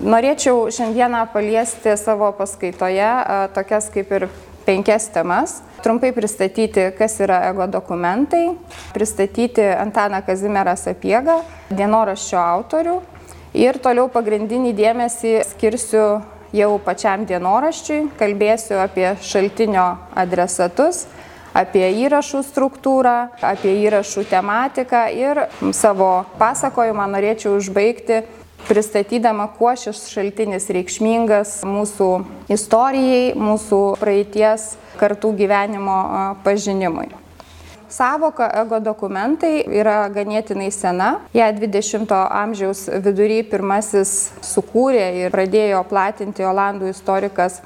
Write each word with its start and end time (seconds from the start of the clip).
Norėčiau 0.04 0.66
šiandieną 0.68 1.24
paliesti 1.32 1.96
savo 1.96 2.34
paskaitoje 2.36 3.12
tokias 3.56 3.88
kaip 3.94 4.12
ir 4.20 4.28
penkias 4.66 5.10
temas. 5.14 5.60
Trumpai 5.82 6.12
pristatyti, 6.14 6.92
kas 6.98 7.18
yra 7.24 7.40
ego 7.50 7.66
dokumentai, 7.68 8.52
pristatyti 8.94 9.64
Antaną 9.74 10.22
Kazimierą 10.26 10.76
Sapiegą, 10.78 11.40
dienoraščio 11.74 12.38
autorių. 12.42 13.00
Ir 13.58 13.82
toliau 13.84 14.06
pagrindinį 14.14 14.76
dėmesį 14.78 15.34
skirsiu 15.50 16.06
jau 16.56 16.70
pačiam 16.86 17.26
dienoraščiui, 17.28 18.12
kalbėsiu 18.20 18.78
apie 18.84 19.10
šaltinio 19.24 19.88
adresatus, 20.16 21.06
apie 21.58 21.84
įrašų 22.06 22.44
struktūrą, 22.48 23.16
apie 23.44 23.74
įrašų 23.88 24.24
tematiką 24.30 25.08
ir 25.16 25.46
savo 25.76 26.12
pasakojimą 26.40 27.08
norėčiau 27.12 27.58
užbaigti 27.60 28.22
pristatydama, 28.68 29.48
kuo 29.58 29.74
šis 29.78 30.06
šaltinis 30.12 30.70
reikšmingas 30.74 31.62
mūsų 31.68 32.12
istorijai, 32.52 33.34
mūsų 33.40 33.82
praeities 34.02 34.76
kartų 35.02 35.34
gyvenimo 35.40 35.98
pažinimui. 36.46 37.10
Savoka 37.92 38.46
ego 38.56 38.80
dokumentai 38.80 39.66
yra 39.68 40.06
ganėtinai 40.14 40.70
sena. 40.72 41.10
Ja 41.36 41.50
20-ojo 41.52 42.22
amžiaus 42.32 42.86
vidury 43.04 43.42
pirmasis 43.44 44.30
sukūrė 44.48 45.10
ir 45.26 45.34
pradėjo 45.34 45.82
platinti 45.90 46.48
olandų 46.48 46.94
istorikas 46.94 47.60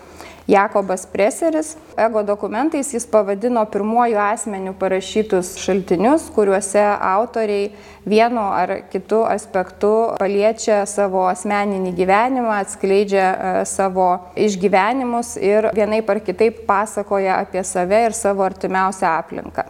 Jakobas 0.47 1.05
Preseris. 1.05 1.75
Ego 1.97 2.23
dokumentais 2.23 2.93
jis 2.93 3.05
pavadino 3.09 3.65
pirmuoju 3.65 4.17
asmeniu 4.19 4.73
parašytus 4.79 5.55
šaltinius, 5.57 6.27
kuriuose 6.35 6.83
autoriai 7.01 7.71
vienu 8.05 8.43
ar 8.53 8.75
kitu 8.91 9.23
aspektu 9.25 9.93
paliečia 10.19 10.83
savo 10.85 11.23
asmeninį 11.31 11.93
gyvenimą, 11.97 12.59
atskleidžia 12.61 13.23
e, 13.25 13.53
savo 13.65 14.09
išgyvenimus 14.37 15.33
ir 15.41 15.71
vienaip 15.73 16.11
ar 16.13 16.21
kitaip 16.27 16.61
pasakoja 16.67 17.39
apie 17.41 17.63
save 17.65 18.03
ir 18.05 18.13
savo 18.13 18.45
artimiausią 18.45 19.15
aplinką. 19.15 19.65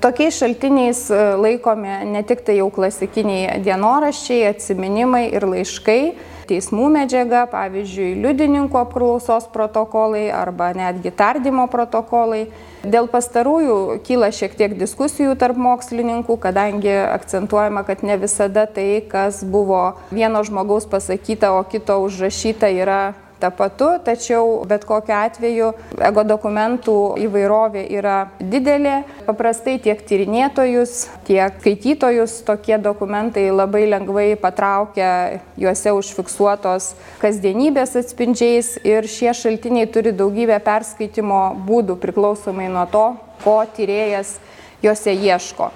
Tokiais 0.00 0.38
šaltiniais 0.40 1.02
e, 1.10 1.20
laikomi 1.36 1.92
ne 2.08 2.24
tik 2.24 2.40
tai 2.46 2.56
jau 2.62 2.70
klasikiniai 2.72 3.60
dienoraščiai, 3.64 4.46
atsiminimai 4.48 5.26
ir 5.36 5.44
laiškai, 5.44 6.00
teismų 6.48 6.88
medžiaga, 6.94 7.44
pavyzdžiui, 7.50 8.14
liudininkų 8.22 8.78
apklausos 8.80 9.48
protokolai 9.52 10.28
arba 10.34 10.70
netgi 10.76 11.12
tardymo 11.14 11.66
protokolai. 11.72 12.46
Dėl 12.86 13.10
pastarųjų 13.10 13.98
kyla 14.06 14.30
šiek 14.30 14.54
tiek 14.54 14.76
diskusijų 14.78 15.34
tarp 15.40 15.58
mokslininkų, 15.58 16.38
kadangi 16.38 16.94
akcentuojama, 17.10 17.82
kad 17.88 18.06
ne 18.06 18.16
visada 18.22 18.68
tai, 18.70 19.02
kas 19.10 19.42
buvo 19.42 19.96
vieno 20.14 20.44
žmogaus 20.46 20.86
pasakyta, 20.86 21.50
o 21.58 21.64
kito 21.66 21.98
užrašyta, 22.06 22.70
yra 22.70 23.00
tapatu, 23.40 23.88
tačiau 24.04 24.64
bet 24.68 24.86
kokiu 24.88 25.14
atveju 25.16 25.70
ego 26.08 26.24
dokumentų 26.26 26.96
įvairovė 27.26 27.84
yra 27.98 28.16
didelė. 28.40 29.02
Paprastai 29.26 29.76
tiek 29.82 30.00
tyrinėtojus, 30.08 30.96
tiek 31.28 31.60
skaitytojus 31.60 32.40
tokie 32.46 32.78
dokumentai 32.78 33.48
labai 33.50 33.86
lengvai 33.90 34.36
patraukia 34.40 35.40
juose 35.58 35.92
užfiksuotos 35.96 36.92
kasdienybės 37.22 37.96
atspindžiais 37.98 38.76
ir 38.86 39.08
šie 39.10 39.32
šaltiniai 39.34 39.88
turi 39.90 40.14
daugybę 40.16 40.58
perskaitimo 40.64 41.42
būdų 41.66 41.98
priklausomai 42.02 42.68
nuo 42.70 42.86
to, 42.92 43.06
ko 43.44 43.58
tyrėjas 43.76 44.36
juose 44.84 45.12
ieško. 45.12 45.72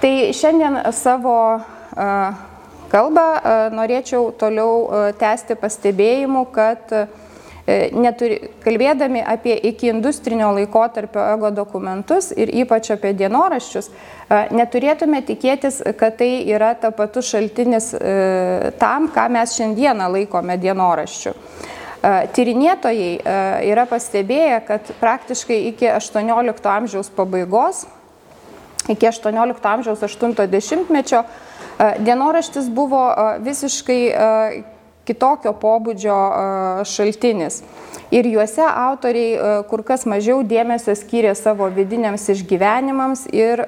Tai 0.00 0.12
šiandien 0.36 0.80
savo 0.92 1.36
uh, 1.54 2.53
kalbą, 2.94 3.26
e, 3.34 3.54
norėčiau 3.74 4.30
toliau 4.38 4.86
e, 4.86 5.12
tęsti 5.18 5.56
pastebėjimu, 5.58 6.44
kad 6.54 6.92
e, 6.94 7.06
neturi, 7.96 8.38
kalbėdami 8.64 9.22
apie 9.34 9.56
iki 9.70 9.90
industrinio 9.90 10.52
laikotarpio 10.54 11.24
ego 11.34 11.50
dokumentus 11.54 12.30
ir 12.36 12.52
ypač 12.62 12.92
apie 12.94 13.14
dienoraščius, 13.16 13.88
neturėtume 14.52 15.22
tikėtis, 15.24 15.78
kad 16.00 16.18
tai 16.20 16.28
yra 16.52 16.74
tapatus 16.80 17.30
šaltinis 17.32 17.90
tam, 18.80 19.08
ką 19.12 19.24
mes 19.32 19.56
šiandieną 19.56 20.10
laikome 20.12 20.58
dienoraščiu. 20.60 21.32
Tyrinėtojai 22.36 23.10
yra 23.70 23.84
pastebėję, 23.88 24.60
kad 24.68 24.92
praktiškai 25.00 25.58
iki 25.70 25.88
18 25.92 26.68
amžiaus 26.72 27.08
pabaigos, 27.16 27.84
iki 28.92 29.08
18 29.08 29.70
amžiaus 29.72 30.04
80-mečio 30.04 31.24
Dienoraštis 31.78 32.68
buvo 32.70 33.02
visiškai 33.42 34.00
kitokio 35.04 35.52
pobūdžio 35.60 36.18
šaltinis. 36.88 37.62
Ir 38.14 38.26
juose 38.30 38.62
autoriai 38.62 39.62
kur 39.68 39.82
kas 39.86 40.04
mažiau 40.08 40.44
dėmesio 40.46 40.94
skyrė 40.96 41.32
savo 41.36 41.66
vidiniams 41.74 42.28
išgyvenimams 42.30 43.24
ir 43.34 43.62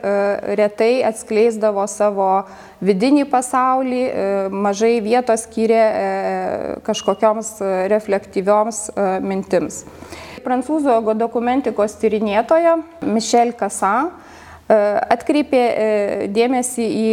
retai 0.61 1.03
atskleisdavo 1.09 1.87
savo 1.91 2.31
vidinį 2.85 3.27
pasaulį, 3.33 4.05
mažai 4.55 4.95
vietos 5.05 5.49
skyrė 5.49 5.83
kažkokioms 6.87 7.57
reflektyvioms 7.93 8.87
mintims. 9.25 9.83
Prancūzų 10.47 11.01
dokumentikos 11.19 11.99
tyrinėtoja 11.99 12.79
Michelle 13.03 13.57
Cassin 13.59 14.13
E, 14.15 14.26
atkreipė 14.67 15.63
dėmesį 16.35 16.87
į 16.87 17.11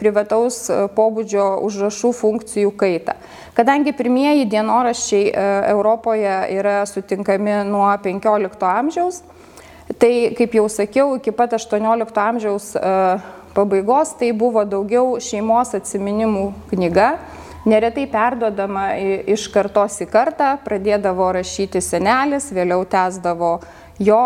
privataus 0.00 0.64
pobūdžio 0.96 1.46
užrašų 1.66 2.10
funkcijų 2.18 2.72
kaitą. 2.78 3.14
Kadangi 3.54 3.94
pirmieji 3.96 4.48
dienoraščiai 4.50 5.30
Europoje 5.70 6.34
yra 6.58 6.80
sutinkami 6.88 7.62
nuo 7.70 7.86
15 8.02 8.66
amžiaus, 8.72 9.22
tai, 10.02 10.34
kaip 10.36 10.58
jau 10.58 10.66
sakiau, 10.72 11.14
iki 11.20 11.30
pat 11.30 11.54
18 11.54 12.22
amžiaus 12.26 12.74
pabaigos 13.56 14.12
tai 14.18 14.32
buvo 14.36 14.66
daugiau 14.68 15.16
šeimos 15.22 15.72
atsiminimų 15.78 16.50
knyga, 16.74 17.14
neretai 17.66 18.04
perdodama 18.10 18.90
iš 19.30 19.48
kartos 19.54 19.96
į 20.04 20.10
kartą, 20.10 20.52
pradėdavo 20.66 21.30
rašyti 21.38 21.80
senelis, 21.82 22.50
vėliau 22.54 22.84
tęsdavo 22.90 23.56
jo 23.98 24.20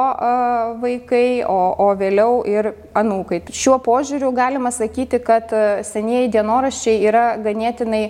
vaikai, 0.83 1.43
o, 1.47 1.59
o 1.79 1.89
vėliau 1.99 2.41
ir 2.49 2.73
anūkai. 2.99 3.45
Šiuo 3.55 3.79
požiūriu 3.85 4.33
galima 4.35 4.73
sakyti, 4.75 5.21
kad 5.23 5.53
senieji 5.87 6.33
dienoraščiai 6.35 6.99
yra 7.07 7.25
ganėtinai 7.43 8.09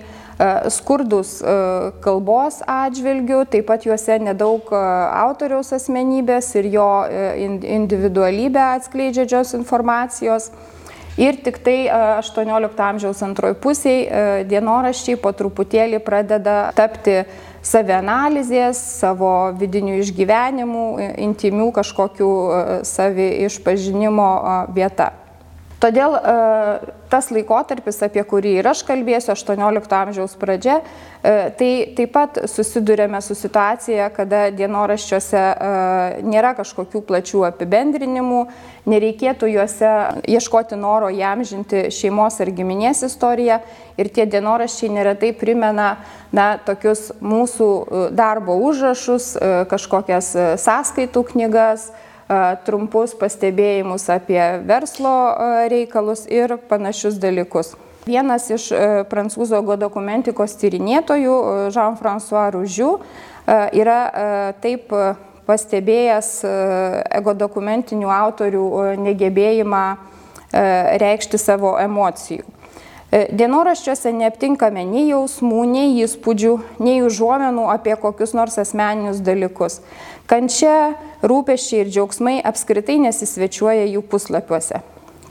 skurdus 0.73 1.35
kalbos 2.01 2.61
atžvilgių, 2.65 3.43
taip 3.51 3.67
pat 3.69 3.85
juose 3.85 4.17
nedaug 4.23 4.71
autoriaus 4.73 5.69
asmenybės 5.77 6.49
ir 6.57 6.71
jo 6.73 6.89
individualybę 7.77 8.63
atskleidžiančios 8.79 9.53
informacijos. 9.59 10.49
Ir 11.19 11.35
tik 11.43 11.59
tai 11.61 11.91
18 11.91 12.81
amžiaus 12.87 13.21
antroji 13.25 13.57
pusėje 13.61 14.45
dienoraščiai 14.49 15.19
po 15.19 15.33
truputėlį 15.35 15.99
pradeda 16.05 16.71
tapti 16.73 17.19
savianalizės, 17.61 18.79
savo 19.01 19.51
vidinių 19.57 19.99
išgyvenimų, 20.01 20.85
intimių 21.29 21.71
kažkokių 21.77 22.31
savi 22.87 23.29
išpažinimo 23.47 24.29
vieta. 24.75 25.11
Todėl 25.81 26.13
e, 26.13 26.33
tas 27.09 27.31
laikotarpis, 27.33 28.03
apie 28.05 28.21
kurį 28.27 28.53
ir 28.59 28.67
aš 28.69 28.83
kalbėsiu, 28.85 29.31
18 29.33 29.95
amžiaus 29.97 30.35
pradžia, 30.37 30.75
e, 31.25 31.31
tai 31.57 31.69
taip 31.97 32.11
pat 32.13 32.37
susidurėme 32.51 33.17
su 33.25 33.33
situacija, 33.37 34.11
kada 34.13 34.43
dienoraščiuose 34.53 35.41
e, 35.41 35.71
nėra 36.27 36.53
kažkokių 36.59 37.01
plačių 37.09 37.41
apibendrinimų, 37.49 38.43
nereikėtų 38.93 39.49
juose 39.55 39.95
ieškoti 40.29 40.77
noro 40.77 41.09
jam 41.09 41.41
žinti 41.41 41.87
šeimos 41.89 42.37
ar 42.45 42.53
giminės 42.53 43.01
istoriją 43.09 43.57
ir 43.97 44.13
tie 44.13 44.27
dienoraščiai 44.29 44.93
neretai 44.93 45.33
primena 45.33 45.95
na, 46.29 46.47
tokius 46.61 47.09
mūsų 47.25 47.71
darbo 48.13 48.59
užrašus, 48.69 49.33
kažkokias 49.69 50.31
sąskaitų 50.61 51.25
knygas, 51.33 51.89
trumpus 52.65 53.15
pastebėjimus 53.19 54.05
apie 54.13 54.41
verslo 54.67 55.15
reikalus 55.71 56.25
ir 56.31 56.55
panašius 56.69 57.19
dalykus. 57.19 57.73
Vienas 58.07 58.47
iš 58.49 58.69
prancūzų 59.11 59.59
ego 59.59 59.75
dokumentikos 59.77 60.55
tyrinėtojų, 60.57 61.35
Jean-François 61.75 62.47
Rougiu, 62.55 62.95
yra 63.45 63.99
taip 64.63 64.89
pastebėjęs 65.45 66.31
ego 67.19 67.35
dokumentinių 67.37 68.09
autorių 68.15 68.65
negebėjimą 69.05 69.83
reikšti 71.03 71.37
savo 71.41 71.75
emocijų. 71.81 72.47
Dienoraščiuose 73.11 74.13
neaptinkame 74.15 74.85
nei 74.87 75.09
jausmų, 75.09 75.65
nei 75.67 75.97
įspūdžių, 76.05 76.53
nei 76.79 77.01
užuomenų 77.03 77.65
apie 77.73 77.97
kokius 77.99 78.31
nors 78.31 78.55
asmeninius 78.61 79.19
dalykus. 79.19 79.81
Kančia, 80.31 80.93
rūpeščiai 81.21 81.83
ir 81.83 81.91
džiaugsmai 81.91 82.39
apskritai 82.45 82.97
nesisvečiuoja 83.05 83.85
jų 83.91 84.01
puslapiuose. 84.09 84.81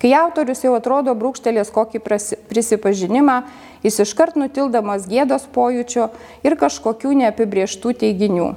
Kai 0.01 0.15
autorius 0.17 0.63
jau 0.65 0.73
atrodo 0.79 1.13
brūkštelės 1.13 1.69
kokį 1.75 2.01
prisipažinimą, 2.49 3.43
jis 3.85 4.01
iškart 4.07 4.39
nutildamas 4.41 5.05
gėdos 5.11 5.45
pojūčio 5.53 6.09
ir 6.47 6.57
kažkokių 6.57 7.13
neapibrieštų 7.21 7.93
teiginių. 8.01 8.55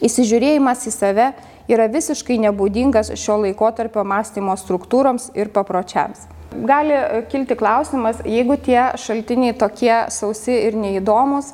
Įsižiūrėjimas 0.00 0.86
į 0.88 0.92
save 0.94 1.26
yra 1.68 1.90
visiškai 1.92 2.38
nebūdingas 2.46 3.12
šio 3.20 3.36
laikotarpio 3.42 4.06
mąstymo 4.08 4.56
struktūroms 4.56 5.28
ir 5.36 5.52
papročiams. 5.52 6.24
Gali 6.50 6.96
kilti 7.30 7.54
klausimas, 7.54 8.24
jeigu 8.24 8.56
tie 8.58 8.88
šaltiniai 8.98 9.52
tokie 9.54 9.92
sausi 10.10 10.56
ir 10.56 10.74
neįdomus, 10.74 11.52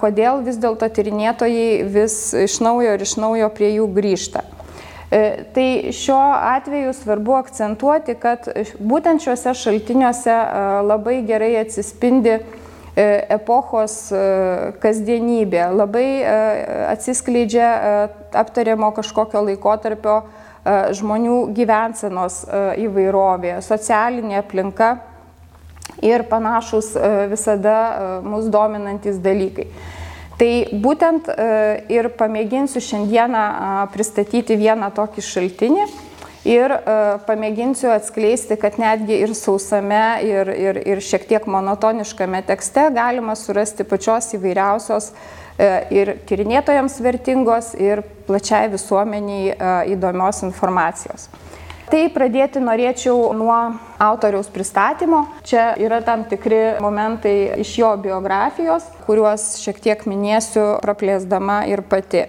kodėl 0.00 0.42
vis 0.44 0.58
dėlto 0.60 0.88
tyrinėtojai 0.92 1.82
vis 1.88 2.20
iš 2.36 2.60
naujo 2.64 2.94
ir 2.96 3.04
iš 3.04 3.16
naujo 3.20 3.48
prie 3.54 3.74
jų 3.78 3.88
grįžta. 3.96 4.44
E, 5.10 5.44
tai 5.54 5.92
šiuo 5.92 6.20
atveju 6.36 6.92
svarbu 6.92 7.38
akcentuoti, 7.38 8.12
kad 8.20 8.44
būtent 8.76 9.24
šiuose 9.24 9.54
šaltiniuose 9.56 10.34
labai 10.84 11.22
gerai 11.24 11.54
atsispindi 11.62 12.34
e, 12.34 12.42
epochos 13.38 14.10
e, 14.12 14.20
kasdienybė, 14.82 15.62
labai 15.72 16.04
atsiskleidžia 16.92 17.70
aptariamo 18.36 18.92
kažkokio 19.00 19.46
laikotarpio 19.48 20.20
žmonių 20.98 21.38
gyvensenos 21.56 22.42
įvairovė, 22.76 23.62
socialinė 23.64 24.42
aplinka 24.42 24.90
ir 26.02 26.22
panašus 26.30 26.96
e, 26.96 27.26
visada 27.30 27.78
e, 27.78 28.26
mus 28.28 28.48
dominantis 28.52 29.18
dalykai. 29.22 29.68
Tai 30.38 30.50
būtent 30.84 31.30
e, 31.32 31.46
ir 31.90 32.10
pamėginsiu 32.18 32.82
šiandieną 32.84 33.88
pristatyti 33.94 34.58
vieną 34.58 34.92
tokį 34.94 35.24
šaltinį 35.24 35.88
ir 36.48 36.72
pamėginsiu 37.26 37.90
atskleisti, 37.92 38.56
kad 38.56 38.78
netgi 38.80 39.18
ir 39.24 39.34
sausame, 39.36 40.22
ir, 40.24 40.48
ir, 40.54 40.78
ir 40.94 41.02
šiek 41.04 41.26
tiek 41.28 41.48
monotoniškame 41.50 42.40
tekste 42.46 42.86
galima 42.94 43.34
surasti 43.36 43.84
pačios 43.84 44.30
įvairiausios 44.38 45.10
ir 45.92 46.14
tyrinėtojams 46.30 47.00
vertingos, 47.04 47.74
ir 47.74 48.04
plačiai 48.30 48.70
visuomeniai 48.72 49.58
įdomios 49.92 50.40
informacijos. 50.46 51.26
Tai 51.88 52.02
pradėti 52.12 52.60
norėčiau 52.60 53.30
nuo 53.32 53.54
autoriaus 54.04 54.50
pristatymo. 54.52 55.22
Čia 55.48 55.72
yra 55.80 56.04
tam 56.04 56.28
tikri 56.28 56.76
momentai 56.84 57.62
iš 57.62 57.70
jo 57.80 57.88
biografijos, 58.02 58.84
kuriuos 59.06 59.56
šiek 59.62 59.80
tiek 59.86 60.02
minėsiu 60.04 60.64
praplėsdama 60.84 61.62
ir 61.72 61.80
pati. 61.88 62.26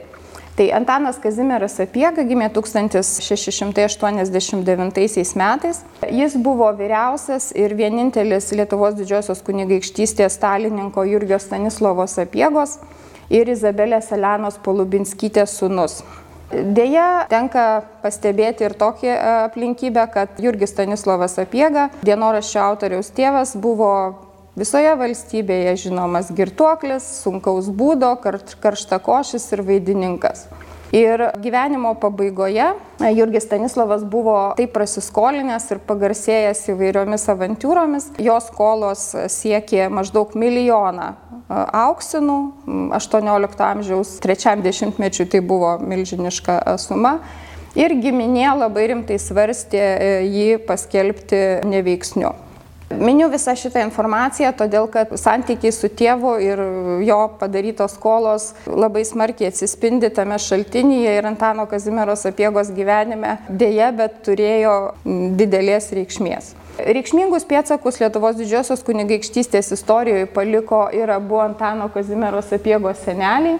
Tai 0.56 0.68
Antanas 0.76 1.20
Kazimieras 1.24 1.80
Apiega 1.84 2.24
gimė 2.28 2.50
1689 2.56 5.36
metais. 5.40 5.78
Jis 6.08 6.34
buvo 6.40 6.68
vyriausias 6.80 7.52
ir 7.56 7.76
vienintelis 7.80 8.52
Lietuvos 8.56 8.94
didžiosios 8.96 9.42
kunigaikštystės 9.48 10.36
stalininko 10.40 11.02
Jurgio 11.08 11.40
Stanislavos 11.40 12.18
Apiegos 12.20 12.78
ir 13.32 13.48
Izabelės 13.52 14.12
Elenos 14.16 14.58
Polubinskytės 14.64 15.50
sunus. 15.60 16.04
Deja, 16.50 17.28
tenka 17.30 17.84
pastebėti 18.02 18.66
ir 18.66 18.74
tokią 18.74 19.12
e, 19.14 19.18
aplinkybę, 19.46 20.08
kad 20.10 20.40
Jurgis 20.42 20.74
Stanislavas 20.74 21.38
Apiega, 21.38 21.90
dienoraščio 22.02 22.64
autoriaus 22.64 23.12
tėvas, 23.14 23.54
buvo 23.54 23.92
visoje 24.58 24.96
valstybėje 24.98 25.76
žinomas 25.86 26.32
girtuoklis, 26.34 27.06
sunkaus 27.22 27.70
būdo, 27.70 28.16
karštakošis 28.64 29.46
ir 29.54 29.64
vaidininkas. 29.68 30.48
Ir 30.92 31.22
gyvenimo 31.38 31.94
pabaigoje 32.02 32.64
e, 33.00 33.12
Jurgis 33.14 33.44
Stanislavas 33.46 34.02
buvo 34.10 34.36
taip 34.58 34.72
prasiskolinęs 34.74 35.68
ir 35.76 35.82
pagarsėjęs 35.86 36.64
įvairiomis 36.74 37.28
avantūromis. 37.30 38.08
Jos 38.18 38.50
skolos 38.50 39.04
siekė 39.30 39.86
maždaug 39.94 40.34
milijoną 40.34 41.12
e, 41.14 41.62
auksinų. 41.84 42.40
18 42.98 43.64
amžiaus 43.70 44.16
trečiam 44.24 44.66
dešimtmečiui 44.66 45.30
tai 45.30 45.46
buvo 45.46 45.76
milžiniška 45.78 46.58
e, 46.64 46.78
suma. 46.82 47.20
Ir 47.78 47.94
giminė 48.02 48.50
labai 48.58 48.90
rimtai 48.90 49.22
svarstė 49.22 49.84
jį 50.26 50.56
paskelbti 50.66 51.44
neveiksniu. 51.70 52.34
Miniu 52.90 53.28
visą 53.30 53.54
šitą 53.54 53.84
informaciją, 53.86 54.50
todėl 54.58 54.88
kad 54.90 55.12
santykiai 55.22 55.70
su 55.74 55.92
tėvu 55.94 56.32
ir 56.42 56.62
jo 57.06 57.18
padarytos 57.38 57.94
skolos 58.00 58.48
labai 58.66 59.04
smarkiai 59.06 59.52
atsispindi 59.52 60.10
tame 60.10 60.40
šaltinyje 60.42 61.14
ir 61.20 61.28
Antano 61.30 61.68
Kazimieros 61.70 62.26
apiegos 62.26 62.72
gyvenime 62.74 63.38
dėje, 63.50 63.92
bet 64.00 64.18
turėjo 64.26 64.76
didelės 65.38 65.92
reikšmės. 65.94 66.56
Reikšmingus 66.80 67.46
pėtsakus 67.46 68.00
Lietuvos 68.02 68.40
didžiosios 68.40 68.82
kunigaikštystės 68.88 69.70
istorijoje 69.76 70.26
paliko 70.34 70.88
ir 70.96 71.14
abu 71.14 71.38
Antano 71.44 71.92
Kazimieros 71.94 72.50
apiegos 72.58 73.06
seneliai 73.06 73.60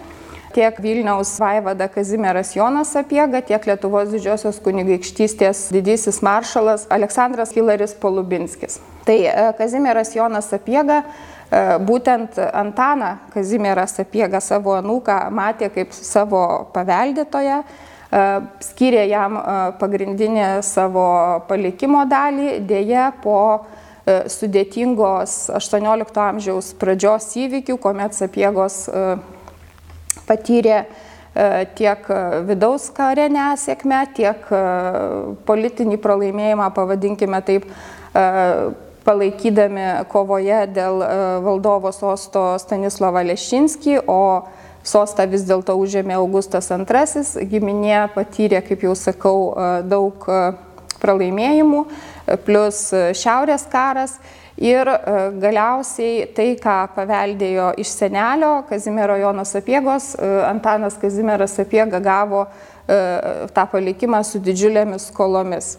tiek 0.54 0.82
Vilniaus 0.82 1.40
vaivada 1.40 1.88
Kazimieras 1.88 2.56
Jonas 2.56 2.96
Apiega, 2.96 3.42
tiek 3.42 3.66
Lietuvos 3.70 4.10
didžiosios 4.14 4.60
kunigaikštystės 4.66 5.68
didysis 5.74 6.22
maršalas 6.26 6.88
Aleksandras 6.94 7.54
Hilaris 7.56 7.94
Polubinskis. 8.00 8.80
Tai 9.06 9.18
e, 9.26 9.34
Kazimieras 9.58 10.14
Jonas 10.16 10.52
Apiega 10.56 11.02
e, 11.02 11.62
būtent 11.86 12.40
Antaną 12.50 13.16
Kazimieras 13.34 14.00
Apiega 14.02 14.42
savo 14.44 14.76
anūką 14.78 15.22
matė 15.34 15.70
kaip 15.74 15.94
savo 15.96 16.44
paveldėtoją, 16.74 17.62
e, 17.64 18.24
skyrė 18.72 19.06
jam 19.10 19.42
pagrindinę 19.82 20.60
savo 20.66 21.10
palikimo 21.50 22.06
dalį, 22.10 22.60
dėje 22.70 23.12
po 23.24 23.42
sudėtingos 24.10 25.52
18 25.54 26.22
amžiaus 26.24 26.72
pradžios 26.82 27.28
įvykių, 27.38 27.76
kuomet 27.78 28.16
Sapiegos 28.18 28.88
patyrė 30.28 30.78
e, 30.84 30.86
tiek 31.78 32.06
vidaus 32.48 32.90
kare 32.96 33.28
nesėkmę, 33.32 34.04
tiek 34.18 34.52
e, 34.54 34.62
politinį 35.48 36.00
pralaimėjimą, 36.04 36.70
pavadinkime 36.76 37.42
taip, 37.48 37.68
e, 38.14 38.24
palaikydami 39.08 39.86
kovoje 40.12 40.66
dėl 40.76 41.00
valdovo 41.42 41.90
sosto 41.96 42.52
Stanislavą 42.62 43.24
Lešinskį, 43.26 44.02
o 44.06 44.46
sostą 44.86 45.26
vis 45.32 45.48
dėlto 45.48 45.74
užėmė 45.80 46.18
Augustas 46.20 46.70
II, 46.70 47.48
giminė 47.50 48.04
patyrė, 48.14 48.60
kaip 48.68 48.84
jau 48.86 48.94
sakau, 49.00 49.40
daug 49.88 50.28
pralaimėjimų, 51.00 51.82
plus 52.46 52.84
šiaurės 53.18 53.66
karas 53.72 54.20
Ir 54.60 54.88
e, 54.92 54.98
galiausiai 55.40 56.26
tai, 56.36 56.50
ką 56.60 56.90
paveldėjo 56.92 57.70
iš 57.80 57.94
senelio 57.96 58.66
Kazimiero 58.68 59.16
Jono 59.16 59.46
Sapiegos, 59.48 60.12
e, 60.20 60.32
Antanas 60.50 60.98
Kazimieras 61.00 61.56
Sapiega 61.56 62.02
gavo 62.04 62.42
e, 62.44 62.98
tą 63.56 63.66
palikimą 63.72 64.20
su 64.28 64.42
didžiulėmis 64.44 65.08
skolomis. 65.14 65.78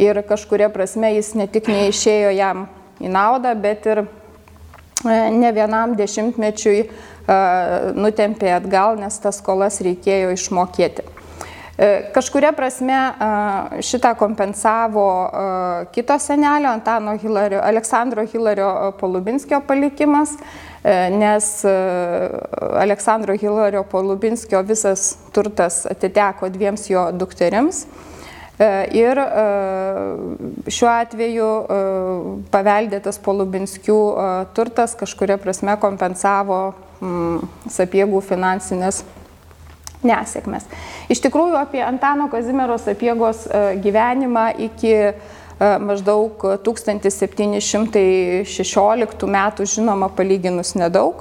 Ir 0.00 0.22
kažkuria 0.24 0.70
prasme 0.72 1.12
jis 1.12 1.34
ne 1.36 1.44
tik 1.44 1.68
neišėjo 1.68 2.32
jam 2.38 2.64
į 3.04 3.12
naudą, 3.12 3.52
bet 3.52 3.84
ir 3.92 4.06
ne 5.04 5.50
vienam 5.52 5.92
dešimtmečiui 5.98 6.86
nutempė 7.98 8.54
atgal, 8.54 8.96
nes 8.96 9.18
tas 9.20 9.42
skolas 9.42 9.80
reikėjo 9.84 10.30
išmokėti. 10.32 11.04
Kažkuria 12.12 12.50
prasme 12.52 12.96
šitą 13.80 14.10
kompensavo 14.20 15.06
kito 15.94 16.18
senelio 16.20 16.68
Antano 16.68 17.14
Hilario, 17.16 17.62
Aleksandro 17.64 18.26
Hilario 18.28 18.92
Polubinskio 19.00 19.62
palikimas, 19.66 20.36
nes 21.16 21.48
Aleksandro 22.84 23.34
Hilario 23.40 23.82
Polubinskio 23.88 24.60
visas 24.68 25.14
turtas 25.32 25.86
atiteko 25.88 26.52
dviems 26.52 26.90
jo 26.92 27.08
dukterims. 27.16 27.86
E, 28.62 28.66
ir 28.94 29.18
e, 29.18 30.70
šiuo 30.70 30.90
atveju 30.92 31.48
e, 31.48 31.78
paveldėtas 32.52 33.18
Polubinskių 33.24 33.98
turtas 34.56 34.94
kažkuria 35.00 35.38
prasme 35.40 35.74
kompensavo 35.80 36.58
mm, 37.00 37.48
sapiegų 37.72 38.20
finansinės 38.28 39.02
nesėkmės. 40.06 40.64
Iš 41.12 41.18
tikrųjų, 41.26 41.56
apie 41.60 41.82
Antano 41.84 42.30
Kazimiero 42.32 42.78
sapiegos 42.80 43.38
gyvenimą 43.82 44.46
iki 44.68 44.94
maždaug 45.60 46.32
1716 46.66 49.26
metų 49.36 49.66
žinoma 49.68 50.08
palyginus 50.10 50.74
nedaug. 50.74 51.14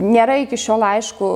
Nėra 0.00 0.36
iki 0.40 0.56
šiol 0.58 0.82
aišku 0.86 1.26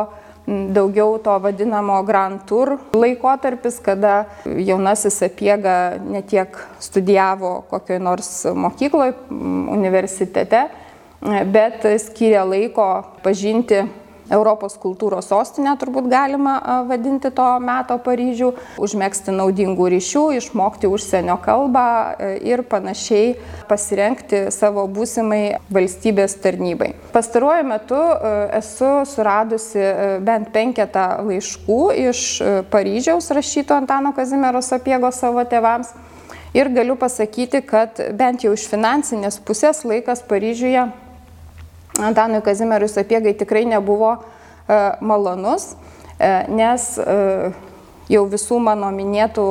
daugiau 0.47 1.19
to 1.19 1.39
vadinamo 1.39 2.03
Grand 2.03 2.41
Tour 2.47 2.77
laikotarpis, 2.93 3.81
kada 3.81 4.25
jaunasis 4.45 5.23
apiega 5.25 5.97
netiek 6.05 6.59
studijavo 6.81 7.63
kokioj 7.71 8.01
nors 8.03 8.31
mokykloje, 8.53 9.15
universitete, 9.73 10.67
bet 11.25 11.85
skiria 12.05 12.45
laiko 12.45 12.89
pažinti 13.25 13.85
Europos 14.33 14.79
kultūros 14.81 15.27
sostinė 15.29 15.75
turbūt 15.77 16.07
galima 16.09 16.55
vadinti 16.89 17.29
to 17.35 17.45
meto 17.61 17.99
Paryžių, 18.01 18.51
užmėgsti 18.81 19.35
naudingų 19.37 19.91
ryšių, 19.93 20.23
išmokti 20.39 20.89
užsienio 20.89 21.37
kalbą 21.45 21.85
ir 22.41 22.65
panašiai 22.69 23.35
pasirenkti 23.69 24.47
savo 24.55 24.87
būsimai 24.89 25.59
valstybės 25.69 26.39
tarnybai. 26.41 26.95
Pastaruoju 27.13 27.69
metu 27.69 28.01
esu 28.57 28.91
suradusi 29.13 29.85
bent 30.25 30.49
penketą 30.57 31.07
laiškų 31.29 31.81
iš 32.09 32.25
Paryžiaus 32.73 33.29
rašyto 33.29 33.77
Antano 33.77 34.17
Kazimiero 34.17 34.65
sapiego 34.65 35.13
savo 35.13 35.45
tėvams. 35.45 35.93
Ir 36.55 36.69
galiu 36.71 36.95
pasakyti, 36.97 37.65
kad 37.67 37.99
bent 38.15 38.45
jau 38.47 38.53
iš 38.55 38.69
finansinės 38.71 39.41
pusės 39.43 39.83
laikas 39.85 40.23
Paryžiuje 40.25 40.87
Antanui 41.99 42.43
Kazimierui 42.43 42.89
Sapiegai 42.89 43.35
tikrai 43.35 43.65
nebuvo 43.65 44.17
e, 44.69 44.97
malonus, 45.01 45.77
e, 46.19 46.31
nes 46.51 46.89
e, 46.99 47.53
jau 48.11 48.25
visų 48.29 48.59
mano 48.59 48.91
minėtų 48.91 49.45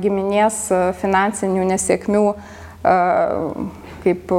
giminės 0.00 0.68
finansinių 1.00 1.66
nesėkmių 1.74 2.22
kaip 4.04 4.30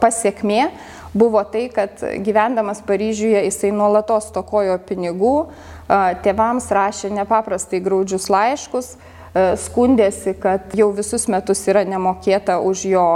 pasiekmė 0.00 0.70
buvo 1.12 1.42
tai, 1.44 1.66
kad 1.74 2.00
gyvendamas 2.24 2.80
Paryžiuje 2.86 3.42
jisai 3.44 3.74
nuolatos 3.76 4.30
tokojo 4.32 4.78
pinigų, 4.88 5.34
tėvams 6.24 6.70
rašė 6.72 7.10
nepaprastai 7.18 7.82
graudžius 7.84 8.30
laiškus, 8.32 8.94
skundėsi, 9.66 10.32
kad 10.40 10.72
jau 10.78 10.88
visus 10.96 11.28
metus 11.28 11.66
yra 11.68 11.84
nemokėta 11.84 12.56
už 12.64 12.88
jo 12.88 13.06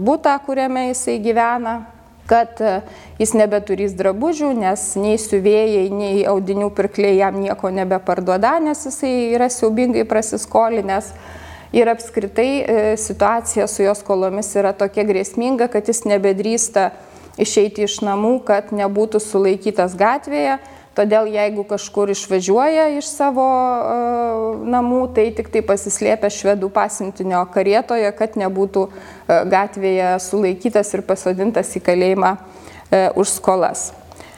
būtą, 0.00 0.38
kuriame 0.46 0.88
jisai 0.88 1.18
gyvena, 1.20 1.82
kad 2.28 2.60
e, 2.60 2.78
jis 3.18 3.32
nebeturys 3.38 3.96
drabužių, 3.98 4.52
nes 4.60 4.84
nei 5.00 5.16
siuvėjai, 5.20 5.88
nei 5.90 6.22
audinių 6.28 6.70
pirkliai 6.76 7.16
jam 7.18 7.40
nieko 7.40 7.72
nebeparduoda, 7.74 8.58
nes 8.62 8.84
jisai 8.86 9.12
yra 9.32 9.48
siaubingai 9.52 10.04
prasiskolinęs. 10.08 11.12
Ir 11.76 11.88
apskritai 11.92 12.48
e, 12.48 12.80
situacija 13.00 13.66
su 13.68 13.82
jos 13.84 14.00
skolomis 14.04 14.54
yra 14.56 14.72
tokia 14.76 15.04
grėsminga, 15.08 15.68
kad 15.72 15.88
jis 15.88 16.06
nebedrįsta 16.08 16.90
išeiti 17.40 17.84
iš 17.84 18.00
namų, 18.06 18.38
kad 18.48 18.72
nebūtų 18.76 19.20
sulaikytas 19.22 19.96
gatvėje 19.98 20.58
Todėl 20.98 21.28
jeigu 21.30 21.62
kažkur 21.62 22.10
išvažiuoja 22.10 22.88
iš 22.98 23.06
savo 23.06 23.44
uh, 23.46 24.58
namų, 24.66 25.14
tai 25.14 25.28
tik 25.36 25.46
tai 25.54 25.62
pasislėpia 25.62 26.26
švedų 26.34 26.66
pasintinio 26.74 27.44
karietoje, 27.54 28.10
kad 28.18 28.34
nebūtų 28.40 28.82
uh, 28.88 28.94
gatvėje 29.46 30.16
sulaikytas 30.24 30.90
ir 30.98 31.04
pasodintas 31.06 31.70
į 31.78 31.84
kalėjimą 31.86 32.32
uh, 32.34 32.42
už 33.14 33.30
skolas. 33.36 33.92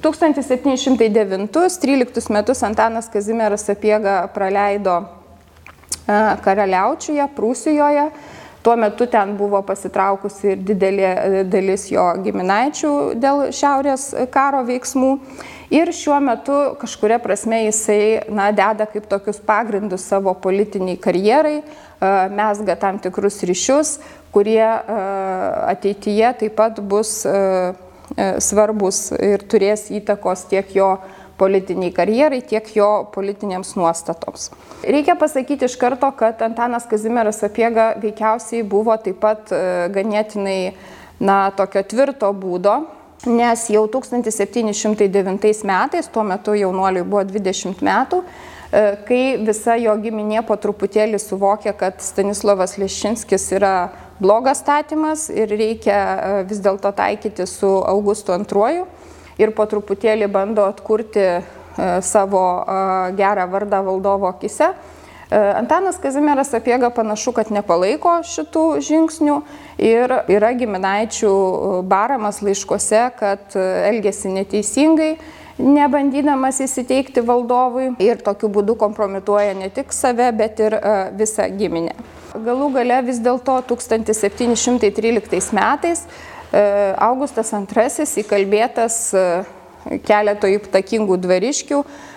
1709-13 0.05 2.29
metus 2.33 2.62
Antanas 2.64 3.09
Kazimieras 3.12 3.64
Sapiega 3.69 4.14
praleido 4.33 5.05
karaliaučiuje, 6.45 7.29
Prūsijoje. 7.37 8.11
Tuo 8.62 8.76
metu 8.76 9.07
ten 9.09 9.37
buvo 9.37 9.62
pasitraukusi 9.64 10.49
ir 10.52 10.59
didelė 10.69 11.45
dalis 11.49 11.87
jo 11.93 12.05
giminaičių 12.25 12.90
dėl 13.21 13.47
šiaurės 13.57 14.11
karo 14.33 14.64
veiksmų. 14.69 15.19
Ir 15.71 15.93
šiuo 15.95 16.17
metu 16.19 16.55
kažkuria 16.81 17.21
prasme 17.23 17.61
jisai 17.69 18.25
na, 18.35 18.49
deda 18.50 18.89
kaip 18.91 19.05
tokius 19.07 19.39
pagrindus 19.47 20.03
savo 20.11 20.33
politiniai 20.35 20.99
karjerai, 20.99 21.61
mesga 22.35 22.75
tam 22.75 22.99
tikrus 22.99 23.39
ryšius, 23.47 23.93
kurie 24.35 24.67
ateityje 24.67 26.35
taip 26.43 26.59
pat 26.59 26.83
bus 26.83 27.23
svarbus 28.43 29.00
ir 29.15 29.47
turės 29.47 29.87
įtakos 29.95 30.49
tiek 30.50 30.75
jo 30.75 30.91
politiniai 31.39 31.95
karjerai, 31.95 32.43
tiek 32.43 32.67
jo 32.75 32.91
politinėms 33.15 33.77
nuostatoms. 33.79 34.50
Reikia 34.83 35.15
pasakyti 35.17 35.71
iš 35.71 35.79
karto, 35.79 36.11
kad 36.19 36.43
Antanas 36.43 36.91
Kazimieras 36.91 37.39
Sapiega 37.41 37.93
veikiausiai 38.03 38.67
buvo 38.67 38.99
taip 38.99 39.23
pat 39.23 39.55
ganėtinai 39.95 40.75
na, 41.23 41.45
tokio 41.55 41.87
tvirto 41.87 42.35
būdo, 42.35 42.81
nes 43.27 43.67
jau 43.69 43.87
1709 43.89 45.65
metais, 45.65 46.09
tuo 46.09 46.23
metu 46.25 46.55
jaunuoliui 46.57 47.05
buvo 47.05 47.25
20 47.29 47.83
metų, 47.85 48.23
e, 48.73 48.83
kai 49.09 49.23
visa 49.45 49.77
jo 49.77 49.95
giminė 50.00 50.43
po 50.47 50.57
truputėlį 50.57 51.21
suvokė, 51.21 51.75
kad 51.77 52.00
Stanislavas 52.00 52.79
Lešinskis 52.81 53.50
yra 53.59 53.91
blogas 54.21 54.62
statymas 54.65 55.29
ir 55.29 55.53
reikia 55.53 55.97
e, 55.97 56.45
vis 56.49 56.62
dėlto 56.65 56.93
taikyti 56.97 57.47
su 57.47 57.69
Augustu 57.85 58.33
II 58.33 58.85
ir 59.41 59.53
po 59.57 59.67
truputėlį 59.69 60.31
bando 60.33 60.65
atkurti 60.65 61.21
e, 61.21 61.43
savo 62.00 62.45
gerą 63.17 63.47
vardą 63.53 63.85
valdovo 63.85 64.29
akise 64.33 64.73
Antanas 65.31 65.99
Kazimieras 65.99 66.55
Apiega 66.55 66.89
panašu, 66.91 67.31
kad 67.37 67.53
nepalaiko 67.55 68.17
šitų 68.27 68.65
žingsnių 68.83 69.37
ir 69.79 70.15
yra 70.27 70.51
giminaičių 70.59 71.31
e, 71.31 71.69
baramas 71.87 72.41
laiškose, 72.43 73.05
kad 73.21 73.55
e, 73.55 73.63
elgesi 73.93 74.33
neteisingai, 74.35 75.13
nebandydamas 75.61 76.59
įsiteikti 76.67 77.23
valdovui 77.23 77.93
ir 78.03 78.25
tokiu 78.27 78.51
būdu 78.51 78.75
kompromituoja 78.81 79.55
ne 79.55 79.71
tik 79.71 79.95
save, 79.95 80.33
bet 80.35 80.59
ir 80.67 80.75
visą 81.15 81.47
giminę. 81.55 81.95
Galų 82.35 82.73
gale 82.75 82.99
vis 83.07 83.23
dėlto 83.23 83.61
1713 83.71 85.55
metais 85.55 86.07
Augustas 86.99 87.53
II 87.53 88.07
įkalbėtas 88.25 89.03
keleto 90.07 90.49
įtakingų 90.51 91.19
dvariškių 91.21 91.85
E, 91.85 92.10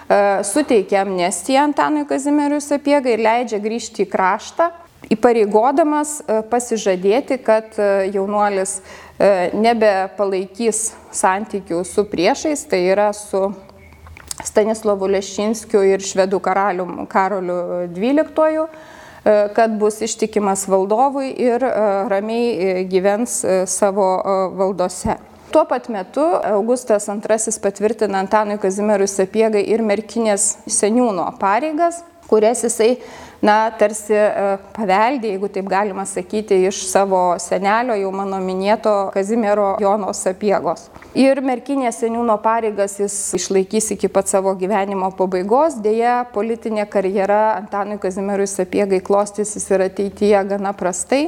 suteikia 0.43 1.01
amnestiją 1.01 1.63
Antanui 1.69 2.05
Kazimierui 2.07 2.62
Sapiegai 2.62 3.15
ir 3.15 3.24
leidžia 3.24 3.60
grįžti 3.63 4.03
į 4.03 4.10
kraštą, 4.12 4.69
įpareigodamas 5.12 6.17
e, 6.22 6.39
pasižadėti, 6.51 7.39
kad 7.43 7.75
e, 7.79 7.89
jaunuolis 8.13 8.81
nebepalaikys 9.53 10.89
santykių 11.13 11.83
su 11.88 12.03
priešais, 12.10 12.65
tai 12.67 12.81
yra 12.91 13.12
su 13.15 13.45
Stanislavu 14.43 15.07
Lešinskiu 15.13 15.83
ir 15.86 16.03
švedų 16.03 16.41
karalium 16.43 17.05
Karoliu 17.07 17.86
XII 17.93 18.65
kad 19.55 19.77
bus 19.79 20.01
ištikimas 20.03 20.65
valdovui 20.67 21.29
ir 21.39 21.63
ramiai 22.12 22.83
gyvens 22.91 23.38
savo 23.72 24.10
valdose. 24.57 25.15
Tuo 25.53 25.65
pat 25.69 25.86
metu 25.89 26.22
Augustas 26.43 27.05
II 27.07 27.60
patvirtina 27.62 28.19
Antanui 28.19 28.57
Kazimierui 28.57 29.05
Sapiegai 29.07 29.62
ir 29.69 29.83
merkinės 29.86 30.48
seniūno 30.65 31.27
pareigas. 31.38 32.01
kurias 32.27 32.63
jisai 32.63 32.98
na, 33.43 33.69
tarsi 33.77 34.15
e, 34.15 34.45
paveldė, 34.74 35.33
jeigu 35.33 35.50
taip 35.53 35.67
galima 35.69 36.05
sakyti, 36.07 36.55
iš 36.65 36.79
savo 36.89 37.36
senelio, 37.38 37.93
jau 38.00 38.10
mano 38.15 38.39
minėto 38.41 39.12
Kazimiero 39.13 39.75
Jono 39.83 40.13
Sapiegos. 40.17 40.88
Ir 41.13 41.43
merkinės 41.45 42.00
seniūno 42.01 42.39
pareigas 42.41 42.95
jis 42.98 43.17
išlaikys 43.38 43.91
iki 43.93 44.10
pat 44.10 44.31
savo 44.31 44.55
gyvenimo 44.57 45.12
pabaigos, 45.19 45.77
dėja 45.83 46.24
politinė 46.33 46.88
karjera 46.89 47.60
Antanui 47.60 48.00
Kazimierui 48.01 48.50
Sapiegai 48.50 49.03
klostysis 49.03 49.69
ir 49.69 49.86
ateityje 49.91 50.48
gana 50.55 50.74
prastai 50.74 51.27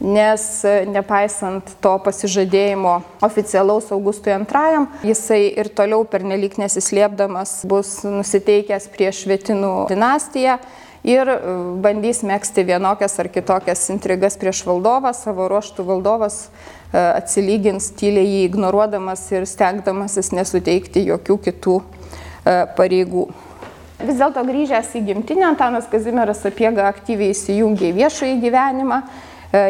nes 0.00 0.42
e, 0.64 0.84
nepaisant 0.92 1.76
to 1.80 1.92
pasižadėjimo 2.04 2.98
oficialaus 3.24 3.88
Augustui 3.94 4.34
II, 4.34 4.82
jisai 5.08 5.46
ir 5.56 5.70
toliau 5.72 6.04
pernelyg 6.08 6.58
nesislėpdamas 6.60 7.62
bus 7.68 8.02
nusiteikęs 8.04 8.90
prieš 8.92 9.24
Švetinų 9.24 9.72
dinastiją 9.88 10.58
ir 11.06 11.30
e, 11.32 11.38
bandys 11.80 12.20
mėgsti 12.28 12.66
vienokias 12.68 13.16
ar 13.22 13.30
kitokias 13.32 13.86
intrigas 13.94 14.36
prieš 14.36 14.66
valdovą, 14.68 15.14
savo 15.16 15.48
ruoštų 15.48 15.86
valdovas 15.88 16.42
e, 16.44 17.00
atsilygins 17.00 17.88
tyliai 17.96 18.28
jį 18.28 18.42
ignoruodamas 18.50 19.24
ir 19.32 19.48
stengdamasis 19.48 20.34
nesuteikti 20.36 21.06
jokių 21.08 21.40
kitų 21.48 21.80
pareigų. 22.46 23.24
Vis 24.06 24.20
dėlto 24.20 24.44
grįžęs 24.46 24.92
į 24.94 25.00
gimtinę, 25.08 25.48
Antanas 25.48 25.88
Kazimieras 25.90 26.44
Sapiega 26.44 26.84
aktyviai 26.86 27.32
įsijungė 27.32 27.88
į 27.88 27.96
viešąjį 27.96 28.36
gyvenimą 28.44 29.00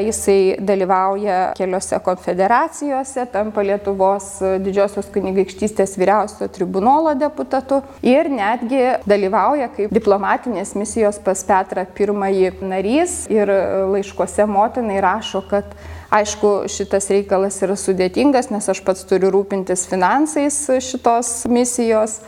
jisai 0.07 0.57
dalyvauja 0.61 1.53
keliose 1.57 1.99
konfederacijose, 2.05 3.27
tampa 3.33 3.65
Lietuvos 3.67 4.29
didžiosios 4.63 5.09
kunigaikštystės 5.15 5.97
vyriausio 6.01 6.49
tribunolo 6.53 7.15
deputatu 7.19 7.83
ir 8.07 8.31
netgi 8.33 8.83
dalyvauja 9.09 9.69
kaip 9.77 9.93
diplomatinės 9.95 10.75
misijos 10.79 11.21
pas 11.23 11.45
Petrą 11.47 11.87
I 11.87 12.51
narys 12.61 13.27
ir 13.31 13.51
laiškuose 13.93 14.47
motinai 14.47 15.01
rašo, 15.01 15.43
kad 15.51 15.65
Aišku, 16.11 16.69
šitas 16.71 17.09
reikalas 17.11 17.57
yra 17.67 17.75
sudėtingas, 17.75 18.47
nes 18.55 18.69
aš 18.71 18.79
pats 18.87 19.03
turiu 19.11 19.33
rūpintis 19.35 19.89
finansais 19.91 20.55
šitos 20.79 21.43
misijos 21.51 22.21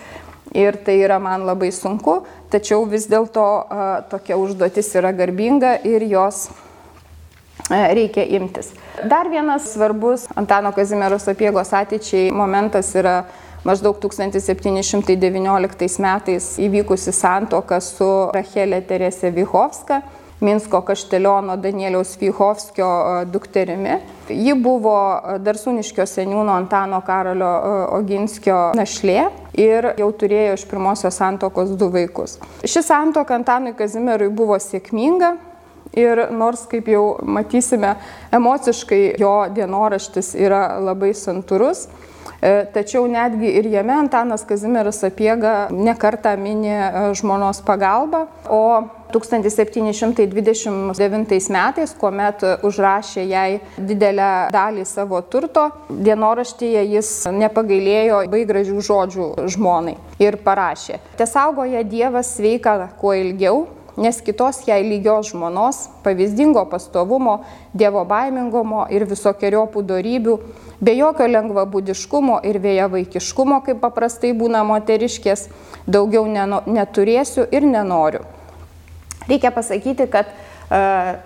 ir 0.51 0.77
tai 0.83 0.99
yra 1.05 1.21
man 1.23 1.47
labai 1.47 1.71
sunku, 1.71 2.25
tačiau 2.51 2.83
vis 2.91 3.07
dėlto 3.07 3.47
tokia 4.11 4.37
užduotis 4.41 4.91
yra 4.99 5.15
garbinga 5.15 5.77
ir 5.87 6.09
jos 6.11 6.49
E, 6.51 6.68
reikia 7.69 8.25
imtis. 8.39 8.73
Dar 9.05 9.29
vienas 9.31 9.73
svarbus 9.73 10.27
Antano 10.35 10.73
Kazimiero 10.73 11.19
sapiegos 11.19 11.73
ateičiai 11.73 12.31
momentas 12.33 12.95
yra 12.97 13.25
maždaug 13.65 13.99
1719 14.01 15.99
metais 16.03 16.55
įvykusi 16.63 17.13
santoka 17.13 17.81
su 17.85 18.09
Rachelė 18.35 18.81
Teresė 18.87 19.33
Vyhovska. 19.35 20.03
Minsko 20.41 20.81
kašteliono 20.87 21.57
Danieliaus 21.57 22.13
Vyhovskio 22.21 22.87
e, 22.87 23.25
dukterimi. 23.27 23.97
Ji 24.31 24.55
buvo 24.55 24.95
Darsūniškio 25.43 26.07
seniūno 26.07 26.55
Antano 26.55 27.01
Karolio 27.03 27.49
e, 27.51 27.73
Oginskio 27.97 28.59
našlė 28.79 29.25
ir 29.59 29.91
jau 29.99 30.13
turėjo 30.21 30.55
iš 30.55 30.65
pirmosios 30.71 31.19
santokos 31.19 31.75
du 31.81 31.91
vaikus. 31.91 32.37
Ši 32.63 32.85
santoka 32.87 33.35
Antanui 33.35 33.75
Kazimierui 33.75 34.31
buvo 34.31 34.61
sėkminga, 34.63 35.35
Ir 35.99 36.29
nors, 36.35 36.67
kaip 36.71 36.91
jau 36.93 37.17
matysime, 37.27 37.97
emociškai 38.35 39.01
jo 39.19 39.33
dienoraštis 39.55 40.35
yra 40.39 40.79
labai 40.83 41.11
santūrus, 41.17 41.89
e, 42.39 42.53
tačiau 42.75 43.09
netgi 43.11 43.51
ir 43.59 43.67
jame 43.73 43.97
Antanas 43.99 44.47
Kazimieras 44.47 45.03
Apiega 45.09 45.57
nekarta 45.75 46.37
mini 46.39 46.71
e, 46.71 47.09
žmonos 47.19 47.65
pagalbą, 47.67 48.29
o 48.47 48.63
1729 49.13 51.51
metais, 51.51 51.95
kuomet 51.97 52.43
užrašė 52.67 53.25
jai 53.25 53.61
didelę 53.79 54.49
dalį 54.53 54.85
savo 54.89 55.21
turto, 55.25 55.71
dienoraštyje 55.89 56.85
jis 56.93 57.27
nepagailėjo 57.33 58.17
labai 58.27 58.45
gražių 58.49 58.81
žodžių 58.91 59.27
žmonai 59.55 59.97
ir 60.21 60.37
parašė. 60.45 60.99
Tesaugoja 61.17 61.83
Dievas 61.89 62.37
sveika 62.37 62.89
kuo 63.01 63.13
ilgiau, 63.17 63.67
nes 63.99 64.21
kitos 64.25 64.63
jai 64.69 64.81
lygios 64.87 65.33
žmonos, 65.33 65.89
pavyzdingo 66.05 66.65
pastovumo, 66.71 67.41
dievo 67.77 68.05
baimingumo 68.09 68.87
ir 68.95 69.05
visokiojopų 69.11 69.85
darybių, 69.89 70.37
be 70.81 70.95
jokio 70.97 71.29
lengvabūdiškumo 71.29 72.41
ir 72.49 72.61
vėja 72.63 72.89
vaikiškumo, 72.93 73.61
kaip 73.67 73.83
paprastai 73.83 74.33
būna 74.39 74.63
moteriškės, 74.69 75.49
daugiau 75.87 76.27
neturėsiu 76.29 77.49
ir 77.51 77.67
nenoriu. 77.67 78.23
Reikia 79.29 79.51
pasakyti, 79.53 80.07
kad 80.09 80.31
uh, 80.31 81.19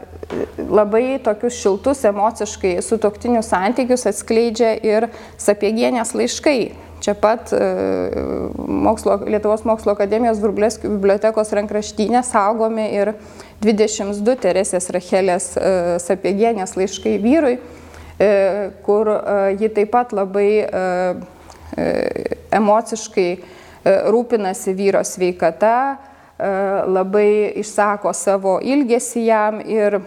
labai 0.70 1.18
tokius 1.22 1.58
šiltus 1.60 2.04
emociškai 2.08 2.78
sutoktinius 2.82 3.50
santykius 3.52 4.06
atskleidžia 4.10 4.72
ir 4.82 5.08
sapiegienės 5.40 6.14
laiškai 6.16 6.72
Čia 7.02 7.14
pat 7.18 7.50
e, 7.52 7.58
mokslo, 8.56 9.16
Lietuvos 9.26 9.64
mokslo 9.66 9.92
akademijos 9.92 10.38
Vrubleskio 10.38 10.90
bibliotekos 10.92 11.50
rankraštynė 11.58 12.20
saugomi 12.22 12.84
ir 12.94 13.10
22 13.64 14.36
Teresės 14.44 14.86
Rachelės 14.94 15.48
e, 15.58 15.72
sapiegienės 16.02 16.76
laiškai 16.78 17.16
vyrui, 17.24 17.56
e, 18.22 18.30
kur 18.86 19.10
ji 19.58 19.72
taip 19.74 19.90
pat 19.96 20.14
labai 20.14 20.46
emociškai 22.62 23.28
rūpinasi 24.14 24.78
vyro 24.78 25.02
sveikata, 25.02 25.76
labai 26.86 27.28
išsako 27.64 28.14
savo 28.14 28.60
ilgesį 28.62 29.26
jam 29.26 29.58
ir 29.66 29.98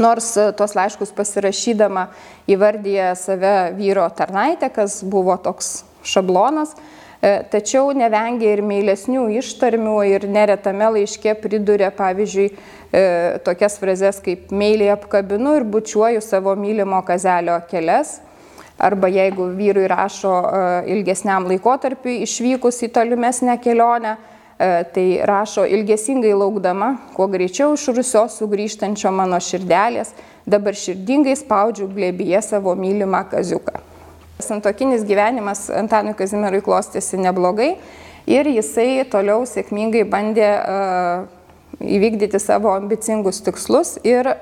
Nors 0.00 0.30
tuos 0.56 0.72
laiškus 0.72 1.10
pasirašydama 1.12 2.06
įvardyje 2.50 3.12
save 3.16 3.72
vyro 3.76 4.08
tarnaitę, 4.10 4.70
kas 4.70 5.02
buvo 5.04 5.36
toks 5.36 5.82
šablonas, 6.06 6.74
e, 7.22 7.42
tačiau 7.52 7.92
nevengia 7.94 8.56
ir 8.56 8.64
meilesnių 8.66 9.28
ištarmių 9.38 9.98
ir 10.10 10.26
neretame 10.30 10.90
laiške 10.96 11.36
priduria, 11.42 11.92
pavyzdžiui, 11.94 12.48
e, 12.50 13.04
tokias 13.46 13.78
frazes 13.78 14.20
kaip 14.24 14.50
meiliai 14.50 14.92
apkabinu 14.96 15.56
ir 15.60 15.64
bučiuoju 15.64 16.20
savo 16.20 16.56
mylimo 16.56 17.02
kazelio 17.06 17.60
kelias. 17.70 18.20
Arba 18.82 19.06
jeigu 19.12 19.46
vyrui 19.54 19.84
rašo 19.86 20.32
ilgesniam 20.90 21.44
laikotarpiu 21.46 22.16
išvykus 22.24 22.80
į 22.82 22.88
tolimesnę 22.96 23.54
kelionę, 23.62 24.16
E, 24.16 24.31
tai 24.94 25.06
rašo 25.26 25.64
ilgesingai 25.66 26.34
laukdama, 26.38 26.92
kuo 27.16 27.26
greičiau 27.30 27.74
iš 27.74 27.88
Rusios 27.96 28.36
sugrįžtančio 28.38 29.10
mano 29.14 29.40
širdelės, 29.42 30.12
dabar 30.46 30.78
širdingai 30.78 31.34
spaudžiu 31.38 31.88
glėbyje 31.90 32.42
savo 32.46 32.74
mylimą 32.78 33.24
kaziuką. 33.32 33.80
Santokinis 34.42 35.04
gyvenimas 35.06 35.70
Antanui 35.70 36.14
Kazimierui 36.18 36.62
klostėsi 36.64 37.16
neblogai 37.20 37.76
ir 38.30 38.46
jisai 38.50 39.04
toliau 39.10 39.44
sėkmingai 39.46 40.04
bandė 40.10 40.50
uh, 40.58 41.26
įvykdyti 41.82 42.38
savo 42.42 42.70
ambicingus 42.74 43.40
tikslus 43.46 43.98
ir 44.06 44.26
uh, 44.26 44.36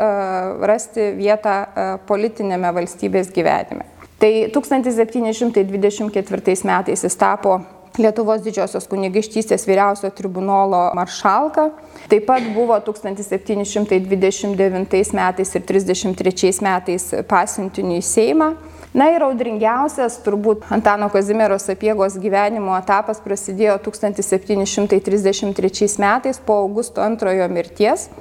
rasti 0.68 1.10
vietą 1.16 1.64
uh, 1.64 1.70
politinėme 2.08 2.72
valstybės 2.76 3.30
gyvenime. 3.34 3.84
Tai 4.20 4.32
1724 4.52 6.64
metais 6.68 7.04
jis 7.04 7.16
tapo 7.16 7.60
Lietuvos 8.00 8.40
didžiosios 8.40 8.86
kunigaikštystės 8.88 9.66
vyriausio 9.68 10.08
tribunolo 10.16 10.88
maršalka. 10.96 11.66
Taip 12.08 12.24
pat 12.28 12.42
buvo 12.54 12.78
1729 12.86 15.12
metais 15.18 15.54
ir 15.54 15.62
33 15.68 16.62
metais 16.64 17.04
pasiuntiniu 17.28 17.98
į 18.00 18.04
Seimą. 18.04 18.48
Na 18.90 19.06
ir 19.14 19.22
audringiausias 19.22 20.16
turbūt 20.24 20.64
Antano 20.74 21.06
Kazimiero 21.12 21.54
sapiegos 21.62 22.16
gyvenimo 22.18 22.72
etapas 22.74 23.20
prasidėjo 23.22 23.76
1733 23.84 26.00
metais 26.02 26.40
po 26.42 26.56
Augusto 26.64 26.98
antrojo 27.04 27.46
mirties, 27.54 28.08
e, 28.10 28.12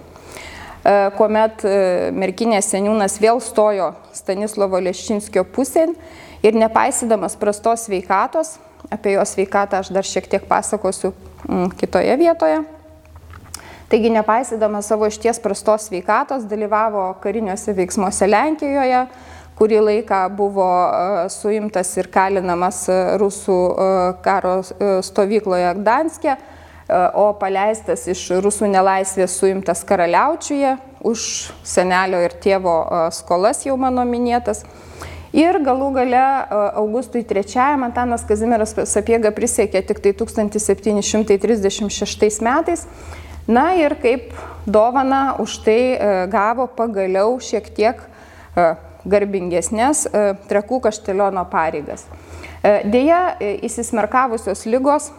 kuomet 1.17 1.65
e, 1.65 2.11
merkinės 2.13 2.69
seniūnas 2.69 3.17
vėl 3.23 3.41
stojo 3.41 3.97
Stanislovo 4.13 4.77
Leščinskio 4.77 5.41
pusėn 5.55 5.95
ir 6.45 6.53
nepaisydamas 6.53 7.33
prastos 7.41 7.87
sveikatos, 7.87 8.59
Apie 8.89 9.13
jo 9.13 9.23
sveikatą 9.25 9.83
aš 9.83 9.93
dar 9.93 10.05
šiek 10.07 10.27
tiek 10.29 10.45
pasakosiu 10.49 11.13
mm, 11.45 11.71
kitoje 11.77 12.15
vietoje. 12.17 12.61
Taigi, 13.89 14.09
nepaisydama 14.13 14.81
savo 14.85 15.07
išties 15.09 15.39
prastos 15.41 15.87
sveikatos, 15.89 16.43
dalyvavo 16.45 17.07
kariniuose 17.23 17.73
veiksmuose 17.73 18.27
Lenkijoje, 18.29 18.99
kurį 19.59 19.79
laiką 19.83 20.19
buvo 20.37 20.67
e, 20.69 21.23
suimtas 21.33 21.91
ir 21.97 22.09
kalinamas 22.13 22.83
e, 22.89 22.97
rusų 23.19 23.57
e, 23.57 23.87
karo 24.25 24.59
stovykloje 25.05 25.75
Gdanskė, 25.81 26.37
o 26.89 27.27
paleistas 27.37 28.07
iš 28.09 28.23
rusų 28.41 28.65
nelaisvės 28.71 29.35
suimtas 29.37 29.83
karaliaučiuje 29.85 30.71
už 31.05 31.25
senelio 31.61 32.17
ir 32.25 32.33
tėvo 32.41 32.73
skolas 33.13 33.61
jau 33.67 33.75
mano 33.77 34.01
minėtas. 34.09 34.63
Ir 35.35 35.59
galų 35.61 35.91
gale 35.93 36.47
Augustui 36.79 37.21
III 37.21 37.83
Antanas 37.85 38.23
Kazimieras 38.25 38.73
Sapiega 38.89 39.29
prisiekė 39.35 39.81
tik 39.85 39.99
tai 40.01 40.13
1736 40.17 42.41
metais. 42.41 42.87
Na 43.49 43.73
ir 43.77 43.93
kaip 44.01 44.33
dovana 44.65 45.35
už 45.41 45.57
tai 45.65 45.97
gavo 46.29 46.67
pagaliau 46.69 47.39
šiek 47.41 47.69
tiek 47.77 48.01
garbingesnės 49.09 50.07
trakų 50.49 50.79
kašteliono 50.85 51.45
pareigas. 51.49 52.05
Deja, 52.89 53.37
įsismerkavusios 53.39 54.65
lygos 54.65 55.11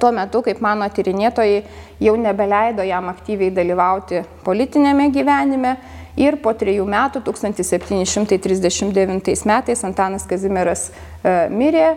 tuo 0.00 0.12
metu, 0.14 0.42
kaip 0.46 0.60
mano 0.62 0.86
tyrinėtojai, 0.92 1.64
jau 2.04 2.14
nebeleido 2.20 2.82
jam 2.86 3.08
aktyviai 3.10 3.50
dalyvauti 3.50 4.22
politinėme 4.44 5.08
gyvenime 5.12 5.76
ir 6.16 6.36
po 6.42 6.52
trejų 6.54 6.84
metų, 6.86 7.20
1739 7.26 9.44
metais, 9.50 9.84
Antanas 9.84 10.26
Kazimieras 10.30 10.90
mirė, 11.50 11.96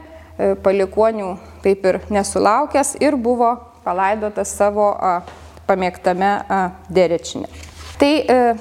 palikonių 0.63 1.37
taip 1.63 1.85
ir 1.89 1.99
nesulaukęs 2.13 2.95
ir 3.01 3.15
buvo 3.17 3.57
palaidotas 3.85 4.49
savo 4.57 4.95
pamėgtame 5.67 6.31
derečinė. 6.93 7.47
Tai 7.97 8.13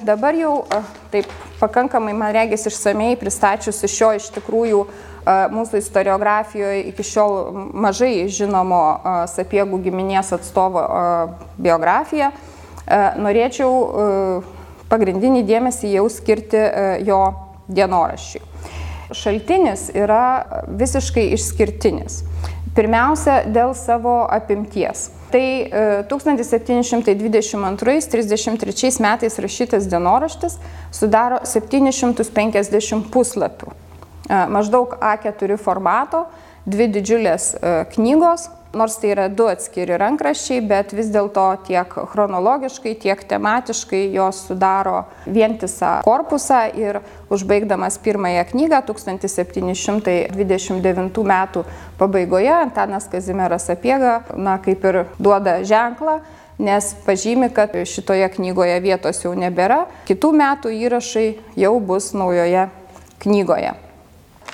dabar 0.08 0.32
jau 0.32 0.64
taip 1.12 1.28
pakankamai, 1.60 2.14
man 2.16 2.32
regis, 2.32 2.64
išsamei 2.70 3.18
pristačiusi 3.20 3.88
šio 3.92 4.16
iš 4.16 4.30
tikrųjų 4.38 4.80
mūsų 5.52 5.76
istoriografijoje 5.82 6.80
iki 6.92 7.02
šiol 7.04 7.32
mažai 7.76 8.24
žinomo 8.32 8.80
sapiegų 9.28 9.76
giminės 9.84 10.32
atstovo 10.32 10.80
biografiją, 11.60 12.32
norėčiau 13.20 13.72
pagrindinį 14.90 15.42
dėmesį 15.48 15.86
jau 15.96 16.06
skirti 16.12 16.60
jo 17.06 17.20
dienoraščiui. 17.68 18.42
Šaltinis 19.14 19.90
yra 19.94 20.44
visiškai 20.66 21.32
išskirtinis. 21.36 22.24
Pirmiausia, 22.76 23.44
dėl 23.48 23.74
savo 23.78 24.26
apimties. 24.28 25.10
Tai 25.32 25.70
1722-33 26.10 29.00
metais 29.02 29.38
rašytas 29.42 29.86
dienoraštis 29.90 30.58
sudaro 30.94 31.38
750 31.46 33.10
puslapių 33.14 33.68
maždaug 34.28 34.96
A4 35.00 35.56
formato, 35.60 36.26
dvi 36.66 36.88
didžiulės 36.90 37.54
knygos, 37.94 38.48
nors 38.76 38.96
tai 39.00 39.10
yra 39.14 39.26
du 39.32 39.46
atskiri 39.50 39.96
rankraščiai, 40.00 40.60
bet 40.68 40.92
vis 40.96 41.08
dėlto 41.14 41.46
tiek 41.66 41.88
chronologiškai, 42.12 42.92
tiek 43.02 43.18
tematiškai 43.28 44.02
jos 44.14 44.36
sudaro 44.48 44.98
vientisą 45.26 45.92
korpusą 46.06 46.60
ir 46.78 46.94
užbaigdamas 47.32 47.94
pirmąją 48.04 48.42
knygą 48.52 48.78
1729 48.92 51.18
metų 51.32 51.60
pabaigoje 51.98 52.54
Antanas 52.54 53.04
Kazimieras 53.12 53.70
Apiega, 53.72 54.14
na, 54.36 54.58
kaip 54.62 54.84
ir 54.84 55.04
duoda 55.18 55.64
ženklą, 55.64 56.20
nes 56.58 56.94
pažymi, 57.06 57.50
kad 57.52 57.70
šitoje 57.84 58.28
knygoje 58.36 58.80
vietos 58.80 59.20
jau 59.24 59.34
nebėra, 59.36 59.84
kitų 60.08 60.32
metų 60.36 60.72
įrašai 60.72 61.26
jau 61.56 61.74
bus 61.80 62.12
naujoje 62.16 62.68
knygoje. 63.24 63.74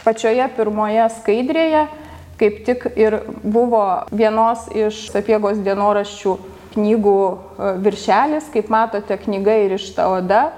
Pačioje 0.03 0.49
pirmoje 0.57 1.07
skaidrėje 1.21 1.87
kaip 2.43 2.65
tik 2.67 2.89
ir 2.99 3.21
buvo 3.47 3.85
vienos 4.11 4.67
iš 4.75 5.05
sapiegos 5.15 5.63
dienoraščių 5.63 6.37
knygų 6.75 7.19
e, 7.31 7.75
viršelis. 7.85 8.49
Kaip 8.51 8.71
matote, 8.73 9.19
knyga 9.23 9.61
įrišta 9.69 10.09
oda 10.11 10.49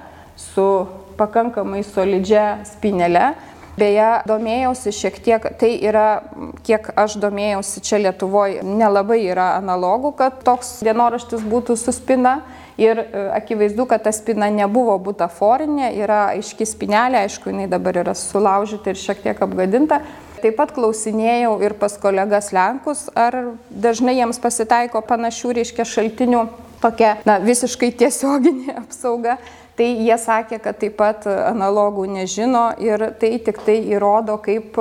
su 0.41 0.87
pakankamai 1.19 1.85
solidžia 1.87 2.65
spinelė. 2.69 3.35
Beje, 3.75 4.07
domėjausi 4.31 4.93
šiek 4.95 5.17
tiek, 5.19 5.47
tai 5.59 5.73
yra, 5.83 6.23
kiek 6.63 6.93
aš 6.95 7.17
domėjausi 7.19 7.81
čia 7.83 7.99
Lietuvoje, 8.05 8.61
nelabai 8.63 9.19
yra 9.27 9.57
analogų, 9.59 10.13
kad 10.21 10.37
toks 10.47 10.77
dienoraštis 10.87 11.43
būtų 11.43 11.75
su 11.81 11.95
spina. 11.95 12.39
Ir 12.79 12.99
e, 13.03 13.25
akivaizdu, 13.35 13.85
kad 13.91 14.07
ta 14.07 14.11
spina 14.15 14.49
nebuvo 14.51 14.95
butaforinė, 15.03 15.91
yra 15.99 16.29
aiški 16.33 16.67
spinelė, 16.67 17.27
aišku, 17.27 17.51
jinai 17.51 17.67
dabar 17.71 17.99
yra 18.03 18.15
sulaužyta 18.19 18.95
ir 18.95 19.03
šiek 19.03 19.27
tiek 19.27 19.43
apgadinta. 19.47 20.01
Taip 20.45 20.59
pat 20.59 20.75
klausinėjau 20.77 21.55
ir 21.65 21.73
pas 21.81 21.95
kolegas 21.97 22.51
Lenkus, 22.53 23.07
ar 23.17 23.55
dažnai 23.73 24.19
jiems 24.19 24.37
pasitaiko 24.43 25.01
panašių, 25.09 25.55
reiškia, 25.57 25.87
šaltinių 25.89 26.43
tokia, 26.83 27.15
na, 27.25 27.39
visiškai 27.41 27.89
tiesioginė 27.97 28.75
apsauga. 28.83 29.39
Tai 29.75 29.87
jie 29.89 30.19
sakė, 30.21 30.59
kad 30.63 30.77
taip 30.83 30.99
pat 31.01 31.25
analogų 31.27 32.05
nežino 32.13 32.67
ir 32.77 33.09
tai 33.19 33.39
tik 33.43 33.57
tai 33.65 33.79
įrodo, 33.89 34.37
kaip 34.45 34.77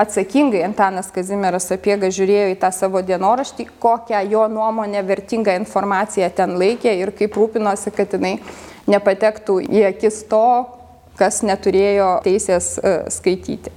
atsakingai 0.00 0.60
Antanas 0.68 1.08
Kazimieras 1.14 1.70
Apiega 1.72 2.10
žiūrėjo 2.12 2.50
į 2.52 2.58
tą 2.60 2.68
savo 2.76 3.00
dienoraštį, 3.00 3.66
kokią 3.80 4.20
jo 4.28 4.44
nuomonę 4.52 5.00
vertingą 5.08 5.56
informaciją 5.62 6.28
ten 6.36 6.58
laikė 6.60 6.92
ir 7.00 7.14
kaip 7.16 7.40
rūpinosi, 7.40 7.94
kad 7.96 8.12
jinai 8.18 8.36
nepatektų 8.90 9.62
į 9.64 9.86
akis 9.94 10.20
to, 10.28 10.44
kas 11.16 11.40
neturėjo 11.44 12.18
teisės 12.28 12.74
e, 12.76 12.94
skaityti. 13.12 13.72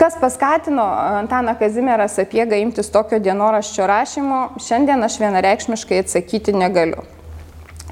Kas 0.00 0.16
paskatino 0.16 0.84
Antaną 1.20 1.52
Kazimierą 1.60 2.06
Sapiegą 2.08 2.56
imtis 2.56 2.88
tokio 2.90 3.18
dienoraščio 3.20 3.88
rašymo, 3.90 4.38
šiandien 4.64 5.04
aš 5.04 5.18
vienareikšmiškai 5.20 5.98
atsakyti 6.00 6.56
negaliu. 6.56 7.04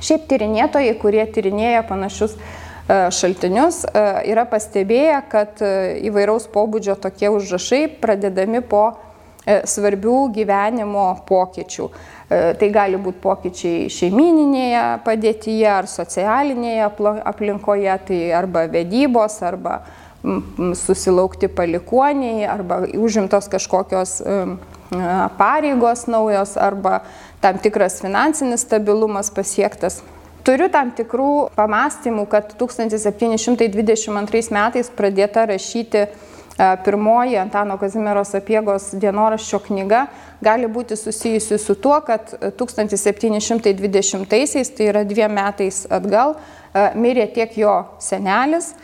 Šiaip 0.01 0.25
tyrinėtojai, 0.31 0.95
kurie 1.03 1.27
tyrinėja 1.35 1.83
panašius 1.85 2.39
E, 2.89 3.11
šaltinius, 3.13 3.83
e, 3.85 4.03
yra 4.33 4.47
pastebėję, 4.49 5.19
kad 5.29 5.61
e, 5.61 5.99
įvairaus 6.09 6.47
pobūdžio 6.49 6.95
tokie 7.03 7.29
užrašai 7.29 7.83
pradedami 8.01 8.65
po 8.65 8.87
svarbių 9.49 10.17
gyvenimo 10.35 11.05
pokyčių. 11.25 11.85
Tai 12.29 12.67
gali 12.69 12.99
būti 13.01 13.23
pokyčiai 13.23 13.87
šeimininėje 13.89 14.83
padėtyje 15.07 15.71
ar 15.73 15.87
socialinėje 15.89 16.91
aplinkoje, 17.31 17.95
tai 18.11 18.19
arba 18.37 18.67
vedybos, 18.69 19.39
arba 19.49 19.79
susilaukti 20.75 21.49
palikoniai, 21.49 22.47
arba 22.49 22.81
užimtos 22.95 23.49
kažkokios 23.53 24.23
pareigos 25.39 26.07
naujos, 26.09 26.57
arba 26.57 27.01
tam 27.41 27.59
tikras 27.63 28.01
finansinis 28.03 28.61
stabilumas 28.67 29.31
pasiektas. 29.31 30.03
Turiu 30.47 30.69
tam 30.73 30.91
tikrų 30.97 31.49
pamastymų, 31.59 32.27
kad 32.31 32.45
1722 32.57 34.53
metais 34.55 34.91
pradėta 34.97 35.47
rašyti 35.51 36.03
pirmoji 36.85 37.37
Antano 37.39 37.79
Kazimiero 37.79 38.25
Sapiegos 38.27 38.95
dienoraščio 38.99 39.59
knyga 39.69 40.07
gali 40.43 40.67
būti 40.67 40.97
susijusi 40.99 41.59
su 41.61 41.75
tuo, 41.79 42.01
kad 42.07 42.35
1720-aisiais, 42.59 44.69
tai 44.75 44.85
yra 44.91 45.05
dviem 45.07 45.33
metais 45.37 45.87
atgal, 45.91 46.35
mirė 46.99 47.27
tiek 47.35 47.59
jo 47.59 47.85
senelis 48.03 48.75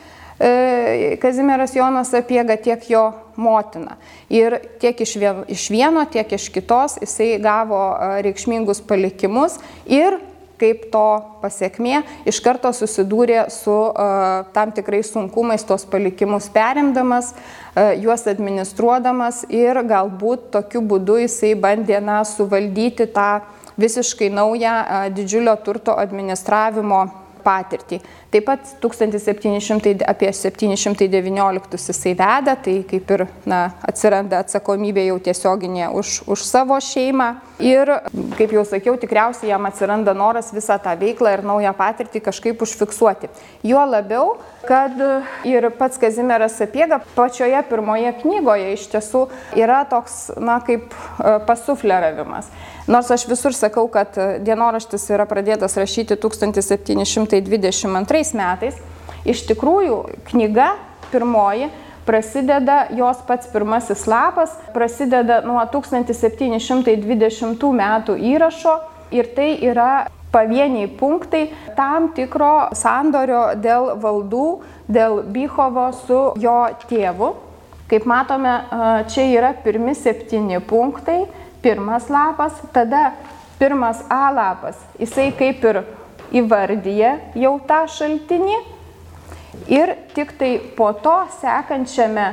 Kazimieras 1.22 1.76
Jonas 1.76 2.10
Sapiega, 2.10 2.56
tiek 2.58 2.88
jo 2.90 3.04
motina. 3.38 3.94
Ir 4.32 4.58
tiek 4.82 4.98
iš 5.00 5.68
vieno, 5.70 6.02
tiek 6.10 6.32
iš 6.34 6.48
kitos 6.54 6.98
jisai 7.02 7.36
gavo 7.42 7.80
reikšmingus 8.24 8.82
palikimus 8.82 9.60
ir 9.86 10.18
kaip 10.60 10.86
to 10.92 11.06
pasiekmė, 11.42 12.02
iš 12.28 12.38
karto 12.44 12.70
susidūrė 12.74 13.48
su 13.52 13.72
uh, 13.72 14.44
tam 14.54 14.72
tikrais 14.74 15.10
sunkumais 15.12 15.64
tos 15.66 15.84
palikimus 15.90 16.48
perimdamas, 16.54 17.32
uh, 17.34 17.92
juos 18.00 18.26
administruodamas 18.30 19.44
ir 19.52 19.82
galbūt 19.88 20.50
tokiu 20.54 20.84
būdu 20.86 21.18
jisai 21.24 21.54
bandė 21.58 22.00
na, 22.04 22.22
suvaldyti 22.28 23.08
tą 23.14 23.42
visiškai 23.80 24.30
naują 24.30 24.78
uh, 24.78 25.04
didžiulio 25.14 25.56
turto 25.66 25.98
administravimo 25.98 27.04
patirtį. 27.44 28.00
Taip 28.34 28.46
pat 28.48 28.66
1700, 28.82 30.02
apie 30.08 30.32
719 30.34 31.78
jisai 31.78 32.14
veda, 32.18 32.56
tai 32.56 32.80
kaip 32.88 33.12
ir 33.14 33.26
na, 33.46 33.60
atsiranda 33.86 34.40
atsakomybė 34.42 35.06
jau 35.10 35.20
tiesioginė 35.28 35.92
už, 35.94 36.22
už 36.30 36.44
savo 36.48 36.78
šeimą. 36.82 37.28
Ir, 37.62 37.92
kaip 38.34 38.50
jau 38.56 38.64
sakiau, 38.66 38.96
tikriausiai 38.98 39.52
jam 39.52 39.68
atsiranda 39.68 40.16
noras 40.16 40.50
visą 40.54 40.80
tą 40.82 40.96
veiklą 40.98 41.36
ir 41.36 41.44
naują 41.46 41.70
patirtį 41.78 42.24
kažkaip 42.26 42.64
užfiksuoti. 42.66 43.30
Juo 43.62 43.84
labiau, 43.86 44.34
kad 44.66 44.98
ir 45.46 45.68
pats 45.78 46.00
Kazimieras 46.02 46.58
Sapiega 46.58 46.98
pačioje 47.14 47.62
pirmoje 47.68 48.10
knygoje 48.24 48.72
iš 48.74 48.88
tiesų 48.92 49.26
yra 49.60 49.84
toks, 49.88 50.32
na, 50.40 50.58
kaip 50.64 50.90
e, 50.90 51.36
pasufleravimas. 51.46 52.50
Nors 52.86 53.10
aš 53.10 53.28
visur 53.28 53.54
sakau, 53.56 53.88
kad 53.88 54.12
dienoraštis 54.44 55.10
yra 55.14 55.24
pradėtas 55.28 55.76
rašyti 55.80 56.16
1722 56.20 58.34
metais, 58.36 58.74
iš 59.24 59.46
tikrųjų 59.48 59.96
knyga 60.28 60.76
pirmoji 61.08 61.70
prasideda, 62.04 62.92
jos 62.92 63.16
pats 63.24 63.48
pirmasis 63.48 64.04
lapas 64.10 64.50
prasideda 64.74 65.40
nuo 65.46 65.62
1720 65.72 67.72
metų 67.80 68.16
įrašo 68.34 68.74
ir 69.16 69.24
tai 69.32 69.56
yra 69.64 70.06
pavieniai 70.34 70.88
punktai 71.00 71.48
tam 71.78 72.12
tikro 72.12 72.68
sandorio 72.76 73.56
dėl 73.56 73.96
valdų, 74.02 74.60
dėl 74.92 75.22
Bychovo 75.32 75.88
su 76.04 76.36
jo 76.42 76.68
tėvu. 76.90 77.32
Kaip 77.88 78.04
matome, 78.08 78.52
čia 79.12 79.24
yra 79.30 79.52
pirmi 79.64 79.94
septyni 79.96 80.60
punktai 80.60 81.43
pirmas 81.64 82.10
lapas, 82.12 82.60
tada 82.76 83.14
pirmas 83.58 84.04
A 84.12 84.28
lapas, 84.30 84.76
jisai 85.00 85.30
kaip 85.32 85.64
ir 85.64 85.80
įvardyje 86.36 87.12
jau 87.40 87.54
tą 87.64 87.84
šaltinį 87.88 88.58
ir 89.72 89.94
tik 90.12 90.34
tai 90.36 90.58
po 90.76 90.90
to 91.00 91.14
sekančiame 91.40 92.26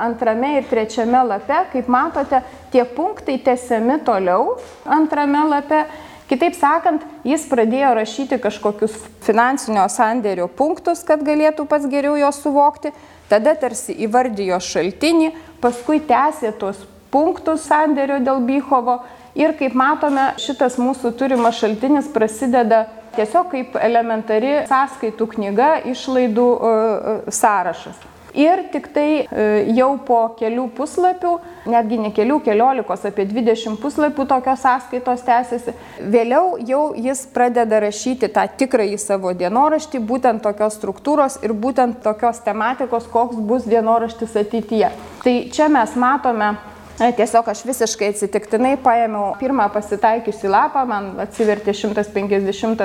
antrame 0.00 0.52
ir 0.58 0.68
trečiame 0.70 1.24
lape, 1.26 1.64
kaip 1.72 1.88
matote, 1.90 2.42
tie 2.72 2.84
punktai 2.84 3.40
tesiami 3.42 3.98
toliau 4.06 4.54
antrame 4.84 5.42
lape. 5.48 5.82
Kitaip 6.30 6.54
sakant, 6.54 7.02
jis 7.26 7.42
pradėjo 7.50 7.90
rašyti 7.98 8.38
kažkokius 8.38 8.94
finansinio 9.26 9.88
sandėrio 9.90 10.46
punktus, 10.46 11.02
kad 11.02 11.24
galėtų 11.26 11.66
pats 11.66 11.88
geriau 11.90 12.14
juos 12.20 12.38
suvokti, 12.38 12.92
tada 13.26 13.56
tarsi 13.58 13.96
įvardijo 14.06 14.60
šaltinį, 14.62 15.32
paskui 15.58 15.98
tęsė 16.06 16.54
tuos 16.60 16.78
punktus 17.10 17.66
sandėrio 17.68 18.20
dėl 18.24 18.42
Bychovo 18.46 19.00
ir 19.38 19.54
kaip 19.58 19.76
matome, 19.78 20.32
šitas 20.42 20.78
mūsų 20.80 21.14
turimas 21.18 21.58
šaltinis 21.60 22.10
prasideda 22.14 22.86
tiesiog 23.16 23.50
kaip 23.54 23.80
elementari 23.80 24.60
sąskaitų 24.70 25.26
knyga, 25.34 25.72
išlaidų 25.90 26.46
e, 26.46 26.70
e, 26.70 27.34
sąrašas. 27.34 28.06
Ir 28.30 28.60
tik 28.70 28.84
tai 28.94 29.24
e, 29.26 29.44
jau 29.74 29.96
po 30.06 30.20
kelių 30.38 30.68
puslapių, 30.76 31.32
netgi 31.70 31.96
ne 31.98 32.12
kelių, 32.14 32.36
keliolikos, 32.46 33.02
apie 33.08 33.24
20 33.26 33.80
puslapių 33.82 34.26
tokios 34.30 34.62
sąskaitos 34.62 35.24
tęsiasi, 35.26 35.74
vėliau 36.12 36.54
jau 36.62 36.84
jis 36.94 37.24
pradeda 37.34 37.80
rašyti 37.82 38.30
tą 38.30 38.46
tikrąjį 38.62 39.00
savo 39.02 39.34
dienoraštį, 39.34 40.02
būtent 40.06 40.46
tokios 40.46 40.78
struktūros 40.78 41.40
ir 41.42 41.56
būtent 41.58 42.04
tokios 42.06 42.38
tematikos, 42.46 43.10
koks 43.10 43.42
bus 43.50 43.66
dienoraštis 43.66 44.38
ateityje. 44.44 44.94
Tai 45.26 45.36
čia 45.50 45.66
mes 45.66 45.98
matome 45.98 46.54
Tiesiog 47.00 47.46
aš 47.48 47.62
visiškai 47.64 48.10
atsitiktinai 48.12 48.74
paėmiau 48.84 49.30
pirmą 49.40 49.70
pasitaikiusi 49.72 50.50
lapą, 50.52 50.82
man 50.84 51.14
atsivertė 51.22 51.72
150 51.72 52.82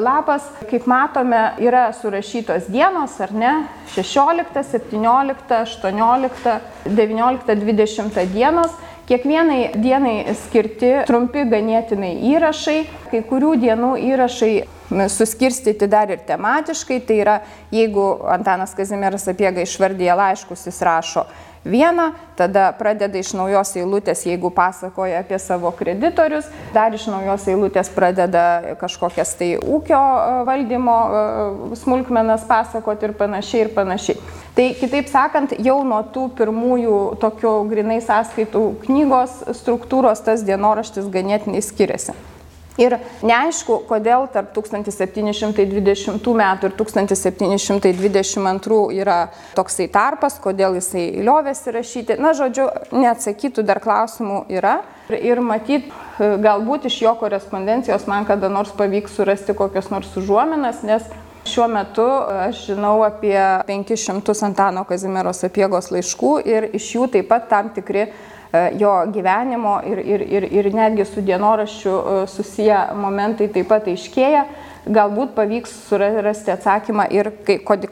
lapas. 0.00 0.46
Kaip 0.70 0.86
matome, 0.88 1.42
yra 1.60 1.90
surašytos 1.92 2.70
dienos, 2.72 3.18
ar 3.20 3.34
ne? 3.36 3.52
16, 3.92 4.62
17, 4.72 5.58
18, 5.58 6.54
19, 6.88 7.58
20 7.66 8.24
dienos. 8.32 8.72
Kiekvienai 9.08 9.60
dienai 9.80 10.34
skirti 10.36 10.90
trumpi 11.08 11.44
ganėtinai 11.48 12.14
įrašai, 12.28 12.78
kai 13.08 13.20
kurių 13.24 13.54
dienų 13.60 13.94
įrašai 14.04 14.52
suskirstyti 15.12 15.88
dar 15.88 16.12
ir 16.12 16.20
tematiškai, 16.28 16.98
tai 17.08 17.20
yra 17.20 17.36
jeigu 17.72 18.04
Antanas 18.32 18.72
Kazimieras 18.76 19.28
apiega 19.28 19.64
išvardyje 19.64 20.16
laiškus, 20.16 20.66
jis 20.68 20.80
rašo 20.84 21.24
vieną, 21.68 22.10
tada 22.36 22.70
pradeda 22.78 23.20
iš 23.20 23.34
naujos 23.36 23.74
eilutės, 23.76 24.24
jeigu 24.26 24.50
pasakoja 24.54 25.22
apie 25.22 25.38
savo 25.42 25.70
kreditorius, 25.76 26.48
dar 26.74 26.94
iš 26.96 27.08
naujos 27.12 27.46
eilutės 27.50 27.90
pradeda 27.94 28.76
kažkokias 28.80 29.34
tai 29.38 29.50
ūkio 29.58 29.98
e, 29.98 30.40
valdymo 30.48 30.96
e, 30.98 31.26
smulkmenas 31.82 32.46
pasakoti 32.48 33.10
ir 33.10 33.16
panašiai 33.18 33.66
ir 33.66 33.74
panašiai. 33.76 34.18
Tai 34.56 34.70
kitaip 34.80 35.12
sakant, 35.12 35.54
jau 35.62 35.78
nuo 35.86 36.00
tų 36.14 36.30
pirmųjų 36.40 36.96
tokių 37.22 37.54
grinai 37.70 38.00
sąskaitų 38.02 38.64
knygos 38.88 39.44
struktūros 39.60 40.24
tas 40.26 40.42
dienoraštis 40.46 41.06
ganėtinai 41.14 41.62
skiriasi. 41.62 42.16
Ir 42.78 42.94
neaišku, 43.26 43.80
kodėl 43.88 44.28
tarp 44.30 44.52
1720 44.54 46.28
metų 46.40 46.70
ir 46.70 46.74
1722 46.78 48.78
yra 49.00 49.16
toksai 49.58 49.88
tarpas, 49.90 50.38
kodėl 50.42 50.78
jisai 50.78 51.08
liovėsi 51.18 51.74
rašyti. 51.74 52.18
Na, 52.22 52.30
žodžiu, 52.38 52.68
neatsakytų 52.94 53.66
dar 53.66 53.82
klausimų 53.82 54.44
yra. 54.60 54.76
Ir 55.10 55.42
matyt, 55.42 55.90
galbūt 56.18 56.86
iš 56.86 57.02
jo 57.02 57.14
korespondencijos 57.18 58.06
man 58.10 58.26
kada 58.28 58.48
nors 58.52 58.70
pavyks 58.76 59.16
surasti 59.18 59.56
kokios 59.58 59.90
nors 59.90 60.16
užuominas, 60.20 60.84
nes 60.86 61.02
Šiuo 61.48 61.64
metu 61.70 62.04
aš 62.44 62.66
žinau 62.66 62.98
apie 63.06 63.38
500 63.66 64.42
Antano 64.44 64.82
Kazimieros 64.84 65.38
apiegos 65.46 65.88
laiškų 65.94 66.32
ir 66.44 66.66
iš 66.76 66.88
jų 66.96 67.06
taip 67.14 67.30
pat 67.30 67.46
tam 67.48 67.70
tikri 67.72 68.08
jo 68.80 68.92
gyvenimo 69.12 69.80
ir, 69.84 69.98
ir, 69.98 70.20
ir, 70.20 70.46
ir 70.52 70.74
netgi 70.74 71.04
su 71.04 71.20
dienoraščiu 71.20 71.92
e, 71.92 72.26
susiję 72.32 72.78
momentai 72.96 73.50
taip 73.52 73.68
pat 73.68 73.90
aiškėja. 73.90 74.46
Galbūt 74.88 75.34
pavyks 75.36 75.74
surasti 75.90 76.54
atsakymą 76.54 77.10
ir 77.12 77.28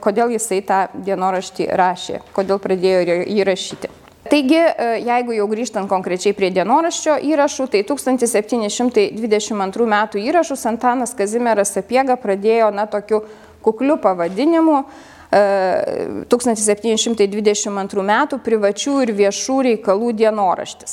kodėl 0.00 0.32
jisai 0.32 0.62
tą 0.64 0.86
dienoraštį 0.94 1.68
rašė, 1.76 2.22
kodėl 2.32 2.62
pradėjo 2.62 3.20
jį 3.26 3.44
rašyti. 3.44 3.92
Taigi, 4.30 4.58
e, 4.58 5.00
jeigu 5.06 5.34
jau 5.36 5.46
grįžtant 5.50 5.88
konkrečiai 5.90 6.34
prie 6.34 6.50
dienoraščio 6.54 7.16
įrašų, 7.30 7.66
tai 7.74 7.82
1722 7.86 9.86
metų 9.92 10.22
įrašus 10.24 10.66
Antanas 10.66 11.14
Kazimieras 11.14 11.74
Sapiega 11.76 12.16
pradėjo, 12.18 12.72
na, 12.74 12.86
tokiu 12.90 13.22
kukliu 13.62 13.96
pavadinimu 14.02 14.84
1722 15.30 18.02
metų 18.12 18.34
privačių 18.46 18.94
ir 19.04 19.10
viešų 19.20 19.56
reikalų 19.70 20.08
dienoraštis. 20.22 20.92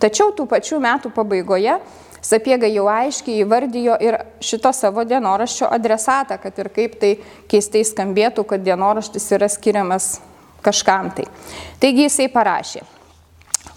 Tačiau 0.00 0.28
tų 0.34 0.42
pačių 0.50 0.76
metų 0.82 1.08
pabaigoje 1.14 1.74
Sapiega 2.20 2.68
jau 2.68 2.84
aiškiai 2.92 3.40
įvardijo 3.40 3.94
ir 4.04 4.18
šito 4.44 4.74
savo 4.76 5.06
dienoraščio 5.08 5.70
adresatą, 5.72 6.36
kad 6.42 6.58
ir 6.60 6.68
kaip 6.74 6.98
tai 7.00 7.14
keistai 7.48 7.80
skambėtų, 7.88 8.44
kad 8.44 8.64
dienoraštis 8.64 9.30
yra 9.38 9.48
skiriamas 9.48 10.18
kažkam 10.60 11.08
tai. 11.16 11.24
Taigi 11.80 12.10
jisai 12.10 12.28
parašė. 12.32 12.84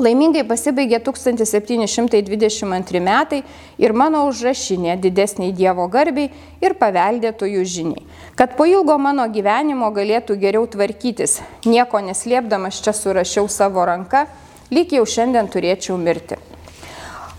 Laimingai 0.01 0.41
pasibaigė 0.49 0.97
1722 1.05 2.99
metai 3.03 3.43
ir 3.77 3.93
mano 3.93 4.23
užrašinė 4.25 4.95
didesniai 4.97 5.53
Dievo 5.53 5.85
garbiai 5.87 6.31
ir 6.65 6.73
paveldėtojų 6.79 7.65
žiniai, 7.75 8.01
kad 8.33 8.55
po 8.57 8.65
ilgo 8.65 8.97
mano 8.97 9.27
gyvenimo 9.29 9.91
galėtų 9.93 10.39
geriau 10.41 10.65
tvarkytis, 10.65 11.41
nieko 11.69 12.01
neslėpdamas 12.01 12.81
čia 12.81 12.93
surašiau 12.97 13.45
savo 13.45 13.85
ranką, 13.85 14.25
lyg 14.73 14.97
jau 14.97 15.05
šiandien 15.05 15.45
turėčiau 15.53 15.97
mirti. 16.01 16.41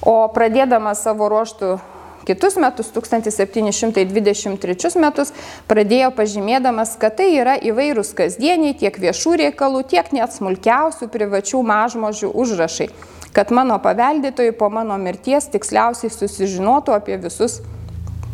O 0.07 0.29
pradėdamas 0.31 1.03
savo 1.03 1.27
ruoštų 1.33 1.81
Kitus 2.25 2.57
metus, 2.57 2.89
1723 2.89 4.97
metus, 4.97 5.29
pradėjo 5.69 6.09
pažymėdamas, 6.17 6.97
kad 7.01 7.19
tai 7.19 7.27
yra 7.37 7.59
įvairūs 7.61 8.15
kasdieniai 8.17 8.73
tiek 8.81 8.97
viešų 8.97 9.35
reikalų, 9.43 9.83
tiek 9.93 10.09
net 10.17 10.33
smulkiausių 10.33 11.11
privačių 11.13 11.61
mažmožių 11.69 12.31
užrašai, 12.33 12.89
kad 13.37 13.53
mano 13.53 13.77
paveldėtojai 13.85 14.57
po 14.57 14.71
mano 14.73 14.97
mirties 15.01 15.51
tiksliausiai 15.53 16.09
susižinotų 16.15 16.97
apie 16.97 17.21
visus 17.21 17.61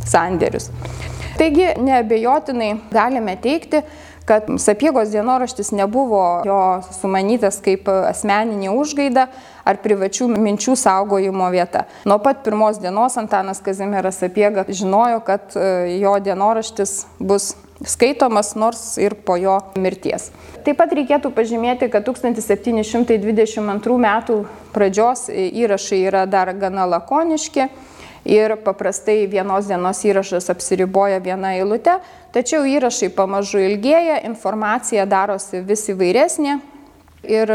sandėrius. 0.06 0.70
Taigi, 1.40 1.66
neabejotinai 1.82 2.76
galime 2.92 3.34
teikti, 3.42 3.82
kad 4.28 4.46
Sapiegos 4.62 5.10
dienoraštis 5.10 5.72
nebuvo 5.74 6.42
jo 6.46 6.82
sumanytas 6.94 7.58
kaip 7.64 7.88
asmeninė 7.90 8.70
užgaida 8.70 9.26
ar 9.70 9.80
privačių 9.82 10.28
minčių 10.34 10.76
saugojimo 10.78 11.48
vieta. 11.54 11.86
Nuo 12.08 12.18
pat 12.22 12.44
pirmos 12.44 12.80
dienos 12.82 13.16
Antanas 13.20 13.62
Kazimieras 13.64 14.20
Sapiega 14.20 14.64
žinojo, 14.68 15.20
kad 15.26 15.54
e, 15.56 15.98
jo 16.02 16.14
dienoraštis 16.22 17.04
bus 17.18 17.54
skaitomas 17.86 18.54
nors 18.54 18.98
ir 19.00 19.14
po 19.24 19.36
jo 19.40 19.58
mirties. 19.80 20.30
Taip 20.64 20.76
pat 20.80 20.92
reikėtų 20.92 21.30
pažymėti, 21.32 21.88
kad 21.92 22.04
1722 22.04 23.98
metų 24.04 24.44
pradžios 24.74 25.28
įrašai 25.32 26.02
yra 26.10 26.26
dar 26.28 26.52
gana 26.52 26.84
lakoniški 26.86 27.68
ir 28.28 28.56
paprastai 28.64 29.26
vienos 29.30 29.66
dienos 29.70 30.04
įrašas 30.04 30.50
apsiriboja 30.52 31.20
viena 31.24 31.54
eilute, 31.56 31.96
tačiau 32.34 32.66
įrašai 32.68 33.08
pamažu 33.16 33.58
ilgėja, 33.64 34.20
informacija 34.28 35.06
darosi 35.08 35.64
vis 35.64 35.88
įvairesnė 35.88 36.60
ir 37.28 37.50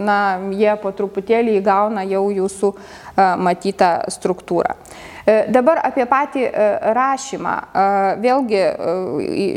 na, 0.00 0.18
jie 0.54 0.76
po 0.82 0.92
truputėlį 0.96 1.58
įgauna 1.60 2.04
jau 2.08 2.28
jūsų 2.32 2.70
matytą 3.44 3.90
struktūrą. 4.12 4.76
E, 5.24 5.36
dabar 5.48 5.80
apie 5.86 6.04
patį 6.08 6.42
e, 6.44 6.64
rašymą. 6.96 7.52
Vėlgi 8.20 8.62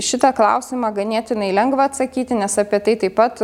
šitą 0.06 0.32
klausimą 0.36 0.94
ganėtinai 0.96 1.50
lengva 1.56 1.90
atsakyti, 1.92 2.38
nes 2.40 2.56
apie 2.62 2.80
tai 2.84 2.96
taip 3.02 3.18
pat 3.18 3.42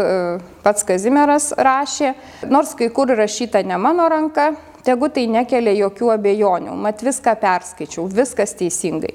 pats 0.64 0.88
Kazimieras 0.88 1.52
rašė, 1.58 2.14
nors 2.52 2.76
kai 2.80 2.88
kur 2.96 3.12
rašyta 3.12 3.64
ne 3.68 3.80
mano 3.82 4.08
ranka, 4.12 4.54
Tegu 4.84 5.08
tai 5.16 5.30
nekelia 5.32 5.72
jokių 5.78 6.10
abejonių, 6.18 6.74
mat 6.76 7.00
viską 7.06 7.38
perskaičiau, 7.40 8.04
viskas 8.12 8.52
teisingai. 8.60 9.14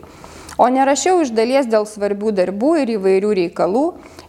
O 0.59 0.66
nerašiau 0.75 1.21
iš 1.23 1.31
dalies 1.31 1.68
dėl 1.71 1.87
svarbių 1.87 2.33
darbų 2.35 2.73
ir 2.83 2.94
įvairių 2.97 3.35
reikalų, 3.44 3.85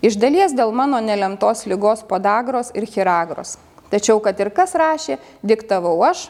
iš 0.06 0.20
dalies 0.22 0.54
dėl 0.54 0.70
mano 0.72 1.00
nelemtos 1.02 1.66
lygos 1.66 2.06
podagros 2.06 2.70
ir 2.78 2.86
chiragros. 2.86 3.58
Tačiau, 3.90 4.20
kad 4.22 4.38
ir 4.38 4.52
kas 4.54 4.76
rašė, 4.78 5.18
diktavau 5.42 5.96
aš 6.06 6.28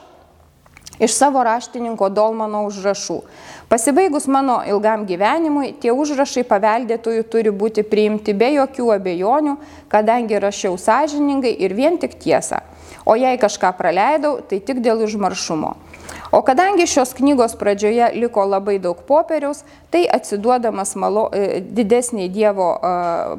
iš 1.03 1.11
savo 1.15 1.43
raštininko 1.43 2.07
Dolmano 2.15 2.63
užrašų. 2.69 3.19
Pasibaigus 3.67 4.25
mano 4.31 4.61
ilgam 4.67 5.03
gyvenimui, 5.07 5.73
tie 5.83 5.91
užrašai 5.91 6.45
paveldėtojų 6.47 7.27
turi 7.27 7.51
būti 7.51 7.83
priimti 7.83 8.33
be 8.33 8.53
jokių 8.55 8.89
abejonių, 8.95 9.59
kadangi 9.91 10.39
rašiau 10.39 10.79
sąžiningai 10.79 11.53
ir 11.59 11.75
vien 11.75 11.99
tik 11.99 12.15
tiesą 12.23 12.63
o 13.09 13.15
jei 13.15 13.37
kažką 13.41 13.73
praleidau, 13.77 14.37
tai 14.45 14.59
tik 14.61 14.83
dėl 14.85 15.01
užmaršumo. 15.05 15.73
O 16.31 16.41
kadangi 16.45 16.87
šios 16.87 17.13
knygos 17.17 17.55
pradžioje 17.59 18.11
liko 18.15 18.45
labai 18.45 18.79
daug 18.79 18.97
popieriaus, 19.07 19.63
tai 19.89 20.07
atsiduodamas 20.13 20.95
malo, 20.95 21.29
e, 21.33 21.61
didesniai 21.61 22.29
Dievo 22.29 22.79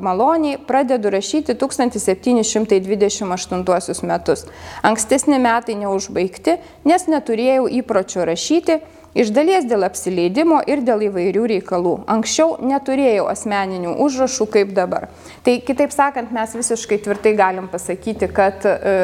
maloniai 0.03 0.59
pradedu 0.67 1.11
rašyti 1.11 1.55
1728 1.55 4.03
metus. 4.03 4.45
Ankstesni 4.83 5.39
metai 5.39 5.75
neužbaigti, 5.79 6.57
nes 6.85 7.07
neturėjau 7.07 7.69
įpročio 7.81 8.25
rašyti 8.27 8.81
Iš 9.11 9.33
dalies 9.35 9.65
dėl 9.67 9.83
apsileidimo 9.89 10.61
ir 10.71 10.85
dėl 10.87 11.09
įvairių 11.09 11.49
reikalų. 11.57 11.95
Anksčiau 12.11 12.55
neturėjau 12.63 13.25
asmeninių 13.33 13.97
užrašų 14.05 14.47
kaip 14.55 14.71
dabar. 14.77 15.09
Tai 15.43 15.57
kitaip 15.67 15.91
sakant, 15.91 16.31
mes 16.35 16.55
visiškai 16.55 17.01
tvirtai 17.03 17.35
galim 17.39 17.67
pasakyti, 17.73 18.29
kad 18.31 18.63
e, 18.71 18.95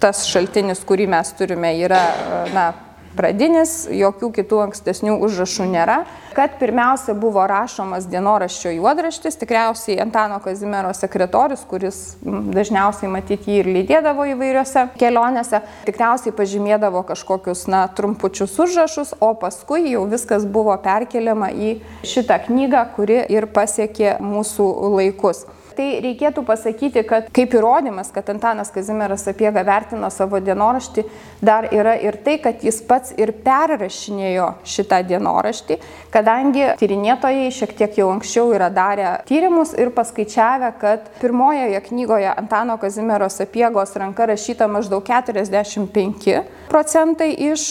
tas 0.00 0.24
šaltinis, 0.30 0.80
kurį 0.88 1.10
mes 1.12 1.34
turime, 1.36 1.74
yra 1.76 2.00
e, 2.00 2.40
na, 2.56 2.66
pradinis, 3.16 3.84
jokių 3.90 4.30
kitų 4.38 4.60
ankstesnių 4.66 5.16
užrašų 5.24 5.66
nėra, 5.70 5.96
kad 6.34 6.56
pirmiausia 6.58 7.14
buvo 7.18 7.44
rašomas 7.48 8.08
dienoraščio 8.10 8.74
juodraštis, 8.74 9.38
tikriausiai 9.40 10.00
Antano 10.02 10.40
Kazimiero 10.44 10.90
sekretorius, 10.96 11.64
kuris 11.70 12.00
dažniausiai 12.24 13.10
matyti 13.12 13.54
jį 13.54 13.60
ir 13.62 13.70
lydėdavo 13.78 14.26
įvairiose 14.34 14.88
kelionėse, 15.00 15.62
tikriausiai 15.88 16.34
pažymėdavo 16.36 17.04
kažkokius, 17.08 17.66
na, 17.70 17.84
trumpučius 17.94 18.58
užrašus, 18.66 19.14
o 19.22 19.32
paskui 19.38 19.92
jau 19.92 20.06
viskas 20.10 20.46
buvo 20.46 20.76
perkeliama 20.82 21.52
į 21.54 21.76
šitą 22.06 22.42
knygą, 22.48 22.86
kuri 22.96 23.22
ir 23.30 23.50
pasiekė 23.54 24.18
mūsų 24.22 24.72
laikus. 24.98 25.46
Tai 25.74 25.86
reikėtų 26.04 26.44
pasakyti, 26.46 27.02
kad 27.08 27.26
kaip 27.34 27.54
įrodymas, 27.58 28.12
kad 28.14 28.28
Antanas 28.30 28.70
Kazimieras 28.70 29.24
Sapiega 29.26 29.64
vertino 29.66 30.06
savo 30.14 30.38
dienoraštį, 30.38 31.02
dar 31.42 31.66
yra 31.74 31.96
ir 31.98 32.20
tai, 32.22 32.36
kad 32.42 32.62
jis 32.62 32.78
pats 32.86 33.10
ir 33.18 33.32
perrašinėjo 33.42 34.52
šitą 34.70 35.00
dienoraštį, 35.08 35.78
kadangi 36.14 36.68
tyrinėtojai 36.78 37.50
šiek 37.58 37.74
tiek 37.80 37.98
jau 37.98 38.12
anksčiau 38.14 38.54
yra 38.54 38.70
darę 38.70 39.16
tyrimus 39.26 39.74
ir 39.74 39.90
paskaičiavę, 39.96 40.70
kad 40.78 41.10
pirmojoje 41.18 41.82
knygoje 41.88 42.30
Antano 42.30 42.78
Kazimiero 42.78 43.26
Sapiegos 43.32 43.96
ranka 43.98 44.30
rašyta 44.30 44.70
maždaug 44.70 45.02
45 45.10 46.44
procentai 46.70 47.32
iš 47.50 47.66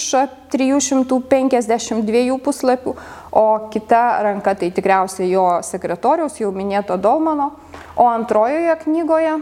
352 0.54 2.38
puslapių, 2.44 2.94
o 3.34 3.69
kita 3.74 4.04
ranka 4.24 4.54
tai 4.56 4.69
tikriausiai 4.72 5.32
jo 5.32 5.48
sekretoriaus, 5.65 6.38
jau 6.41 6.52
minėto 6.54 7.00
Dolmano, 7.02 7.52
O 7.96 8.08
antrojoje 8.08 8.76
knygoje, 8.84 9.39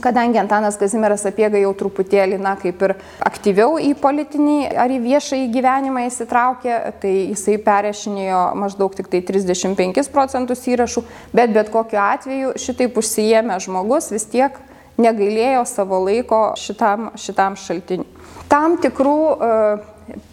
kadangi 0.00 0.38
Antanas 0.38 0.76
Kazimieras 0.76 1.22
Apiega 1.24 1.56
jau 1.56 1.70
truputėlį, 1.78 2.36
na, 2.42 2.52
kaip 2.60 2.82
ir 2.84 2.94
aktyviau 3.24 3.78
į 3.80 3.94
politinį 3.96 4.74
ar 4.76 4.92
į 4.92 4.98
viešąjį 5.06 5.46
gyvenimą 5.54 6.02
įsitraukė, 6.10 6.74
tai 7.00 7.14
jisai 7.30 7.56
perešinėjo 7.64 8.42
maždaug 8.60 8.92
tik 8.98 9.08
tai 9.08 9.22
35 9.24 10.12
procentus 10.12 10.66
įrašų, 10.68 11.04
bet 11.32 11.56
bet 11.56 11.72
kokiu 11.72 12.02
atveju 12.02 12.54
šitaip 12.60 13.00
užsijėmė 13.00 13.56
žmogus 13.64 14.10
vis 14.12 14.28
tiek 14.28 14.58
negailėjo 15.00 15.64
savo 15.64 16.02
laiko 16.04 16.42
šitam, 16.60 17.14
šitam 17.16 17.56
šaltiniui. 17.56 18.10
Tam 18.52 18.76
tikrų 18.82 19.20
e, 19.32 19.54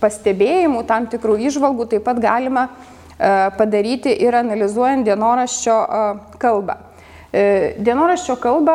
pastebėjimų, 0.04 0.84
tam 0.90 1.08
tikrų 1.10 1.40
išvalgų 1.48 1.94
taip 1.94 2.04
pat 2.10 2.20
galima 2.20 2.68
padaryti 3.58 4.16
ir 4.26 4.40
analizuojant 4.40 5.06
dienoraščio 5.06 5.78
e, 5.82 6.08
kalbą. 6.42 6.80
E, 7.32 7.76
dienoraščio 7.80 8.36
kalbą 8.44 8.74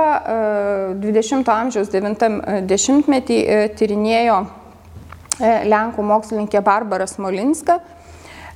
20-ojo 0.96 1.44
e, 1.44 1.56
amžiaus 1.61 1.90
90-metį 1.92 3.37
e, 3.44 3.59
tyrinėjo 3.76 4.38
Lenkų 5.68 6.00
mokslininkė 6.09 6.62
Barbara 6.64 7.04
Smolinska. 7.04 7.74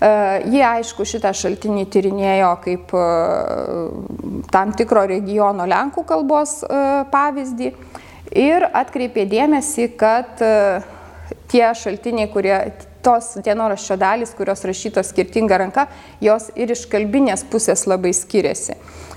Ji, 0.00 0.62
aišku, 0.64 1.05
šitą 1.05 1.35
šaltinį 1.37 1.83
tyrinėjo 1.92 2.55
kaip 2.64 2.94
tam 4.48 4.72
tikro 4.72 5.03
regiono 5.11 5.66
Lenkų 5.68 6.07
kalbos 6.09 6.55
pavyzdį 7.12 7.68
ir 8.40 8.64
atkreipė 8.64 9.26
dėmesį, 9.29 9.90
kad 10.00 10.40
tie 11.53 11.66
šaltiniai, 11.83 12.31
kurie 12.33 12.57
tos 13.03 13.35
dienoraščio 13.45 13.97
dalys, 14.01 14.33
kurios 14.37 14.65
rašytos 14.67 15.11
skirtinga 15.13 15.59
ranka, 15.63 15.87
jos 16.21 16.51
ir 16.57 16.73
iš 16.75 16.87
kalbinės 16.91 17.45
pusės 17.51 17.87
labai 17.91 18.13
skiriasi. 18.17 18.77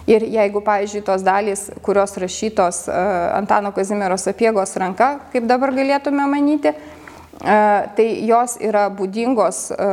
Ir 0.10 0.26
jeigu, 0.28 0.60
pavyzdžiui, 0.64 1.04
tos 1.08 1.24
dalys, 1.24 1.70
kurios 1.84 2.18
rašytos 2.20 2.84
e, 2.92 2.98
Antano 3.38 3.72
Kazimiero 3.76 4.18
sapiegos 4.20 4.76
ranka, 4.80 5.14
kaip 5.32 5.48
dabar 5.48 5.72
galėtume 5.76 6.26
manyti, 6.28 6.74
e, 6.74 7.56
tai 7.96 8.08
jos 8.28 8.58
yra 8.60 8.90
būdingos 8.92 9.70
e, 9.72 9.88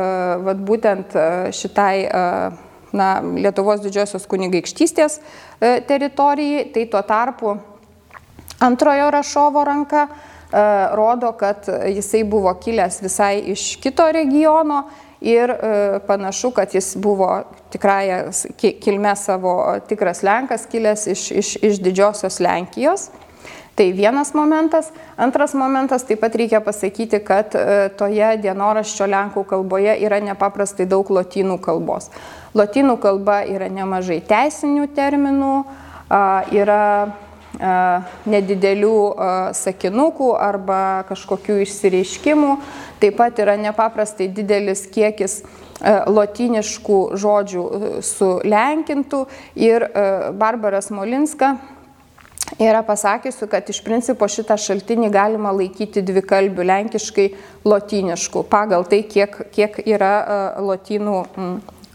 vat, 0.47 0.59
būtent 0.67 1.15
šitai 1.55 1.95
na, 2.91 3.09
Lietuvos 3.23 3.79
didžiosios 3.85 4.27
kunigaikštystės 4.27 5.21
teritorijai, 5.87 6.65
tai 6.75 6.89
tuo 6.91 6.99
tarpu 7.07 7.55
antrojo 8.61 9.07
rašovo 9.15 9.63
ranka 9.63 10.09
rodo, 10.97 11.31
kad 11.39 11.67
jisai 11.87 12.23
buvo 12.27 12.53
kilęs 12.59 13.01
visai 13.01 13.39
iš 13.53 13.75
kito 13.81 14.11
regiono 14.11 14.83
ir 15.21 15.49
e, 15.49 15.99
panašu, 16.07 16.51
kad 16.51 16.75
jis 16.75 16.95
buvo 16.97 17.43
tikrąją 17.69 18.29
kilmę 18.81 19.15
savo 19.15 19.75
tikras 19.87 20.23
Lenkas, 20.23 20.65
kilęs 20.65 21.07
iš, 21.07 21.31
iš, 21.31 21.55
iš 21.55 21.79
didžiosios 21.79 22.39
Lenkijos. 22.39 23.09
Tai 23.75 23.91
vienas 23.91 24.33
momentas. 24.33 24.91
Antras 25.17 25.53
momentas, 25.53 26.03
taip 26.03 26.19
pat 26.19 26.35
reikia 26.35 26.59
pasakyti, 26.59 27.21
kad 27.23 27.55
e, 27.55 27.89
toje 27.97 28.33
dienoraščio 28.43 29.07
Lenkų 29.07 29.45
kalboje 29.47 29.95
yra 30.03 30.19
nepaprastai 30.19 30.85
daug 30.89 31.07
lotynų 31.09 31.61
kalbos. 31.63 32.09
Lotynų 32.57 32.97
kalba 32.99 33.41
yra 33.47 33.69
nemažai 33.71 34.19
teisinių 34.27 34.89
terminų, 34.95 35.53
yra 36.51 36.83
nedidelių 37.59 38.95
sakinukų 39.57 40.29
arba 40.39 41.03
kažkokių 41.09 41.59
išsireiškimų. 41.65 42.53
Taip 43.01 43.17
pat 43.19 43.41
yra 43.43 43.57
nepaprastai 43.59 44.29
didelis 44.31 44.85
kiekis 44.93 45.41
lotyniškų 45.81 47.01
žodžių 47.17 47.65
sulenkintų 48.05 49.25
ir 49.57 49.87
Barbara 50.37 50.81
Smolinska 50.85 51.55
yra 52.59 52.83
pasakysiu, 52.85 53.47
kad 53.49 53.69
iš 53.69 53.81
principo 53.83 54.27
šitą 54.29 54.57
šaltinį 54.59 55.09
galima 55.13 55.53
laikyti 55.55 56.03
dvikalbių, 56.05 56.65
lenkiškai 56.67 57.27
lotyniškų, 57.65 58.43
pagal 58.51 58.85
tai, 58.89 59.01
kiek, 59.07 59.37
kiek 59.55 59.79
yra 59.87 60.57
lotynų 60.61 61.21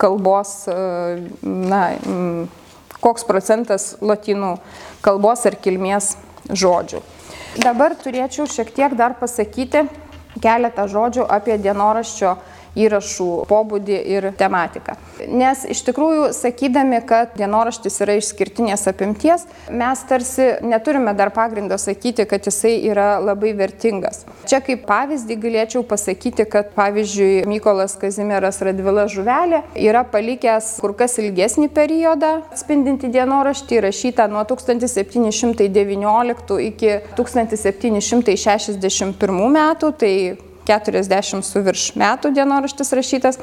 kalbos, 0.01 0.65
na, 1.45 1.83
koks 3.07 3.27
procentas 3.29 3.93
lotynų 4.03 4.57
kalbos 5.05 5.47
ar 5.47 5.57
kilmės 5.63 6.17
žodžių. 6.51 7.03
Dabar 7.63 7.95
turėčiau 7.97 8.49
šiek 8.51 8.73
tiek 8.75 8.97
dar 8.99 9.15
pasakyti 9.21 9.87
keletą 10.43 10.85
žodžių 10.91 11.25
apie 11.31 11.57
dienoraščio 11.63 12.35
įrašų 12.77 13.29
pobūdį 13.51 13.99
ir 14.17 14.31
tematiką. 14.39 14.97
Nes 15.33 15.65
iš 15.73 15.81
tikrųjų, 15.89 16.29
sakydami, 16.37 17.01
kad 17.09 17.33
dienoraštis 17.39 18.01
yra 18.05 18.15
išskirtinės 18.21 18.87
apimties, 18.91 19.47
mes 19.73 19.99
tarsi 20.09 20.47
neturime 20.67 21.15
dar 21.17 21.31
pagrindo 21.35 21.79
sakyti, 21.81 22.27
kad 22.29 22.47
jisai 22.47 22.75
yra 22.91 23.21
labai 23.23 23.53
vertingas. 23.57 24.25
Čia 24.47 24.61
kaip 24.65 24.87
pavyzdį 24.89 25.37
galėčiau 25.43 25.83
pasakyti, 25.89 26.45
kad 26.51 26.67
pavyzdžiui 26.77 27.47
Mykolas 27.49 27.97
Kazimieras 28.01 28.63
Radvila 28.65 29.07
Žuvelė 29.11 29.61
yra 29.81 30.03
palikęs 30.07 30.81
kur 30.83 30.93
kas 30.99 31.19
ilgesnį 31.23 31.69
periodą 31.75 32.33
spindinti 32.57 33.09
dienoraštį, 33.13 33.81
rašytą 33.87 34.25
nuo 34.33 34.45
1719 34.49 36.61
iki 36.69 36.91
1761 37.17 39.53
metų, 39.57 39.89
tai 39.97 40.15
40 40.67 41.47
su 41.47 41.63
virš 41.65 41.89
metų 41.99 42.33
dienoraštis 42.37 42.93
rašytas 42.99 43.41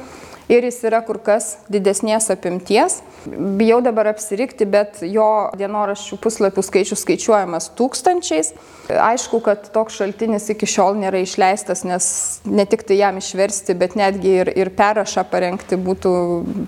ir 0.48 0.64
jis 0.66 0.82
yra 0.84 1.00
kur 1.04 1.18
kas 1.24 1.54
didesnės 1.72 2.28
apimties. 2.34 2.98
Bijau 3.24 3.80
dabar 3.84 4.10
apsirikti, 4.10 4.66
bet 4.68 5.00
jo 5.08 5.48
dienoraščių 5.56 6.18
puslapių 6.20 6.64
skaičius 6.66 7.04
skaičiuojamas 7.06 7.70
tūkstančiais. 7.78 8.52
Aišku, 8.92 9.40
kad 9.44 9.70
toks 9.72 9.96
šaltinis 10.00 10.50
iki 10.52 10.68
šiol 10.68 10.98
nėra 11.00 11.22
išleistas, 11.24 11.86
nes 11.88 12.06
ne 12.44 12.66
tik 12.68 12.84
tai 12.84 13.00
jam 13.00 13.20
išversti, 13.20 13.76
bet 13.80 13.96
netgi 13.96 14.40
ir, 14.42 14.52
ir 14.52 14.72
perrašą 14.76 15.24
parengti 15.32 15.80
būtų 15.80 16.16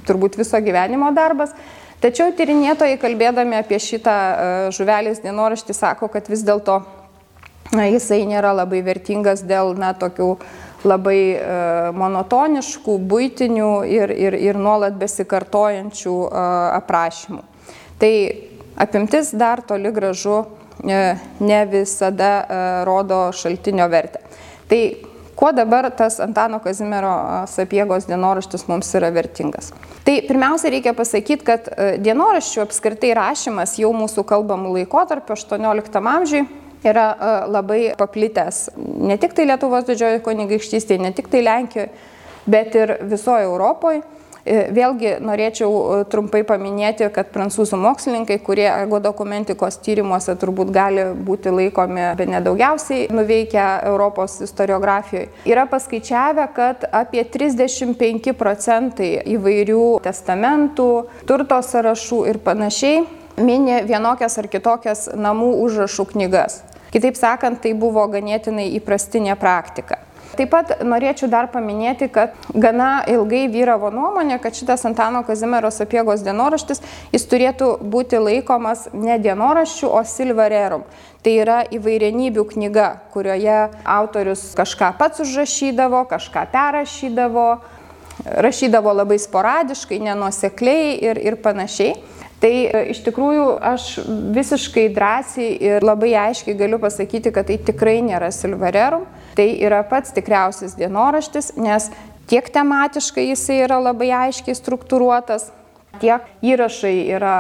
turbūt 0.09 0.41
viso 0.41 0.63
gyvenimo 0.65 1.13
darbas. 1.17 1.53
Tačiau 2.01 2.29
tyrinėtojai, 2.37 2.99
kalbėdami 3.01 3.57
apie 3.57 3.79
šitą 3.81 4.13
e, 4.13 4.49
žuvelės 4.77 5.23
dienoraštį, 5.25 5.77
sako, 5.77 6.11
kad 6.13 6.29
vis 6.29 6.43
dėlto 6.45 6.83
jisai 7.75 8.25
nėra 8.29 8.53
labai 8.55 8.83
vertingas 8.87 9.43
dėl 9.47 9.75
na, 9.79 9.93
tokių 9.97 10.37
labai 10.87 11.21
e, 11.35 11.41
monotoniškų, 11.97 12.99
būtinių 13.11 13.71
ir, 13.91 14.13
ir, 14.13 14.37
ir 14.39 14.61
nuolat 14.61 14.97
besikartojančių 15.01 16.15
e, 16.27 16.45
aprašymų. 16.77 17.43
Tai 17.99 18.13
apimtis 18.87 19.33
dar 19.35 19.65
toli 19.67 19.91
gražu 19.95 20.45
e, 20.85 21.17
ne 21.41 21.61
visada 21.73 22.31
e, 22.39 22.63
rodo 22.89 23.27
šaltinio 23.35 23.89
vertę. 23.91 24.23
Tai 24.71 24.81
kuo 25.37 25.51
dabar 25.57 25.89
tas 25.97 26.21
Antano 26.23 26.61
Kazimiero 26.65 27.47
Sapiegos 27.51 28.07
dienoraštis 28.09 28.67
mums 28.69 28.93
yra 28.99 29.11
vertingas. 29.15 29.73
Tai 30.07 30.21
pirmiausia 30.29 30.71
reikia 30.71 30.93
pasakyti, 30.95 31.45
kad 31.47 31.67
dienoraščių 31.99 32.63
apskritai 32.63 33.11
rašymas 33.19 33.75
jau 33.81 33.91
mūsų 33.97 34.23
kalbamų 34.29 34.77
laikotarpio 34.79 35.35
18 35.35 36.03
amžiui 36.13 36.45
yra 36.85 37.07
labai 37.49 37.95
paplitęs 37.99 38.67
ne 38.77 39.17
tik 39.19 39.37
tai 39.37 39.47
Lietuvos 39.49 39.87
didžiojo 39.89 40.21
kunigaikštystėje, 40.27 41.01
ne 41.03 41.15
tik 41.17 41.31
tai 41.33 41.45
Lenkijoje, 41.47 41.89
bet 42.47 42.77
ir 42.79 42.99
visoje 43.07 43.49
Europoje. 43.49 44.03
E, 44.47 44.69
vėlgi 44.71 45.17
norėčiau 45.27 45.71
e, 45.75 46.03
trumpai 46.07 46.45
paminėti, 46.47 47.09
kad 47.11 47.33
prancūzų 47.35 47.81
mokslininkai, 47.83 48.37
kurie 48.47 48.69
ego 48.69 49.01
dokumentikos 49.03 49.81
tyrimuose 49.83 50.37
turbūt 50.39 50.71
gali 50.71 51.09
būti 51.27 51.51
laikomi 51.51 52.05
be 52.15 52.29
nedaugiausiai 52.31 53.09
nuveikę 53.11 53.65
Europos 53.91 54.39
istoriografijoje, 54.47 55.33
yra 55.51 55.67
paskaičiavę, 55.67 56.47
kad 56.55 56.87
apie 56.95 57.27
35 57.27 58.37
procentai 58.39 59.17
įvairių 59.35 59.85
testamentų, 60.07 60.91
turto 61.27 61.59
sąrašų 61.67 62.23
ir 62.31 62.39
panašiai 62.47 63.03
mini 63.37 63.83
vienokias 63.87 64.39
ar 64.39 64.49
kitokias 64.53 65.07
namų 65.15 65.53
užrašų 65.67 66.09
knygas. 66.13 66.63
Kitaip 66.95 67.17
sakant, 67.19 67.61
tai 67.63 67.75
buvo 67.77 68.07
ganėtinai 68.09 68.71
įprastinė 68.79 69.37
praktika. 69.41 70.01
Taip 70.37 70.51
pat 70.53 70.73
norėčiau 70.85 71.31
dar 71.33 71.47
paminėti, 71.49 72.11
kad 72.13 72.35
gana 72.53 73.01
ilgai 73.09 73.47
vyravo 73.49 73.89
nuomonė, 73.95 74.37
kad 74.43 74.57
šitas 74.59 74.85
Antano 74.89 75.23
Kazimiero 75.25 75.71
sapiegos 75.73 76.25
dienoraštis, 76.27 76.83
jis 77.15 77.25
turėtų 77.31 77.71
būti 77.81 78.21
laikomas 78.21 78.87
ne 78.93 79.17
dienoraščių, 79.23 79.89
o 79.89 80.03
silvererum. 80.05 80.85
Tai 81.25 81.33
yra 81.41 81.63
įvairienybių 81.73 82.45
knyga, 82.53 82.89
kurioje 83.15 83.57
autorius 83.97 84.51
kažką 84.59 84.93
pats 85.01 85.25
užrašydavo, 85.25 86.05
kažką 86.11 86.45
perrašydavo, 86.53 87.47
rašydavo 88.45 88.93
labai 89.01 89.19
sporadiškai, 89.23 90.03
nenuosekliai 90.05 90.99
ir, 91.01 91.23
ir 91.33 91.41
panašiai. 91.41 91.97
Tai 92.41 92.53
e, 92.53 92.81
iš 92.93 93.01
tikrųjų 93.07 93.47
aš 93.65 93.87
visiškai 94.37 94.89
drąsiai 94.97 95.55
ir 95.71 95.87
labai 95.87 96.13
aiškiai 96.27 96.57
galiu 96.59 96.81
pasakyti, 96.83 97.33
kad 97.33 97.49
tai 97.49 97.57
tikrai 97.65 97.99
nėra 98.05 98.29
Silvererum, 98.35 99.07
tai 99.39 99.49
yra 99.65 99.81
pats 99.89 100.13
tikriausias 100.17 100.77
dienoraštis, 100.77 101.55
nes 101.57 101.89
tiek 102.29 102.49
tematiškai 102.53 103.31
jisai 103.31 103.63
yra 103.65 103.79
labai 103.81 104.11
aiškiai 104.27 104.57
struktūruotas, 104.59 105.49
Tie 106.01 106.17
įrašai 106.45 106.95
yra 107.17 107.37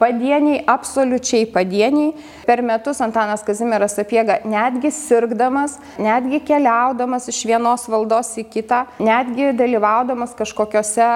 padieniai, 0.00 0.62
absoliučiai 0.66 1.46
padieniai. 1.52 2.12
Per 2.46 2.62
metus 2.66 3.00
Antanas 3.04 3.44
Kazimieras 3.46 3.94
Sapiega 3.96 4.40
netgi 4.48 4.90
sirgdamas, 4.94 5.78
netgi 6.02 6.42
keliaudamas 6.46 7.28
iš 7.30 7.42
vienos 7.46 7.86
valdos 7.90 8.32
į 8.40 8.46
kitą, 8.50 8.82
netgi 9.02 9.52
dalyvaudamas 9.58 10.34
kažkokiose 10.38 11.08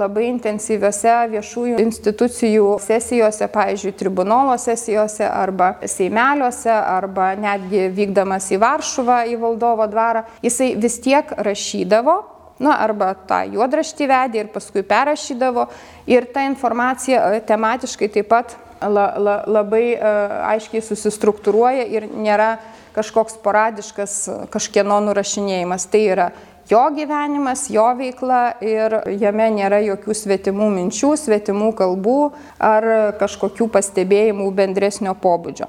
labai 0.00 0.30
intensyviose 0.30 1.16
viešųjų 1.34 1.78
institucijų 1.84 2.72
sesijose, 2.84 3.50
pavyzdžiui, 3.52 3.94
tribunolo 4.00 4.56
sesijose 4.60 5.28
arba 5.28 5.74
seimeliuose, 5.84 6.72
arba 6.72 7.34
netgi 7.40 7.88
vykdamas 7.96 8.50
į 8.54 8.60
Varšuvą, 8.64 9.22
į 9.30 9.38
valdovo 9.40 9.88
dvarą, 9.90 10.24
jisai 10.44 10.74
vis 10.80 11.00
tiek 11.04 11.34
rašydavo 11.36 12.20
na, 12.60 12.76
arba 12.84 13.14
tą 13.28 13.42
juodraštį 13.50 14.08
vedė 14.10 14.44
ir 14.44 14.50
paskui 14.52 14.84
perrašydavo. 14.86 15.66
Ir 16.10 16.28
ta 16.34 16.44
informacija 16.48 17.22
e, 17.34 17.40
tematiškai 17.46 18.10
taip 18.12 18.28
pat 18.30 18.56
la, 18.80 19.06
la, 19.20 19.34
labai 19.44 19.92
uh, 19.92 20.36
aiškiai 20.54 20.80
susistruktūruoja 20.84 21.84
ir 21.92 22.06
nėra 22.08 22.54
kažkoks 22.96 23.36
sporadiškas 23.36 24.14
kažkieno 24.52 25.00
nurašinėjimas. 25.04 25.84
Tai 25.92 26.00
yra 26.00 26.30
jo 26.70 26.80
gyvenimas, 26.96 27.66
jo 27.72 27.84
veikla 27.98 28.40
ir 28.64 29.00
jame 29.20 29.50
nėra 29.58 29.82
jokių 29.84 30.16
svetimų 30.16 30.70
minčių, 30.78 31.12
svetimų 31.18 31.74
kalbų 31.78 32.18
ar 32.56 32.88
kažkokių 33.20 33.68
pastebėjimų 33.76 34.50
bendresnio 34.56 35.16
pobūdžio. 35.18 35.68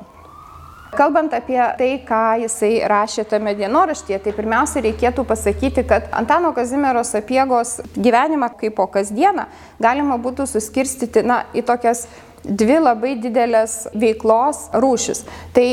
Kalbant 0.92 1.32
apie 1.32 1.60
tai, 1.80 1.92
ką 2.04 2.22
jisai 2.44 2.82
rašė 2.92 3.24
tame 3.32 3.54
dienoraštyje, 3.56 4.18
tai 4.26 4.34
pirmiausia 4.36 4.84
reikėtų 4.84 5.24
pasakyti, 5.30 5.86
kad 5.88 6.10
Antano 6.12 6.52
Kazimiero 6.56 7.04
sapiegos 7.08 7.78
gyvenimą 7.96 8.52
kaip 8.60 8.76
po 8.76 8.90
kasdieną 8.92 9.48
galima 9.80 10.20
būtų 10.20 10.50
suskirstyti 10.52 11.24
na, 11.24 11.46
į 11.56 11.64
tokias 11.70 12.10
dvi 12.44 12.82
labai 12.82 13.16
didelės 13.24 13.86
veiklos 13.96 14.66
rūšis. 14.76 15.24
Tai 15.56 15.68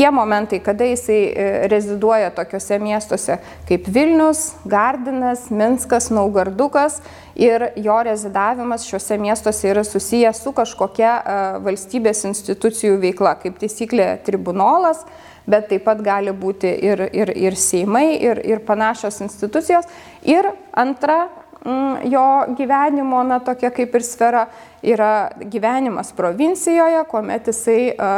tie 0.00 0.10
momentai, 0.10 0.62
kada 0.64 0.88
jisai 0.88 1.20
e, 1.28 1.48
reziduoja 1.68 2.30
tokiuose 2.32 2.78
miestuose 2.80 3.36
kaip 3.68 3.88
Vilnius, 3.92 4.54
Gardinas, 4.64 5.50
Minskas, 5.52 6.08
Naugardukas 6.14 7.02
ir 7.34 7.70
jo 7.76 7.96
rezidavimas 8.02 8.86
šiuose 8.88 9.18
miestuose 9.20 9.70
yra 9.70 9.84
susijęs 9.84 10.42
su 10.44 10.52
kažkokia 10.56 11.10
e, 11.16 11.36
valstybės 11.66 12.24
institucijų 12.28 12.98
veikla, 13.02 13.36
kaip 13.42 13.58
taisyklė 13.60 14.12
tribunolas, 14.26 15.04
bet 15.50 15.68
taip 15.70 15.84
pat 15.86 16.02
gali 16.04 16.32
būti 16.36 16.70
ir, 16.86 17.06
ir, 17.16 17.32
ir 17.36 17.56
Seimai, 17.58 18.18
ir, 18.20 18.42
ir 18.46 18.64
panašios 18.66 19.20
institucijos. 19.24 19.88
Ir 20.28 20.50
antra 20.72 21.22
mm, 21.64 22.10
jo 22.12 22.26
gyvenimo, 22.58 23.22
na 23.26 23.40
tokia 23.44 23.72
kaip 23.74 23.94
ir 23.94 24.06
sfera, 24.06 24.46
yra 24.82 25.30
gyvenimas 25.40 26.12
provincijoje, 26.16 27.02
kuomet 27.10 27.50
jisai 27.52 27.80
e, 27.90 28.12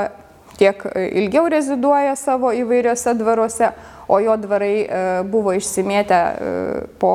tiek 0.57 0.85
e, 0.95 1.07
ilgiau 1.23 1.49
reziduoja 1.51 2.15
savo 2.17 2.53
įvairiose 2.55 3.15
dvaruose, 3.19 3.73
o 4.13 4.19
jo 4.21 4.37
dvarai 4.41 4.75
e, 4.83 5.03
buvo 5.29 5.55
išsimėtę 5.57 6.21
e, 6.21 6.53
po 7.01 7.13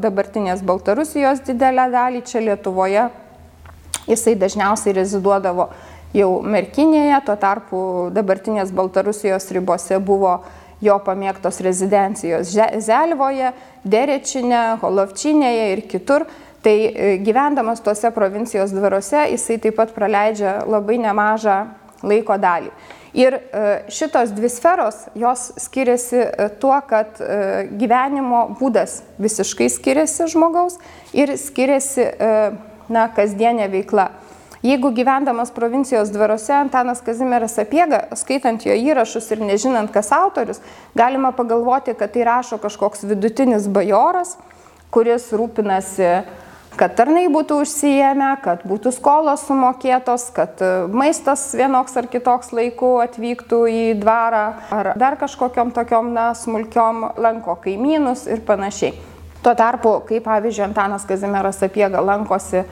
dabartinės 0.00 0.64
Baltarusijos 0.66 1.44
didelę 1.46 1.88
dalį 1.92 2.24
čia 2.28 2.44
Lietuvoje. 2.44 3.08
Jisai 4.04 4.34
dažniausiai 4.36 4.98
reziduodavo 4.98 5.70
jau 6.14 6.30
Merkinėje, 6.44 7.22
tuo 7.24 7.38
tarpu 7.40 7.78
dabartinės 8.14 8.72
Baltarusijos 8.74 9.48
ribose 9.56 9.98
buvo 9.98 10.42
jo 10.84 10.98
pamėgtos 11.00 11.62
rezidencijos 11.64 12.50
Zelvoje, 12.84 13.54
Derečinė, 13.88 14.74
Holovčinėje 14.82 15.70
ir 15.72 15.86
kitur. 15.88 16.26
Tai 16.64 16.72
gyvendamas 17.20 17.82
tuose 17.84 18.08
provincijos 18.12 18.70
dvaruose 18.72 19.26
jisai 19.34 19.58
taip 19.60 19.76
pat 19.76 19.90
praleidžia 19.92 20.62
labai 20.64 20.96
nemažą 20.96 21.58
laiko 22.04 22.36
dalį. 22.40 22.70
Ir 23.14 23.36
e, 23.36 23.40
šitos 23.94 24.32
dvi 24.34 24.48
sferos, 24.50 25.04
jos 25.14 25.52
skiriasi 25.62 26.18
e, 26.18 26.48
tuo, 26.58 26.74
kad 26.88 27.20
e, 27.22 27.68
gyvenimo 27.78 28.48
būdas 28.58 29.00
visiškai 29.22 29.68
skiriasi 29.70 30.26
žmogaus 30.32 30.80
ir 31.14 31.36
skiriasi 31.38 32.08
na, 32.90 33.06
kasdienė 33.14 33.70
veikla. 33.70 34.08
Jeigu 34.64 34.90
gyvendamas 34.96 35.50
provincijos 35.52 36.08
dvaruose 36.08 36.54
Antanas 36.56 37.02
Kazimieras 37.04 37.58
Apiega, 37.60 38.00
skaitant 38.16 38.64
jo 38.64 38.72
įrašus 38.72 39.28
ir 39.36 39.42
nežinant, 39.44 39.90
kas 39.92 40.08
autorius, 40.16 40.62
galima 40.96 41.34
pagalvoti, 41.36 41.92
kad 41.94 42.14
tai 42.14 42.24
rašo 42.24 42.56
kažkoks 42.62 43.04
vidutinis 43.04 43.68
bajoras, 43.68 44.38
kuris 44.90 45.28
rūpinasi 45.36 46.08
kad 46.78 46.94
tarnai 46.98 47.26
būtų 47.32 47.60
užsijėmę, 47.62 48.30
kad 48.44 48.64
būtų 48.66 48.92
skolos 48.94 49.44
sumokėtos, 49.48 50.26
kad 50.34 50.60
e, 50.64 50.70
maistas 50.90 51.46
vienoks 51.56 51.96
ar 52.00 52.08
kitoks 52.10 52.52
laiku 52.56 52.96
atvyktų 53.04 53.60
į 53.70 53.82
dvarą, 54.02 54.44
ar 54.74 54.92
dar 54.98 55.18
kažkokiam 55.20 55.72
tokiom 55.74 56.12
na, 56.14 56.30
smulkiom 56.38 57.10
lanko 57.22 57.56
kaimynus 57.62 58.26
ir 58.30 58.42
panašiai. 58.46 58.94
Tuo 59.44 59.52
tarpu, 59.52 59.98
kaip 60.08 60.24
pavyzdžiui, 60.24 60.64
Antanas 60.70 61.04
Kazimieras 61.04 61.60
Apiega 61.62 62.00
lankosi 62.02 62.62
e, 62.62 62.64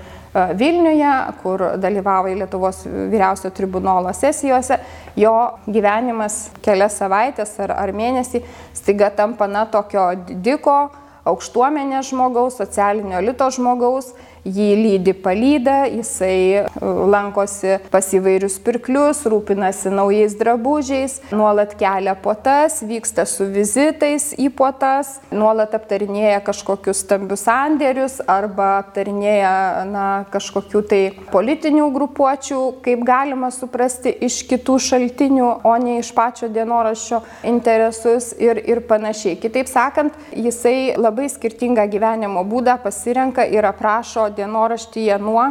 Vilniuje, 0.59 1.13
kur 1.43 1.67
dalyvavo 1.83 2.33
Lietuvos 2.33 2.83
vyriausio 2.89 3.53
tribunolo 3.55 4.15
sesijose, 4.17 4.81
jo 5.21 5.37
gyvenimas 5.69 6.49
kelias 6.65 6.99
savaitės 6.99 7.55
ar, 7.63 7.77
ar 7.77 7.95
mėnesį 7.95 8.43
staiga 8.75 9.13
tampa 9.15 9.47
na 9.47 9.67
tokio 9.71 10.11
didiko, 10.27 10.81
aukštuomenės 11.29 12.11
žmogaus, 12.11 12.59
socialinio 12.59 13.21
elito 13.23 13.49
žmogaus 13.55 14.13
jį 14.45 14.69
lydi 14.79 15.15
palyda, 15.15 15.85
jisai 15.87 16.39
e, 16.59 16.65
lankosi 16.83 17.77
pas 17.93 18.07
įvairius 18.15 18.59
pirklius, 18.65 19.23
rūpinasi 19.31 19.93
naujais 19.95 20.35
drabužiais, 20.39 21.19
nuolat 21.31 21.77
kelia 21.79 22.15
potas, 22.19 22.81
vyksta 22.87 23.25
su 23.29 23.47
vizitais 23.53 24.33
į 24.35 24.49
potas, 24.57 25.21
nuolat 25.31 25.77
aptarinėja 25.79 26.41
kažkokius 26.47 27.05
stambius 27.05 27.47
sandėrius 27.47 28.19
arba 28.31 28.79
aptarinėja 28.81 29.53
na, 29.91 30.07
kažkokių 30.33 30.83
tai 30.91 31.03
politinių 31.31 31.89
grupuočių, 31.95 32.61
kaip 32.83 33.07
galima 33.07 33.53
suprasti 33.55 34.11
iš 34.27 34.43
kitų 34.51 34.79
šaltinių, 34.83 35.49
o 35.67 35.77
ne 35.83 36.01
iš 36.01 36.13
pačio 36.17 36.51
dienoraščio 36.53 37.23
interesus 37.47 38.33
ir, 38.43 38.59
ir 38.67 38.83
panašiai. 38.89 39.39
Kitaip 39.43 39.71
sakant, 39.71 40.19
jisai 40.35 40.95
labai 40.99 41.29
skirtingą 41.31 41.87
gyvenimo 41.93 42.43
būdą 42.49 42.79
pasirenka 42.83 43.47
ir 43.47 43.67
aprašo 43.71 44.32
dienoraštyje 44.37 45.19
nuo, 45.23 45.51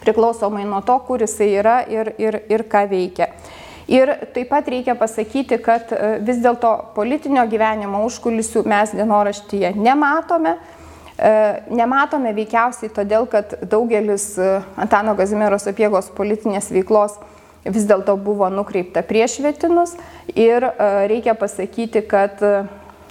priklausomai 0.00 0.64
nuo 0.64 0.80
to, 0.86 0.98
kur 1.06 1.22
jisai 1.24 1.52
yra 1.60 1.78
ir, 1.90 2.12
ir, 2.18 2.40
ir 2.50 2.66
ką 2.70 2.86
veikia. 2.90 3.30
Ir 3.86 4.10
taip 4.34 4.48
pat 4.50 4.66
reikia 4.68 4.96
pasakyti, 4.98 5.60
kad 5.62 5.92
e, 5.94 6.16
vis 6.26 6.40
dėlto 6.42 6.72
politinio 6.96 7.44
gyvenimo 7.46 8.00
užkulisių 8.08 8.64
mes 8.66 8.94
dienoraštyje 8.98 9.76
nematome. 9.78 10.56
E, 11.16 11.30
nematome 11.70 12.32
veikiausiai 12.34 12.90
todėl, 12.96 13.28
kad 13.30 13.54
daugelis 13.62 14.32
e, 14.42 14.48
Antano 14.82 15.14
Kazimieros 15.18 15.68
apiegos 15.70 16.10
politinės 16.18 16.72
veiklos 16.74 17.14
vis 17.66 17.86
dėlto 17.86 18.16
buvo 18.22 18.50
nukreipta 18.50 19.02
prieš 19.06 19.38
švietinus 19.40 19.96
ir 20.38 20.62
reikia 21.10 21.32
pasakyti, 21.34 22.04
kad 22.06 22.38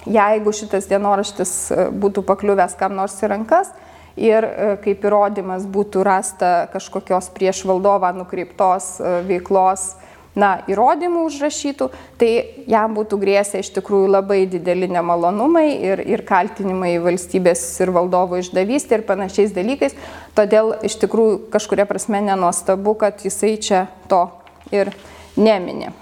jeigu 0.08 0.52
šitas 0.56 0.88
dienoraštis 0.88 1.50
būtų 1.92 2.24
pakliuvęs 2.24 2.76
kam 2.80 2.94
nors 2.96 3.18
į 3.20 3.28
rankas 3.34 3.74
ir 4.16 4.46
kaip 4.84 5.04
įrodymas 5.04 5.66
būtų 5.68 6.02
rasta 6.06 6.50
kažkokios 6.72 7.30
prieš 7.36 7.64
valdovą 7.68 8.14
nukreiptos 8.16 8.96
veiklos 9.28 9.94
na, 10.36 10.60
įrodymų 10.68 11.24
užrašytų, 11.30 11.88
tai 12.20 12.30
jam 12.68 12.94
būtų 12.96 13.18
grėsę 13.20 13.62
iš 13.62 13.72
tikrųjų 13.78 14.10
labai 14.12 14.42
dideli 14.50 14.88
nemalonumai 14.92 15.66
ir, 15.80 16.02
ir 16.04 16.22
kaltinimai 16.28 16.94
valstybės 17.02 17.62
ir 17.80 17.92
valdovo 17.96 18.38
išdavystė 18.42 19.00
ir 19.00 19.06
panašiais 19.08 19.54
dalykais. 19.56 19.96
Todėl 20.36 20.74
iš 20.86 20.98
tikrųjų 21.02 21.46
kažkuria 21.54 21.88
prasme 21.88 22.20
nenuostabu, 22.28 22.94
kad 23.00 23.24
jisai 23.24 23.56
čia 23.56 23.86
to 24.12 24.26
ir 24.74 24.92
nemini. 25.40 25.92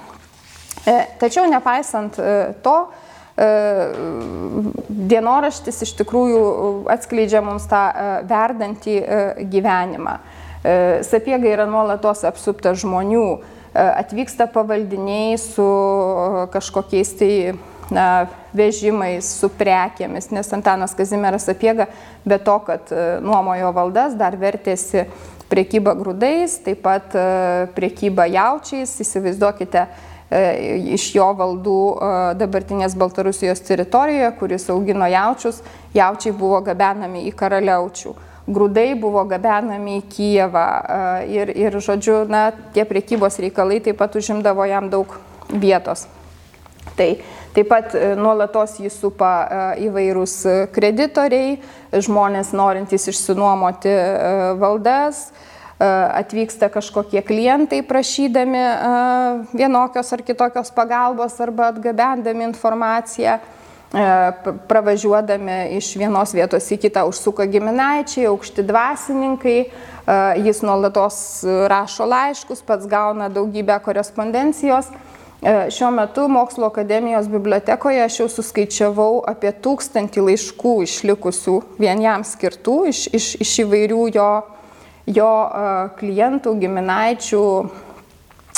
E, 0.85 0.99
tačiau 1.21 1.47
nepaisant 1.49 2.19
e, 2.19 2.53
to, 2.65 2.77
e, 2.91 3.04
dienoraštis 5.11 5.82
iš 5.82 5.93
tikrųjų 5.99 6.43
atskleidžia 6.95 7.41
mums 7.43 7.66
tą 7.66 7.82
verdantį 8.30 8.95
gyvenimą. 9.51 10.14
Sapiega 11.03 11.49
yra 11.51 11.66
nuolatos 11.66 12.22
apsuptas 12.28 12.78
žmonių, 12.85 13.26
atvyksta 13.74 14.47
pavaldiniai 14.55 15.35
su 15.43 15.66
kažkokiais 16.55 17.11
tai 17.18 17.35
na, 17.93 18.26
vežimais, 18.55 19.26
su 19.41 19.51
prekėmis, 19.53 20.30
nes 20.32 20.53
Antanas 20.57 20.95
Kazimieras 20.97 21.49
Apiega 21.51 21.89
be 22.24 22.39
to, 22.39 22.57
kad 22.66 22.93
e, 22.93 23.05
nuomojo 23.24 23.72
valdas, 23.76 24.14
dar 24.18 24.37
vertėsi 24.41 25.07
priekyba 25.51 25.95
grūdais, 25.99 26.57
taip 26.64 26.82
pat 26.85 27.16
e, 27.18 27.24
priekyba 27.76 28.28
jaučiais, 28.30 28.95
įsivaizduokite, 29.05 29.85
e, 29.85 30.14
iš 30.31 31.11
jo 31.14 31.27
valdų 31.37 31.81
dabartinės 32.41 32.97
Baltarusijos 32.99 33.61
teritorijoje, 33.66 34.31
kuris 34.41 34.68
augino 34.72 35.07
jaučius, 35.11 35.61
jaučiai 35.95 36.33
buvo 36.37 36.62
gabenami 36.64 37.27
į 37.29 37.35
karaliaučių 37.39 38.14
grūdai 38.47 38.93
buvo 39.01 39.25
gabenami 39.29 40.01
į 40.01 40.09
Kijevą 40.12 40.66
ir, 41.31 41.53
ir 41.57 41.79
žodžiu, 41.81 42.25
na, 42.29 42.51
tie 42.75 42.85
priekybos 42.89 43.41
reikalai 43.41 43.81
taip 43.85 43.99
pat 44.01 44.16
užimdavo 44.20 44.66
jam 44.68 44.91
daug 44.93 45.16
vietos. 45.49 46.07
Tai 46.95 47.09
taip 47.57 47.70
pat 47.70 47.95
e, 47.97 48.12
nuolatos 48.18 48.77
jį 48.83 48.93
supa 48.93 49.31
įvairūs 49.81 50.37
kreditoriai, 50.75 51.57
žmonės 52.05 52.53
norintys 52.57 53.09
išsinuomoti 53.11 53.91
e, 53.91 54.53
valdas, 54.61 55.31
atvyksta 55.83 56.68
kažkokie 56.70 57.18
klientai 57.27 57.81
prašydami 57.83 58.61
vienokios 59.59 60.12
ar 60.14 60.22
kitokios 60.22 60.70
pagalbos 60.70 61.41
arba 61.43 61.72
atgabendami 61.72 62.47
informaciją. 62.47 63.39
E, 63.95 64.33
pravažiuodami 64.68 65.77
iš 65.79 65.93
vienos 65.95 66.33
vietos 66.35 66.64
į 66.75 66.81
kitą 66.83 67.05
užsuka 67.07 67.45
giminaičiai, 67.47 68.25
aukšti 68.27 68.64
dvasininkai, 68.66 69.59
e, 69.62 70.16
jis 70.43 70.64
nuolatos 70.66 71.18
rašo 71.70 72.09
laiškus, 72.11 72.64
pats 72.66 72.89
gauna 72.91 73.29
daugybę 73.31 73.77
korespondencijos. 73.85 74.89
E, 74.91 75.70
šiuo 75.70 75.93
metu 75.95 76.27
Mokslo 76.29 76.66
akademijos 76.72 77.29
bibliotekoje 77.31 78.03
aš 78.03 78.18
jau 78.25 78.29
suskaičiavau 78.35 79.22
apie 79.31 79.55
tūkstantį 79.62 80.27
laiškų 80.27 80.75
išlikusių 80.89 81.57
vien 81.79 82.03
jam 82.03 82.27
skirtų 82.27 82.79
iš, 82.91 83.07
iš, 83.14 83.31
iš 83.47 83.55
įvairių 83.62 84.09
jo, 84.16 84.31
jo 85.07 85.33
klientų, 85.99 86.55
giminaičių, 86.61 87.47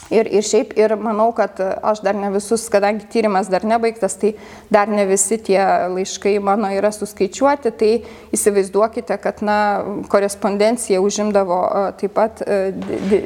Ir, 0.06 0.28
ir 0.30 0.44
šiaip, 0.46 0.70
ir 0.78 0.92
manau, 1.02 1.32
kad 1.34 1.58
aš 1.58 1.98
dar 2.06 2.14
ne 2.14 2.28
visus, 2.30 2.68
kadangi 2.70 3.08
tyrimas 3.10 3.48
dar 3.50 3.64
nebaigtas, 3.66 4.14
tai 4.20 4.36
dar 4.70 4.86
ne 4.86 5.02
visi 5.08 5.34
tie 5.42 5.58
laiškai 5.90 6.36
mano 6.38 6.70
yra 6.70 6.92
suskaičiuoti, 6.94 7.72
tai 7.74 7.88
įsivaizduokite, 8.36 9.16
kad 9.18 9.42
na, 9.42 9.56
korespondencija 10.12 11.00
užimdavo 11.02 11.58
taip 11.98 12.14
pat 12.14 12.44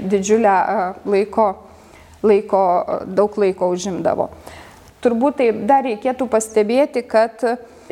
didžiulę 0.08 0.56
laiko, 1.04 1.50
laiko, 2.24 2.64
daug 3.04 3.36
laiko 3.44 3.68
užimdavo. 3.74 4.30
Turbūt 5.04 5.36
tai 5.36 5.50
dar 5.68 5.84
reikėtų 5.84 6.30
pastebėti, 6.32 7.04
kad 7.04 7.44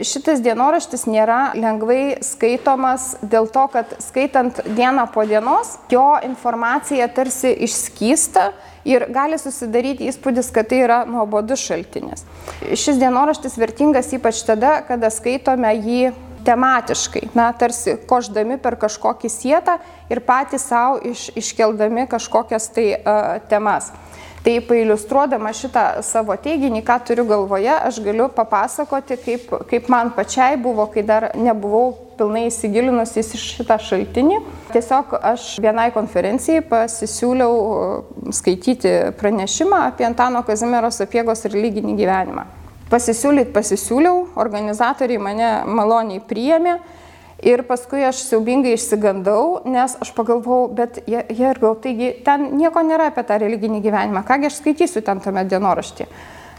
šitas 0.05 0.43
dienoraštis 0.45 1.07
nėra 1.11 1.53
lengvai 1.59 2.19
skaitomas 2.25 3.15
dėl 3.23 3.49
to, 3.53 3.65
kad 3.73 3.97
skaitant 4.03 4.61
dieną 4.77 5.09
po 5.15 5.25
dienos, 5.29 5.77
jo 5.91 6.19
informacija 6.27 7.09
tarsi 7.15 7.53
išskysta 7.67 8.51
ir 8.89 9.09
gali 9.15 9.39
susidaryti 9.41 10.09
įspūdis, 10.11 10.53
kad 10.55 10.71
tai 10.71 10.83
yra 10.87 11.03
nuobodus 11.09 11.63
šaltinis. 11.65 12.25
Šis 12.73 13.01
dienoraštis 13.01 13.59
vertingas 13.61 14.13
ypač 14.17 14.45
tada, 14.49 14.79
kada 14.89 15.11
skaitome 15.13 15.75
jį 15.77 16.13
tematiškai, 16.49 17.29
na, 17.37 17.51
tarsi 17.53 17.97
koždami 18.09 18.57
per 18.63 18.79
kažkokį 18.81 19.31
sietą 19.33 19.79
ir 20.09 20.23
patys 20.25 20.69
savo 20.71 21.01
iš, 21.11 21.29
iškeldami 21.37 22.07
kažkokias 22.09 22.71
tai 22.73 22.87
uh, 22.97 23.37
temas. 23.51 23.91
Tai 24.45 24.55
pailustruodama 24.69 25.51
šitą 25.57 25.85
savo 26.07 26.37
teiginį, 26.39 26.83
ką 26.87 26.99
turiu 27.09 27.25
galvoje, 27.29 27.73
aš 27.75 27.99
galiu 28.05 28.29
papasakoti, 28.33 29.19
kaip, 29.25 29.49
kaip 29.71 29.89
man 29.91 30.13
pačiai 30.15 30.57
buvo, 30.63 30.87
kai 30.93 31.03
dar 31.07 31.33
nebuvau 31.37 31.91
pilnai 32.19 32.47
įsigilinusi 32.49 33.23
į 33.23 33.41
šitą 33.43 33.79
šaltinį. 33.83 34.39
Tiesiog 34.73 35.17
aš 35.19 35.49
vienai 35.63 35.89
konferencijai 35.95 36.63
pasisiūliau 36.71 37.59
uh, 37.59 38.31
skaityti 38.35 38.95
pranešimą 39.19 39.83
apie 39.91 40.07
Antano 40.07 40.45
Kazimiero 40.47 40.91
sapiegos 40.95 41.45
religinį 41.51 41.99
gyvenimą. 41.99 42.47
Pasisiūlyt 42.89 43.51
pasisiūliau, 43.53 44.31
organizatoriai 44.41 45.21
mane 45.21 45.51
maloniai 45.69 46.23
priėmė 46.25 46.79
Ir 47.47 47.63
paskui 47.63 48.03
aš 48.03 48.25
siaubingai 48.27 48.73
išsigandau, 48.75 49.61
nes 49.71 49.93
aš 50.03 50.11
pagalvojau, 50.17 50.73
bet 50.75 50.97
Jergau, 51.07 51.77
taigi 51.79 52.11
ten 52.27 52.49
nieko 52.59 52.83
nėra 52.83 53.13
apie 53.13 53.23
tą 53.29 53.37
religinį 53.39 53.79
gyvenimą, 53.85 54.25
kągi 54.27 54.49
aš 54.49 54.57
skaitysiu 54.59 55.05
ten 55.07 55.23
tame 55.23 55.45
dienoraštyje. 55.47 56.09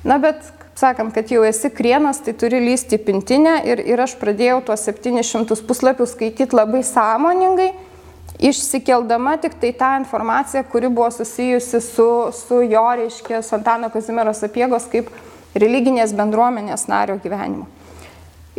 Na 0.08 0.16
bet, 0.24 0.40
sakant, 0.80 1.12
kad 1.12 1.28
jau 1.28 1.44
esi 1.44 1.68
krienas, 1.76 2.22
tai 2.24 2.32
turi 2.40 2.62
lysti 2.64 2.96
pintinę 3.04 3.58
ir, 3.68 3.82
ir 3.84 4.00
aš 4.00 4.16
pradėjau 4.22 4.62
tuos 4.70 4.86
700 4.88 5.68
puslapių 5.68 6.08
skaityti 6.08 6.56
labai 6.56 6.86
sąmoningai, 6.88 7.74
išsikeldama 8.40 9.36
tik 9.44 9.58
tai 9.60 9.74
tą 9.76 9.90
informaciją, 10.00 10.64
kuri 10.72 10.88
buvo 10.88 11.10
susijusi 11.12 11.82
su, 11.84 12.08
su 12.32 12.62
jo, 12.64 12.86
reiškia, 13.02 13.44
Santano 13.44 13.92
Kazimieros 13.92 14.46
apiegos 14.48 14.88
kaip 14.88 15.12
religinės 15.60 16.16
bendruomenės 16.16 16.88
nario 16.88 17.20
gyvenimu. 17.20 17.68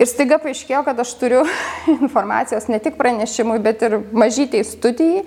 Ir 0.00 0.08
staiga 0.08 0.38
paaiškėjo, 0.40 0.80
kad 0.86 1.00
aš 1.02 1.10
turiu 1.20 1.42
informacijos 1.98 2.70
ne 2.72 2.78
tik 2.80 2.96
pranešimui, 2.96 3.58
bet 3.60 3.82
ir 3.84 3.98
mažytiai 4.16 4.64
studijai, 4.64 5.26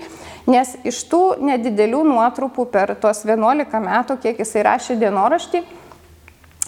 nes 0.50 0.74
iš 0.90 1.04
tų 1.12 1.22
nedidelių 1.46 2.02
nuotrupų 2.08 2.66
per 2.74 2.96
tuos 3.02 3.22
11 3.28 3.84
metų, 3.86 4.18
kiek 4.24 4.42
jisai 4.42 4.66
rašė 4.66 4.98
dienoraštį, 5.04 5.62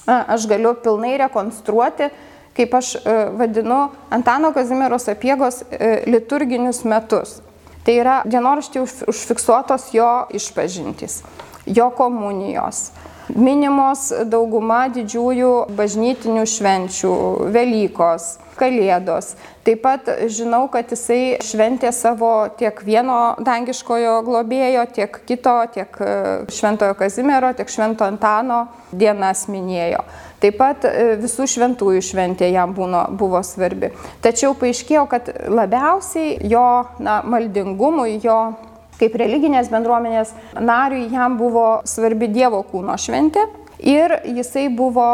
aš 0.06 0.46
galiu 0.52 0.76
pilnai 0.86 1.16
rekonstruoti, 1.24 2.12
kaip 2.56 2.78
aš 2.78 2.94
e, 2.96 3.16
vadinu, 3.36 3.80
Antano 4.14 4.54
Kazimieros 4.54 5.10
apiegos 5.12 5.64
e, 5.66 6.06
liturginius 6.06 6.84
metus. 6.88 7.40
Tai 7.86 7.98
yra 8.00 8.20
dienoraštį 8.26 8.86
užfiksuotos 9.10 9.90
jo 9.94 10.12
išpažintys, 10.34 11.20
jo 11.66 11.90
komunijos, 11.98 12.92
Minimos 13.34 14.12
dauguma 14.30 14.86
didžiųjų 14.94 15.52
bažnytinių 15.74 16.44
švenčių- 16.46 17.14
Velykos, 17.56 18.36
Kalėdos. 18.56 19.34
Taip 19.66 19.82
pat 19.82 20.06
žinau, 20.30 20.70
kad 20.72 20.92
jisai 20.94 21.40
šventė 21.42 21.92
savo 21.92 22.48
tiek 22.56 22.78
vieno 22.86 23.36
dangiškojo 23.42 24.22
globėjo, 24.24 24.86
tiek 24.94 25.18
kito, 25.26 25.56
tiek 25.74 25.98
e, 26.00 26.46
Šventojo 26.54 26.94
Kazimiero, 26.96 27.50
tiek 27.58 27.68
Švento 27.68 28.06
Antano 28.06 28.68
dienas 28.94 29.48
minėjo. 29.50 30.06
Taip 30.40 30.60
pat 30.62 30.86
e, 30.86 31.18
visų 31.18 31.50
šventųjų 31.50 32.06
šventė 32.06 32.52
jam 32.54 32.78
buvo, 32.78 33.08
buvo 33.10 33.42
svarbi. 33.44 33.90
Tačiau 34.22 34.54
paaiškėjo, 34.54 35.08
kad 35.10 35.34
labiausiai 35.50 36.38
jo 36.46 36.86
na, 37.00 37.24
maldingumui, 37.26 38.22
jo 38.24 38.54
Kaip 39.00 39.16
religinės 39.20 39.70
bendruomenės 39.74 40.32
nariui 40.60 41.10
jam 41.12 41.38
buvo 41.40 41.82
svarbi 41.88 42.30
Dievo 42.32 42.62
kūno 42.70 42.96
šventė 43.00 43.44
ir 43.84 44.14
jisai 44.38 44.70
buvo 44.72 45.08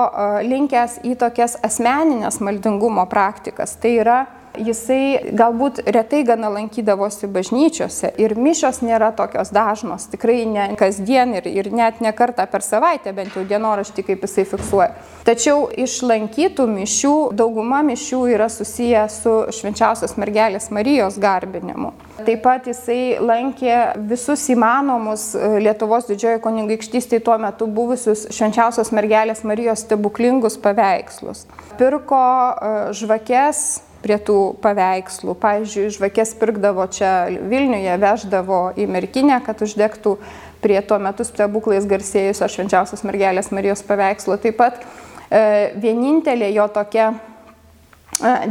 linkęs 0.45 0.99
į 1.07 1.15
tokias 1.21 1.57
asmeninės 1.65 2.39
maldingumo 2.43 3.07
praktikas. 3.09 3.75
Tai 3.82 3.95
yra, 4.03 4.19
jisai 4.60 5.34
galbūt 5.38 5.82
retai 5.91 6.24
gana 6.28 6.49
lankydavosi 6.52 7.30
bažnyčiose 7.32 8.12
ir 8.22 8.36
mišios 8.39 8.82
nėra 8.86 9.12
tokios 9.16 9.52
dažnos, 9.54 10.08
tikrai 10.12 10.43
ne 10.49 10.68
kasdien 10.80 11.36
ir, 11.38 11.47
ir 11.47 11.72
net 11.74 12.02
ne 12.04 12.12
kartą 12.16 12.45
per 12.52 12.66
savaitę, 12.66 13.14
bent 13.16 13.36
jau 13.36 13.45
dienoraštį, 13.47 14.06
kaip 14.08 14.26
jisai 14.28 14.45
fiksuoja. 14.49 14.91
Tačiau 15.28 15.68
iš 15.70 15.99
lankytų 16.08 16.66
mišių 16.72 17.16
dauguma 17.38 17.82
mišių 17.86 18.22
yra 18.36 18.49
susiję 18.52 19.04
su 19.14 19.36
švenčiausios 19.54 20.18
mergelės 20.22 20.72
Marijos 20.74 21.20
garbinimu. 21.22 21.93
Taip 22.26 22.43
pat 22.45 22.68
jisai 22.70 23.18
lankė 23.22 23.76
visus 24.10 24.43
įmanomus 24.54 25.32
e, 25.36 25.52
Lietuvos 25.66 26.10
didžiojo 26.10 26.41
kunigaikštystėje 26.43 27.24
tuo 27.26 27.38
metu 27.41 27.68
buvusius 27.70 28.28
švenčiausios 28.34 28.91
mergelės 28.93 29.45
Marijos 29.47 29.86
stebuklingus 29.86 30.60
paveikslus. 30.62 31.47
Pirko 31.80 32.22
e, 32.22 32.76
žvakes 32.97 33.64
prie 34.02 34.18
tų 34.22 34.38
paveikslų. 34.64 35.36
Pavyzdžiui, 35.41 35.89
žvakės 35.97 36.36
pirkdavo 36.39 36.86
čia 36.93 37.14
Vilniuje, 37.30 37.97
veždavo 38.02 38.62
į 38.80 38.88
merkinę, 38.91 39.39
kad 39.45 39.62
uždegtų 39.62 40.18
prie 40.62 40.80
tuo 40.86 40.99
metu 41.02 41.26
stebuklais 41.26 41.88
garsėjusio 41.89 42.49
švenčiausios 42.52 43.06
mergelės 43.08 43.52
Marijos 43.54 43.86
paveikslo. 43.86 44.38
Taip 44.41 44.60
pat 44.62 44.82
e, 44.82 45.72
vienintelė 45.82 46.52
jo 46.54 46.68
tokia 46.74 47.12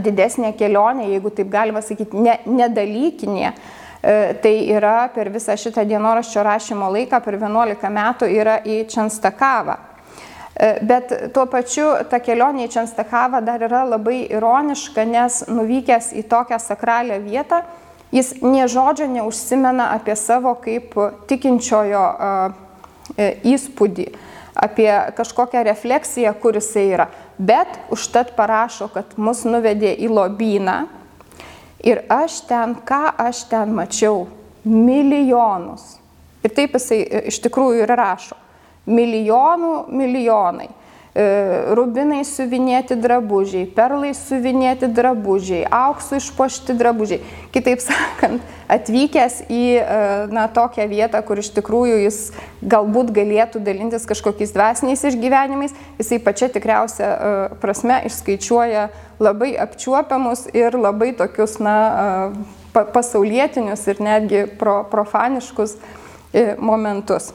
didesnė 0.02 0.54
kelionė, 0.58 1.10
jeigu 1.14 1.30
taip 1.34 1.50
galima 1.52 1.82
sakyti, 1.84 2.18
ne, 2.18 2.38
nedalykinė. 2.46 3.52
E, 4.00 4.14
tai 4.40 4.54
yra 4.72 5.10
per 5.14 5.28
visą 5.32 5.56
šitą 5.60 5.84
dienoraščio 5.88 6.42
rašymo 6.46 6.88
laiką, 6.94 7.20
per 7.24 7.36
11 7.36 7.92
metų 7.92 8.30
yra 8.32 8.58
į 8.64 8.82
Čenstakavą. 8.90 9.76
E, 10.56 10.70
bet 10.82 11.12
tuo 11.34 11.46
pačiu 11.50 11.92
ta 12.10 12.20
kelionė 12.22 12.66
į 12.66 12.72
Čenstakavą 12.74 13.42
dar 13.44 13.62
yra 13.62 13.84
labai 13.88 14.24
ironiška, 14.30 15.04
nes 15.06 15.44
nuvykęs 15.48 16.12
į 16.18 16.26
tokią 16.30 16.58
sakralią 16.62 17.20
vietą, 17.24 17.62
jis 18.12 18.34
nie 18.42 18.66
žodžio 18.68 19.06
neužsimena 19.10 19.92
apie 19.94 20.16
savo 20.18 20.56
kaip 20.62 20.96
tikinčiojo 21.30 22.04
e, 23.16 23.32
įspūdį, 23.54 24.10
apie 24.60 24.90
kažkokią 25.16 25.62
refleksiją, 25.70 26.34
kur 26.42 26.58
jisai 26.58 26.88
yra 26.94 27.10
bet 27.40 27.68
užtat 27.90 28.36
parašo, 28.36 28.90
kad 28.92 29.16
mus 29.16 29.44
nuvedė 29.48 29.94
į 29.96 30.10
lobyną 30.12 30.76
ir 31.80 32.02
aš 32.12 32.42
ten, 32.48 32.76
ką 32.84 33.14
aš 33.24 33.46
ten 33.48 33.72
mačiau, 33.72 34.26
milijonus. 34.64 35.96
Ir 36.44 36.52
taip 36.56 36.76
jisai 36.76 37.00
e, 37.06 37.22
iš 37.32 37.40
tikrųjų 37.46 37.84
ir 37.84 37.94
rašo. 37.96 38.36
Milijonų, 38.86 39.74
milijonai. 39.92 40.70
E, 41.10 41.22
rubinai 41.74 42.20
suvinėti 42.22 42.94
drabužiai, 42.94 43.64
perlai 43.74 44.12
suvinėti 44.14 44.86
drabužiai, 44.94 45.64
auksų 45.66 46.20
išpošti 46.20 46.76
drabužiai. 46.78 47.18
Kitaip 47.50 47.82
sakant, 47.82 48.44
atvykęs 48.70 49.40
į 49.50 49.64
e, 49.80 49.96
na, 50.30 50.44
tokią 50.54 50.86
vietą, 50.92 51.18
kur 51.26 51.42
iš 51.42 51.50
tikrųjų 51.56 51.96
jis 52.04 52.20
galbūt 52.62 53.10
galėtų 53.16 53.58
dalintis 53.66 54.06
kažkokiais 54.06 54.54
dvasiniais 54.54 55.02
išgyvenimais, 55.10 55.74
jisai 55.98 56.20
pačia 56.22 56.46
tikriausia 56.54 57.10
e, 57.10 57.34
prasme 57.58 57.98
išskaičiuoja 58.06 58.86
labai 59.18 59.56
apčiuopiamus 59.66 60.46
ir 60.54 60.78
labai 60.78 61.10
tokius 61.18 61.58
na, 61.58 61.76
pasaulietinius 62.70 63.82
ir 63.90 63.98
netgi 63.98 64.46
pro, 64.62 64.84
profaniškus 64.86 65.74
momentus. 66.62 67.32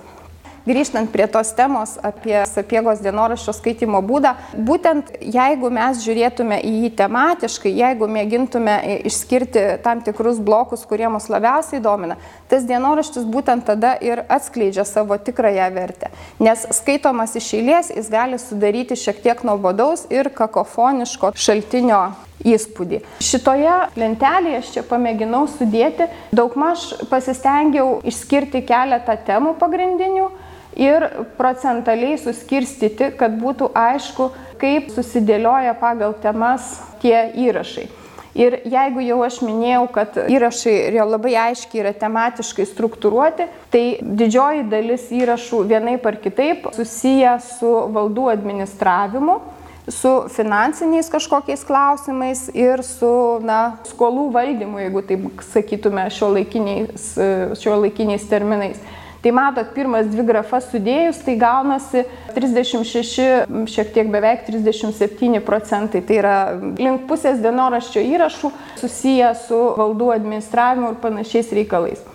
Grįžtant 0.65 1.11
prie 1.13 1.27
tos 1.29 1.51
temos 1.53 1.91
apie 2.01 2.39
sapiegos 2.49 2.97
dienoraščio 3.05 3.53
skaitimo 3.53 3.99
būdą, 4.01 4.31
būtent 4.65 5.11
jeigu 5.21 5.69
mes 5.69 5.99
žiūrėtume 6.01 6.57
į 6.57 6.71
jį 6.81 6.89
tematiškai, 6.97 7.69
jeigu 7.69 8.07
mėgintume 8.09 8.73
išskirti 9.05 9.65
tam 9.85 10.01
tikrus 10.01 10.39
blokus, 10.41 10.87
kurie 10.89 11.05
mus 11.13 11.29
labiausiai 11.29 11.83
domina, 11.85 12.17
tas 12.49 12.65
dienoraštis 12.65 13.27
būtent 13.29 13.67
tada 13.67 13.93
ir 14.01 14.23
atskleidžia 14.25 14.87
savo 14.89 15.19
tikrąją 15.21 15.67
vertę. 15.75 16.09
Nes 16.41 16.65
skaitomas 16.79 17.37
iš 17.37 17.51
eilės 17.59 17.93
jis 17.93 18.09
gali 18.09 18.41
sudaryti 18.41 18.97
šiek 18.97 19.21
tiek 19.21 19.45
nuobodaus 19.45 20.07
ir 20.09 20.31
kakofoniško 20.33 21.35
šaltinio 21.37 22.07
įspūdį. 22.41 23.03
Šitoje 23.21 23.77
lentelėje 24.01 24.63
aš 24.63 24.73
čia 24.73 24.85
pamėginau 24.89 25.45
sudėti, 25.45 26.09
daugmaž 26.33 26.89
pasistengiau 27.13 27.99
išskirti 28.09 28.65
keletą 28.65 29.13
temų 29.29 29.53
pagrindinių 29.61 30.27
ir 30.75 31.07
procentaliai 31.39 32.17
suskirstyti, 32.21 33.11
kad 33.19 33.35
būtų 33.41 33.71
aišku, 33.75 34.31
kaip 34.61 34.89
susidėlioja 34.95 35.75
pagal 35.79 36.15
temas 36.23 36.75
tie 37.03 37.29
įrašai. 37.47 37.87
Ir 38.35 38.57
jeigu 38.67 38.99
jau 38.99 39.21
aš 39.23 39.37
minėjau, 39.47 39.85
kad 39.95 40.17
įrašai 40.27 40.91
labai 41.07 41.37
aiškiai 41.39 41.85
yra 41.85 41.93
tematiškai 41.95 42.65
struktūruoti, 42.67 43.47
tai 43.71 43.83
didžioji 44.03 44.65
dalis 44.67 45.05
įrašų 45.15 45.61
vienaip 45.69 46.03
ar 46.03 46.17
kitaip 46.19 46.67
susiję 46.75 47.37
su 47.45 47.71
valdų 47.95 48.27
administravimu, 48.33 49.37
su 49.87 50.11
finansiniais 50.35 51.07
kažkokiais 51.13 51.63
klausimais 51.63 52.49
ir 52.51 52.83
su 52.83 53.39
na, 53.45 53.77
skolų 53.87 54.27
valdymu, 54.35 54.83
jeigu 54.83 55.05
taip 55.07 55.47
sakytume 55.53 56.09
šio 56.11 56.33
laikiniais, 56.35 57.09
šio 57.61 57.79
laikiniais 57.85 58.27
terminais. 58.27 58.83
Tai 59.25 59.31
matot, 59.33 59.71
pirmas 59.73 60.05
dvi 60.05 60.21
grafas 60.21 60.67
sudėjus, 60.69 61.17
tai 61.25 61.33
gaunasi 61.41 62.03
36, 62.35 63.23
šiek 63.73 63.87
tiek 63.95 64.11
beveik 64.13 64.43
37 64.45 65.39
procentai. 65.41 66.03
Tai 66.05 66.19
yra 66.19 66.33
link 66.77 67.07
pusės 67.09 67.41
dienoraščio 67.41 68.03
įrašų 68.05 68.51
susiję 68.77 69.31
su 69.47 69.57
valdų 69.79 70.11
administravimu 70.19 70.91
ir 70.93 70.99
panašiais 71.01 71.49
reikalais. 71.57 72.05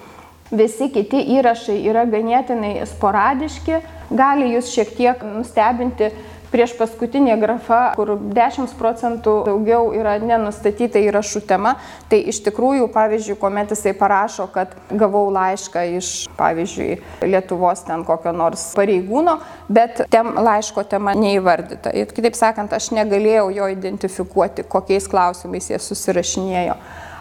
Visi 0.55 0.87
kiti 0.95 1.25
įrašai 1.35 1.81
yra 1.91 2.07
ganėtinai 2.07 2.87
sporadiški, 2.93 3.83
gali 4.15 4.53
jūs 4.55 4.71
šiek 4.71 4.95
tiek 4.95 5.27
nustebinti 5.35 6.13
prieš 6.51 6.75
paskutinė 6.79 7.37
grafa, 7.41 7.81
kur 7.97 8.17
10 8.19 8.75
procentų 8.79 9.35
daugiau 9.47 9.91
yra 9.97 10.17
nenustatyta 10.23 11.01
įrašų 11.03 11.43
tema, 11.49 11.77
tai 12.11 12.21
iš 12.33 12.43
tikrųjų, 12.47 12.89
pavyzdžiui, 12.95 13.39
kuomet 13.41 13.75
jisai 13.75 13.95
parašo, 13.99 14.49
kad 14.53 14.75
gavau 14.91 15.29
laišką 15.35 15.85
iš, 15.99 16.13
pavyzdžiui, 16.39 16.99
Lietuvos 17.31 17.85
ten 17.87 18.03
kokio 18.07 18.33
nors 18.35 18.71
pareigūno, 18.77 19.39
bet 19.71 20.03
tem, 20.13 20.33
laiško 20.41 20.85
tema 20.91 21.15
neįvardyta. 21.19 21.95
Ir 21.97 22.11
kitaip 22.15 22.39
sakant, 22.39 22.75
aš 22.75 22.91
negalėjau 22.97 23.51
jo 23.55 23.71
identifikuoti, 23.71 24.67
kokiais 24.71 25.07
klausimais 25.11 25.71
jie 25.71 25.79
susirašinėjo. 25.83 26.77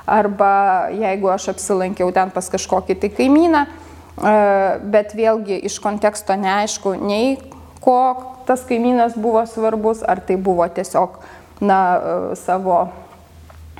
Arba 0.10 0.90
jeigu 0.96 1.30
aš 1.30 1.52
apsilankiau 1.54 2.10
ten 2.16 2.32
pas 2.34 2.50
kažkokį 2.50 2.98
tai 2.98 3.12
kaimyną, 3.14 3.62
e, 3.70 4.34
bet 4.90 5.14
vėlgi 5.14 5.60
iš 5.70 5.78
konteksto 5.84 6.34
neaišku 6.34 6.96
nei 6.98 7.38
ko 7.84 8.00
tas 8.50 8.66
kaimynas 8.66 9.18
buvo 9.18 9.46
svarbus, 9.46 10.04
ar 10.08 10.20
tai 10.26 10.38
buvo 10.38 10.68
tiesiog 10.68 11.20
na, 11.60 12.02
e, 12.32 12.36
savo 12.36 12.88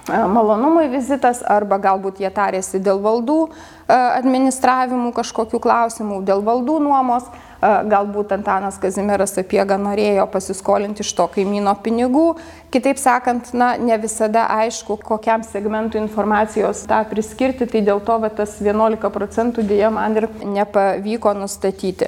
e, 0.10 0.28
malonumui 0.28 0.88
vizitas, 0.92 1.42
arba 1.42 1.80
galbūt 1.82 2.22
jie 2.22 2.30
tarėsi 2.30 2.82
dėl 2.84 3.02
valdų 3.02 3.40
e, 3.48 3.52
administravimų 3.96 5.14
kažkokių 5.18 5.62
klausimų, 5.64 6.24
dėl 6.28 6.44
valdų 6.46 6.80
nuomos, 6.86 7.30
galbūt 7.60 8.30
Antanas 8.32 8.78
Kazimieras 8.80 9.34
Apiega 9.42 9.76
norėjo 9.76 10.24
pasiskolinti 10.32 11.04
iš 11.04 11.10
to 11.18 11.26
kaimyno 11.34 11.74
pinigų. 11.84 12.38
Kitaip 12.72 13.02
sakant, 13.02 13.50
na, 13.52 13.74
ne 13.76 13.98
visada 14.00 14.46
aišku, 14.62 14.96
kokiam 15.04 15.44
segmentui 15.44 16.00
informacijos 16.00 16.86
tą 16.88 17.02
priskirti, 17.12 17.68
tai 17.68 17.84
dėl 17.84 18.00
to 18.00 18.16
va, 18.24 18.32
tas 18.32 18.56
11 18.64 19.12
procentų 19.12 19.68
dėja 19.68 19.92
man 19.92 20.16
ir 20.22 20.30
nepavyko 20.40 21.36
nustatyti. 21.42 22.08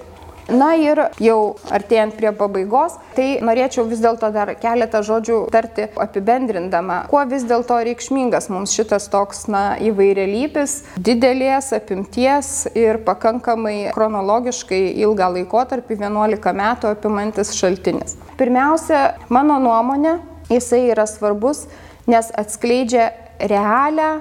Na 0.52 0.74
ir 0.76 1.00
jau 1.24 1.56
artėjant 1.72 2.18
prie 2.18 2.32
pabaigos, 2.36 2.98
tai 3.16 3.40
norėčiau 3.46 3.86
vis 3.88 4.02
dėlto 4.04 4.28
dar 4.36 4.50
keletą 4.60 5.00
žodžių 5.08 5.38
tarti 5.54 5.86
apibendrindama, 6.04 7.06
kuo 7.12 7.22
vis 7.30 7.46
dėlto 7.48 7.78
reikšmingas 7.88 8.50
mums 8.52 8.74
šitas 8.76 9.08
toks, 9.14 9.46
na, 9.52 9.78
įvairialypis, 9.80 10.74
didelės 11.00 11.72
apimties 11.78 12.66
ir 12.76 13.00
pakankamai 13.08 13.94
chronologiškai 13.96 14.82
ilgą 15.06 15.32
laikotarpį, 15.38 16.02
11 16.04 16.54
metų 16.60 16.92
apimantis 16.98 17.54
šaltinis. 17.56 18.18
Pirmiausia, 18.42 19.06
mano 19.32 19.56
nuomonė, 19.64 20.18
jisai 20.52 20.84
yra 20.92 21.08
svarbus, 21.08 21.64
nes 22.12 22.28
atskleidžia 22.36 23.08
realią 23.40 24.18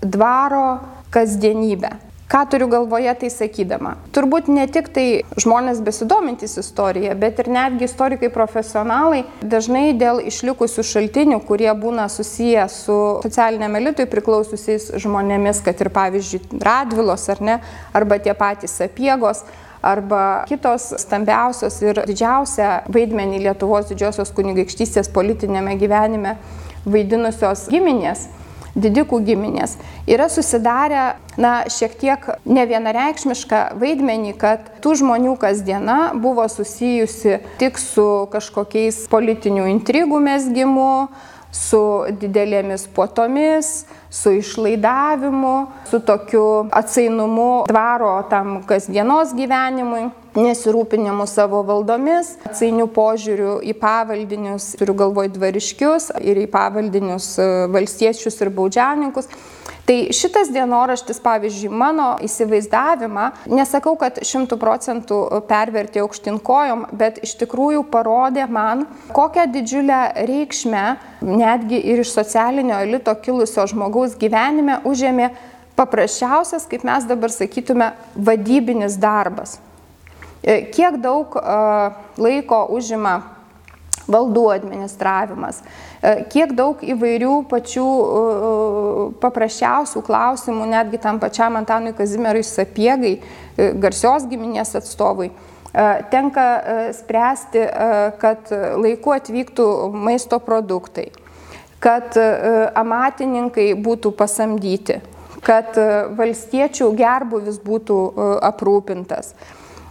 dvaro 0.00 0.66
kasdienybę. 1.12 1.92
Ką 2.34 2.46
turiu 2.50 2.66
galvoje 2.66 3.12
tai 3.14 3.28
sakydama? 3.30 3.92
Turbūt 4.10 4.48
ne 4.50 4.64
tik 4.66 4.88
tai 4.90 5.04
žmonės 5.38 5.78
besidomintys 5.86 6.56
istorija, 6.58 7.12
bet 7.14 7.38
ir 7.38 7.46
netgi 7.54 7.86
istorikai 7.86 8.26
profesionalai 8.34 9.20
dažnai 9.38 9.92
dėl 9.94 10.18
išlikusių 10.32 10.82
šaltinių, 10.88 11.38
kurie 11.46 11.70
būna 11.78 12.08
susiję 12.10 12.66
su 12.74 12.98
socialiniam 13.22 13.78
elitui 13.78 14.08
priklausiusiais 14.10 14.90
žmonėmis, 15.06 15.62
kad 15.62 15.78
ir 15.78 15.94
pavyzdžiui 15.94 16.58
Radvilos 16.66 17.30
ar 17.30 17.46
ne, 17.52 17.58
arba 17.94 18.18
tie 18.18 18.34
patys 18.34 18.74
sapiegos, 18.82 19.46
arba 19.78 20.42
kitos 20.50 20.90
stambiausios 21.06 21.78
ir 21.86 22.02
didžiausią 22.02 22.80
vaidmenį 22.90 23.44
Lietuvos 23.46 23.92
didžiosios 23.94 24.34
kunigaikštystės 24.34 25.14
politinėme 25.14 25.78
gyvenime 25.78 26.40
vaidinusios 26.82 27.68
giminės 27.70 28.26
didikų 28.74 29.20
giminės, 29.26 29.76
yra 30.10 30.28
susidarę, 30.32 31.04
na, 31.40 31.52
šiek 31.70 31.94
tiek 32.00 32.26
nevienareikšmišką 32.46 33.60
vaidmenį, 33.80 34.34
kad 34.38 34.72
tų 34.84 34.96
žmonių 35.02 35.36
kasdiena 35.40 35.98
buvo 36.18 36.46
susijusi 36.50 37.38
tik 37.60 37.78
su 37.80 38.26
kažkokiais 38.34 39.04
politinių 39.12 39.68
intrigų 39.76 40.20
mesgimu, 40.24 41.08
su 41.54 41.80
didelėmis 42.18 42.88
puotomis, 42.90 43.84
su 44.10 44.34
išlaidavimu, 44.40 45.54
su 45.86 46.02
tokiu 46.02 46.66
atsainumu 46.74 47.64
dvaro 47.70 48.16
tam 48.30 48.58
kasdienos 48.66 49.36
gyvenimui 49.38 50.08
nesirūpinimu 50.38 51.26
savo 51.30 51.62
valdomis, 51.66 52.34
atsainių 52.48 52.88
požiūrių 52.94 53.56
į 53.70 53.74
pavaldinius, 53.80 54.72
turiu 54.80 54.96
galvoj 54.98 55.30
dvariškius 55.34 56.10
ir 56.22 56.44
į 56.44 56.48
pavaldinius 56.52 57.34
e, 57.38 57.50
valstiečius 57.74 58.40
ir 58.42 58.52
baudžianinkus. 58.54 59.30
Tai 59.84 59.96
šitas 60.16 60.48
dienoraštis, 60.48 61.18
pavyzdžiui, 61.20 61.68
mano 61.68 62.14
įsivaizdavimą, 62.24 63.26
nesakau, 63.52 63.92
kad 64.00 64.16
šimtų 64.24 64.56
procentų 64.56 65.18
pervertė 65.44 66.00
aukštinkojom, 66.00 66.86
bet 66.96 67.20
iš 67.26 67.34
tikrųjų 67.42 67.82
parodė 67.92 68.46
man, 68.48 68.86
kokią 69.12 69.44
didžiulę 69.52 69.98
reikšmę 70.30 70.86
netgi 71.28 71.82
ir 71.92 72.00
iš 72.00 72.14
socialinio 72.16 72.80
elito 72.86 73.12
kilusio 73.26 73.66
žmogaus 73.68 74.16
gyvenime 74.16 74.80
užėmė 74.88 75.34
paprasčiausias, 75.76 76.64
kaip 76.70 76.88
mes 76.88 77.04
dabar 77.04 77.36
sakytume, 77.36 77.92
vadybinis 78.16 78.96
darbas. 78.96 79.58
E, 80.44 80.64
kiek 80.68 80.98
daug 81.00 81.38
e, 81.40 81.52
laiko 82.20 82.66
užima 82.76 83.14
valdų 84.04 84.42
administravimas, 84.52 85.62
e, 86.04 86.26
kiek 86.28 86.52
daug 86.52 86.82
įvairių 86.84 87.38
pačių 87.48 87.86
paprasčiausių 89.22 90.02
klausimų, 90.04 90.68
netgi 90.74 91.00
tam 91.00 91.20
pačiam 91.22 91.56
Antanui 91.56 91.94
Kazimierui 91.96 92.44
Sapiegai, 92.44 93.14
garsios 93.80 94.28
giminės 94.28 94.74
atstovui, 94.76 95.30
tenka 96.12 96.44
spręsti, 96.94 97.64
kad 98.20 98.52
laiku 98.78 99.14
atvyktų 99.16 99.66
maisto 99.96 100.38
produktai, 100.44 101.08
kad 101.82 102.14
amatininkai 102.76 103.70
būtų 103.80 104.12
pasamdyti, 104.18 105.00
kad 105.44 105.74
valstiečių 106.20 106.92
gerbuvis 107.00 107.58
būtų 107.64 108.00
aprūpintas 108.52 109.32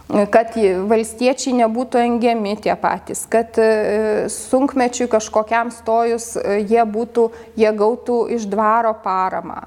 kad 0.08 0.52
valstiečiai 0.88 1.54
nebūtų 1.62 2.00
engiami 2.04 2.54
tie 2.60 2.74
patys, 2.76 3.24
kad 3.30 3.56
e, 3.58 4.26
sunkmečiui 4.30 5.08
kažkokiam 5.10 5.70
stojus 5.72 6.34
e, 6.36 6.60
jie, 6.68 6.82
būtų, 6.84 7.30
jie 7.56 7.70
gautų 7.72 8.18
iš 8.36 8.44
dvaro 8.52 8.92
paramą 9.04 9.62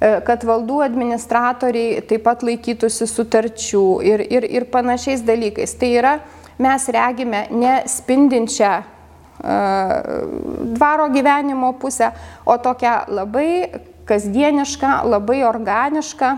e, 0.00 0.22
kad 0.24 0.46
valdų 0.48 0.80
administratoriai 0.86 2.00
taip 2.08 2.24
pat 2.24 2.42
laikytųsi 2.46 3.08
sutarčių 3.10 3.84
ir, 4.08 4.24
ir, 4.24 4.48
ir 4.48 4.66
panašiais 4.72 5.22
dalykais. 5.26 5.76
Tai 5.76 5.92
yra, 5.92 6.14
mes 6.58 6.88
regime 6.88 7.46
ne 7.52 7.78
spindinčią 7.90 8.74
dvaro 9.44 11.08
gyvenimo 11.12 11.72
pusę, 11.76 12.12
o 12.46 12.54
tokią 12.56 12.92
labai 13.12 13.82
kasdienišką, 14.08 14.92
labai 15.10 15.40
organišką, 15.44 16.30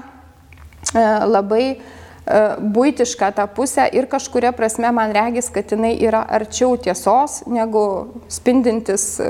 labai 1.29 1.67
uh, 1.77 1.85
būtišką 2.27 3.29
tą 3.37 3.47
pusę 3.55 3.87
ir 3.95 4.09
kažkuria 4.11 4.51
prasme 4.57 4.91
man 4.93 5.13
regis, 5.15 5.47
kad 5.55 5.71
jinai 5.71 5.93
yra 6.03 6.25
arčiau 6.27 6.75
tiesos 6.77 7.45
negu 7.47 7.83
spindintis 8.29 9.21
e, 9.23 9.29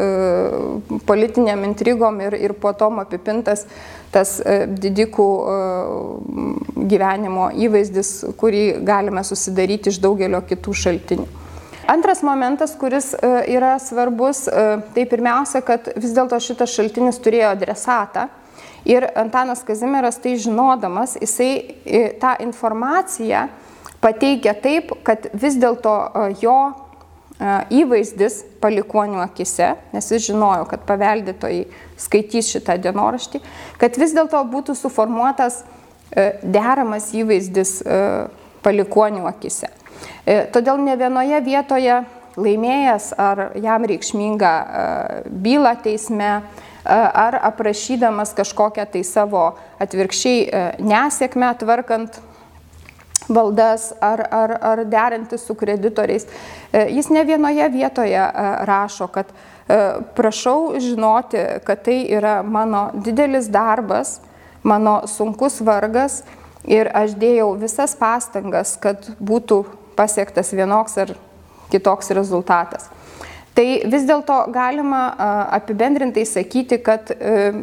politiniam 1.08 1.64
intrigom 1.68 2.22
ir, 2.24 2.38
ir 2.40 2.54
po 2.56 2.72
tom 2.72 3.02
apipintas 3.02 3.66
tas 4.14 4.38
e, 4.40 4.64
didikų 4.66 5.28
gyvenimo 6.88 7.50
įvaizdis, 7.52 8.12
kurį 8.40 8.64
galime 8.86 9.24
susidaryti 9.26 9.92
iš 9.92 10.00
daugelio 10.00 10.40
kitų 10.46 10.72
šaltinių. 10.72 11.28
Antras 11.86 12.22
momentas, 12.26 12.72
kuris 12.80 13.12
yra 13.22 13.76
svarbus, 13.78 14.46
tai 14.48 15.04
pirmiausia, 15.06 15.60
kad 15.62 15.92
vis 15.94 16.16
dėlto 16.16 16.40
šitas 16.42 16.72
šaltinis 16.74 17.20
turėjo 17.22 17.52
adresatą 17.52 18.26
Ir 18.86 19.02
Antanas 19.18 19.64
Kazimieras 19.66 20.18
tai 20.22 20.36
žinodamas, 20.38 21.16
jisai 21.18 21.52
e, 21.84 22.02
tą 22.22 22.36
informaciją 22.38 23.48
pateikia 24.00 24.52
taip, 24.62 24.92
kad 25.02 25.24
vis 25.34 25.56
dėlto 25.58 25.94
e, 26.06 26.26
jo 26.38 26.58
e, 26.70 27.48
įvaizdis 27.80 28.44
palikonių 28.62 29.18
akise, 29.24 29.72
nes 29.90 30.10
jis 30.14 30.28
žinojo, 30.28 30.68
kad 30.70 30.84
paveldėtojai 30.86 31.64
skaitys 31.98 32.52
šitą 32.54 32.76
dienoraštį, 32.84 33.40
kad 33.82 33.98
vis 33.98 34.14
dėlto 34.14 34.44
būtų 34.52 34.78
suformuotas 34.78 35.64
deramas 36.46 37.08
įvaizdis 37.18 37.80
palikonių 38.62 39.24
akise. 39.26 39.66
Todėl 40.54 40.78
ne 40.84 40.94
vienoje 40.96 41.40
vietoje 41.42 41.96
laimėjęs 42.38 43.08
ar 43.18 43.42
jam 43.58 43.88
reikšmingą 43.90 44.52
bylą 45.42 45.74
teisme, 45.82 46.30
ar 46.94 47.38
aprašydamas 47.42 48.34
kažkokią 48.36 48.86
tai 48.92 49.02
savo 49.04 49.44
atvirkščiai 49.82 50.40
e, 50.46 50.62
nesėkmę 50.82 51.50
tvarkant 51.60 52.20
valdas 53.26 53.90
ar, 54.04 54.22
ar, 54.30 54.54
ar 54.62 54.84
derintis 54.86 55.46
su 55.46 55.56
kreditoriais. 55.58 56.28
E, 56.70 56.86
jis 56.94 57.10
ne 57.10 57.24
vienoje 57.26 57.68
vietoje 57.74 58.22
e, 58.22 58.48
rašo, 58.68 59.10
kad 59.12 59.34
prašau 60.14 60.76
žinoti, 60.78 61.40
kad 61.66 61.80
tai 61.82 62.04
yra 62.14 62.36
mano 62.46 62.84
didelis 62.94 63.48
darbas, 63.50 64.20
mano 64.62 65.00
sunkus 65.10 65.58
vargas 65.58 66.20
ir 66.62 66.86
aš 66.94 67.16
dėjau 67.18 67.48
visas 67.58 67.96
pastangas, 67.98 68.76
kad 68.78 69.08
būtų 69.18 69.64
pasiektas 69.98 70.54
vienoks 70.54 70.94
ar 71.02 71.16
kitoks 71.72 72.14
rezultatas. 72.14 72.86
Tai 73.56 73.64
vis 73.88 74.04
dėlto 74.04 74.34
galima 74.52 75.06
apibendrintai 75.56 76.26
sakyti, 76.28 76.76
kad 76.84 77.08
e, 77.14 77.54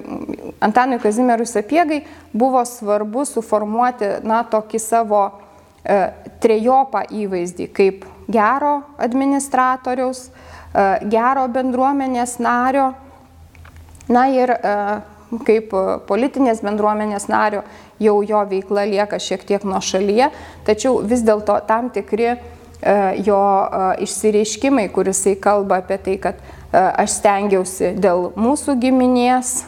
Antanui 0.65 0.97
Kazimierui 1.01 1.45
Sapiegai 1.45 1.99
buvo 2.33 2.63
svarbu 2.65 3.27
suformuoti 3.29 4.09
na, 4.25 4.39
tokį 4.49 4.81
savo 4.81 5.21
e, 5.85 5.99
trejopą 6.41 7.03
įvaizdį 7.13 7.67
kaip 7.77 8.07
gero 8.25 8.79
administratoriaus, 9.05 10.23
e, 10.31 10.87
gero 11.13 11.45
bendruomenės 11.53 12.39
nario, 12.41 12.89
na 14.09 14.25
ir 14.33 14.55
kaip 15.45 15.77
politinės 16.09 16.65
bendruomenės 16.65 17.29
nario 17.29 17.61
jau 18.01 18.17
jo 18.25 18.41
veikla 18.49 18.89
lieka 18.89 19.21
šiek 19.21 19.45
tiek 19.45 19.63
nuo 19.65 19.77
šalyje, 19.77 20.31
tačiau 20.65 20.97
vis 21.05 21.21
dėlto 21.25 21.61
tam 21.69 21.93
tikri 21.93 22.33
E, 22.33 22.62
jo 23.25 23.39
e, 23.39 24.03
išsireiškimai, 24.05 24.87
kuris 24.93 25.21
jisai 25.21 25.35
kalba 25.41 25.81
apie 25.83 25.97
tai, 26.01 26.17
kad 26.21 26.39
e, 26.39 26.79
aš 26.79 27.19
stengiausi 27.19 27.93
dėl 28.01 28.31
mūsų 28.39 28.77
giminės, 28.81 29.61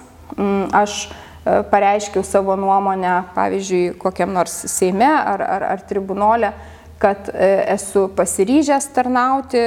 aš 0.75 1.05
pareiškiau 1.45 2.23
savo 2.25 2.55
nuomonę, 2.57 3.19
pavyzdžiui, 3.35 3.83
kokiam 4.01 4.31
nors 4.33 4.55
Seime 4.71 5.05
ar, 5.05 5.43
ar, 5.45 5.65
ar 5.75 5.83
tribunolė, 5.85 6.49
kad 6.99 7.29
esu 7.69 8.07
pasiryžęs 8.17 8.87
tarnauti 8.95 9.61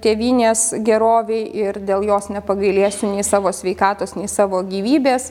tėvinės 0.00 0.70
geroviai 0.86 1.50
ir 1.60 1.76
dėl 1.84 2.06
jos 2.08 2.30
nepagailėsiu 2.32 3.10
nei 3.12 3.26
savo 3.26 3.52
sveikatos, 3.52 4.16
nei 4.16 4.30
savo 4.32 4.62
gyvybės. 4.64 5.28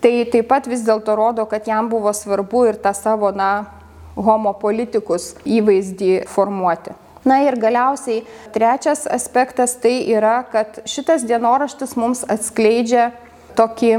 Tai 0.00 0.12
taip 0.32 0.46
pat 0.48 0.70
vis 0.70 0.86
dėlto 0.86 1.12
rodo, 1.18 1.44
kad 1.50 1.66
jam 1.68 1.90
buvo 1.90 2.12
svarbu 2.16 2.68
ir 2.70 2.78
tą 2.80 2.94
savo, 2.96 3.34
na, 3.36 3.79
homopolitikus 4.24 5.34
įvaizdį 5.44 6.12
formuoti. 6.30 6.94
Na 7.24 7.42
ir 7.44 7.58
galiausiai 7.60 8.22
trečias 8.54 9.04
aspektas 9.04 9.74
tai 9.80 9.98
yra, 10.08 10.40
kad 10.48 10.80
šitas 10.88 11.26
dienoraštis 11.28 11.92
mums 12.00 12.22
atskleidžia 12.24 13.10
tokį 13.58 13.92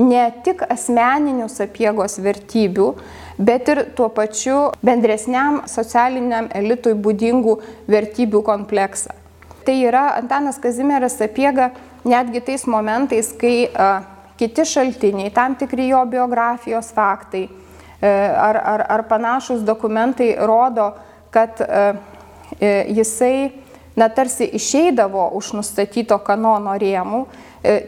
ne 0.00 0.22
tik 0.46 0.64
asmeninių 0.72 1.50
sapiegos 1.52 2.16
vertybių, 2.24 2.86
bet 3.38 3.68
ir 3.68 3.82
tuo 3.98 4.08
pačiu 4.08 4.70
bendresniam 4.84 5.60
socialiniam 5.70 6.48
elitui 6.54 6.94
būdingų 6.96 7.58
vertybių 7.90 8.40
kompleksą. 8.46 9.12
Tai 9.64 9.74
yra 9.80 10.10
Antanas 10.18 10.58
Kazimieras 10.60 11.18
sapiega 11.20 11.70
netgi 12.04 12.42
tais 12.44 12.66
momentais, 12.68 13.30
kai 13.36 13.68
a, 13.72 14.02
kiti 14.40 14.64
šaltiniai, 14.68 15.32
tam 15.32 15.54
tikri 15.56 15.88
jo 15.88 16.02
biografijos 16.08 16.90
faktai, 16.96 17.46
ar, 18.06 18.56
ar, 18.56 18.86
ar 18.88 19.02
panašus 19.08 19.62
dokumentai 19.64 20.34
rodo, 20.38 20.92
kad 21.30 21.60
e, 21.60 21.94
e, 22.60 22.72
jisai 22.88 23.50
na, 23.96 24.08
tarsi 24.08 24.44
išeidavo 24.44 25.28
už 25.38 25.52
nustatyto 25.60 26.18
kanono 26.18 26.74
rėmų, 26.78 27.24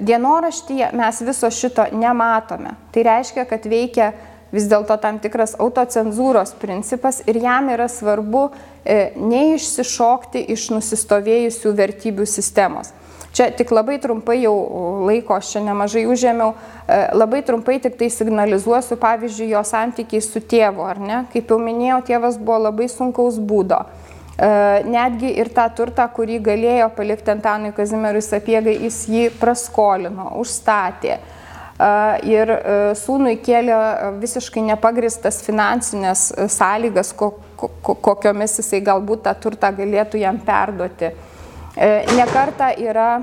dienoraštyje 0.00 0.92
mes 0.96 1.18
viso 1.26 1.50
šito 1.52 1.84
nematome. 1.92 2.76
Tai 2.94 3.02
reiškia, 3.04 3.44
kad 3.50 3.66
veikia 3.68 4.12
vis 4.54 4.68
dėlto 4.70 4.96
tam 5.02 5.18
tikras 5.20 5.56
autocenzūros 5.60 6.54
principas 6.62 7.18
ir 7.28 7.42
jam 7.42 7.68
yra 7.74 7.88
svarbu 7.90 8.46
neišsišokti 8.86 10.46
iš 10.54 10.70
nusistovėjusių 10.72 11.74
vertybių 11.82 12.28
sistemos. 12.30 12.94
Čia 13.36 13.50
tik 13.52 13.68
labai 13.68 13.98
trumpai 14.00 14.38
jau 14.40 14.54
laiko, 15.04 15.36
aš 15.36 15.50
čia 15.52 15.60
nemažai 15.60 16.06
užėmiau, 16.08 16.54
e, 16.88 16.96
labai 17.12 17.42
trumpai 17.44 17.74
tik 17.84 17.98
tai 18.00 18.08
signalizuosiu, 18.08 18.96
pavyzdžiui, 18.96 19.50
jo 19.50 19.60
santykiai 19.60 20.24
su 20.24 20.40
tėvu, 20.40 20.86
ar 20.88 21.02
ne? 21.02 21.18
Kaip 21.34 21.52
jau 21.52 21.58
minėjau, 21.60 21.98
tėvas 22.08 22.38
buvo 22.40 22.62
labai 22.70 22.88
sunkaus 22.88 23.36
būdo. 23.36 23.82
E, 24.40 24.48
netgi 24.88 25.34
ir 25.36 25.52
tą 25.52 25.68
turtą, 25.76 26.08
kurį 26.16 26.40
galėjo 26.48 26.88
palikti 26.96 27.34
Antanui 27.34 27.74
Kazimierui 27.76 28.24
Sapiegai, 28.24 28.78
jis 28.86 29.02
jį 29.12 29.28
praskolino, 29.36 30.30
užstatė. 30.40 31.20
E, 31.20 31.92
ir 32.32 32.56
sūnui 33.04 33.36
kėlė 33.44 33.84
visiškai 34.16 34.64
nepagristas 34.72 35.44
finansinės 35.44 36.30
sąlygas, 36.56 37.12
kokiomis 37.60 38.60
jisai 38.64 38.80
galbūt 38.80 39.28
tą 39.28 39.40
turtą 39.44 39.76
galėtų 39.76 40.24
jam 40.24 40.40
perduoti. 40.40 41.12
E, 41.76 42.06
nekarta 42.16 42.70
yra 42.72 43.20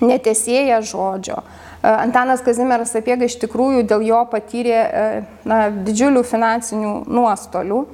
netesėję 0.00 0.80
žodžio. 0.88 1.42
E, 1.42 1.88
Antanas 1.92 2.40
Kazimieras 2.40 2.94
Sapiega 2.94 3.28
iš 3.28 3.36
tikrųjų 3.42 3.84
dėl 3.88 4.04
jo 4.06 4.20
patyrė 4.32 4.78
e, 4.80 5.02
na, 5.44 5.66
didžiulių 5.68 6.24
finansinių 6.24 6.94
nuostolių. 7.08 7.86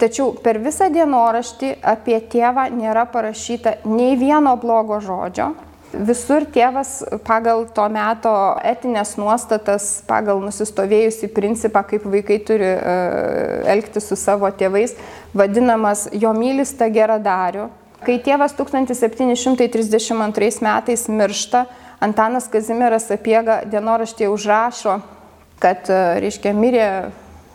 Tačiau 0.00 0.30
per 0.40 0.56
visą 0.64 0.86
dienoraštį 0.88 1.74
apie 1.84 2.16
tėvą 2.32 2.70
nėra 2.72 3.02
parašyta 3.12 3.74
nei 3.84 4.14
vieno 4.16 4.54
blogo 4.56 4.96
žodžio. 5.04 5.50
Visur 5.92 6.46
tėvas 6.48 7.02
pagal 7.26 7.66
to 7.76 7.84
meto 7.92 8.32
etinės 8.64 9.18
nuostatas, 9.20 9.90
pagal 10.08 10.40
nusistovėjusi 10.40 11.28
principą, 11.36 11.82
kaip 11.84 12.08
vaikai 12.08 12.38
turi 12.48 12.70
elgti 13.74 14.00
su 14.00 14.16
savo 14.16 14.48
tėvais, 14.48 14.96
vadinamas 15.36 16.06
jo 16.16 16.32
mylista 16.32 16.88
geradariu, 16.88 17.68
Kai 18.06 18.20
tėvas 18.22 18.52
1732 18.54 20.62
metais 20.62 21.08
miršta, 21.10 21.64
Antanas 21.98 22.46
Kazimieras 22.46 23.08
Apiega 23.10 23.64
dienoraštėje 23.66 24.28
užrašo, 24.30 25.00
kad, 25.58 25.88
e, 25.90 26.20
reiškia, 26.22 26.52
mirė 26.54 26.84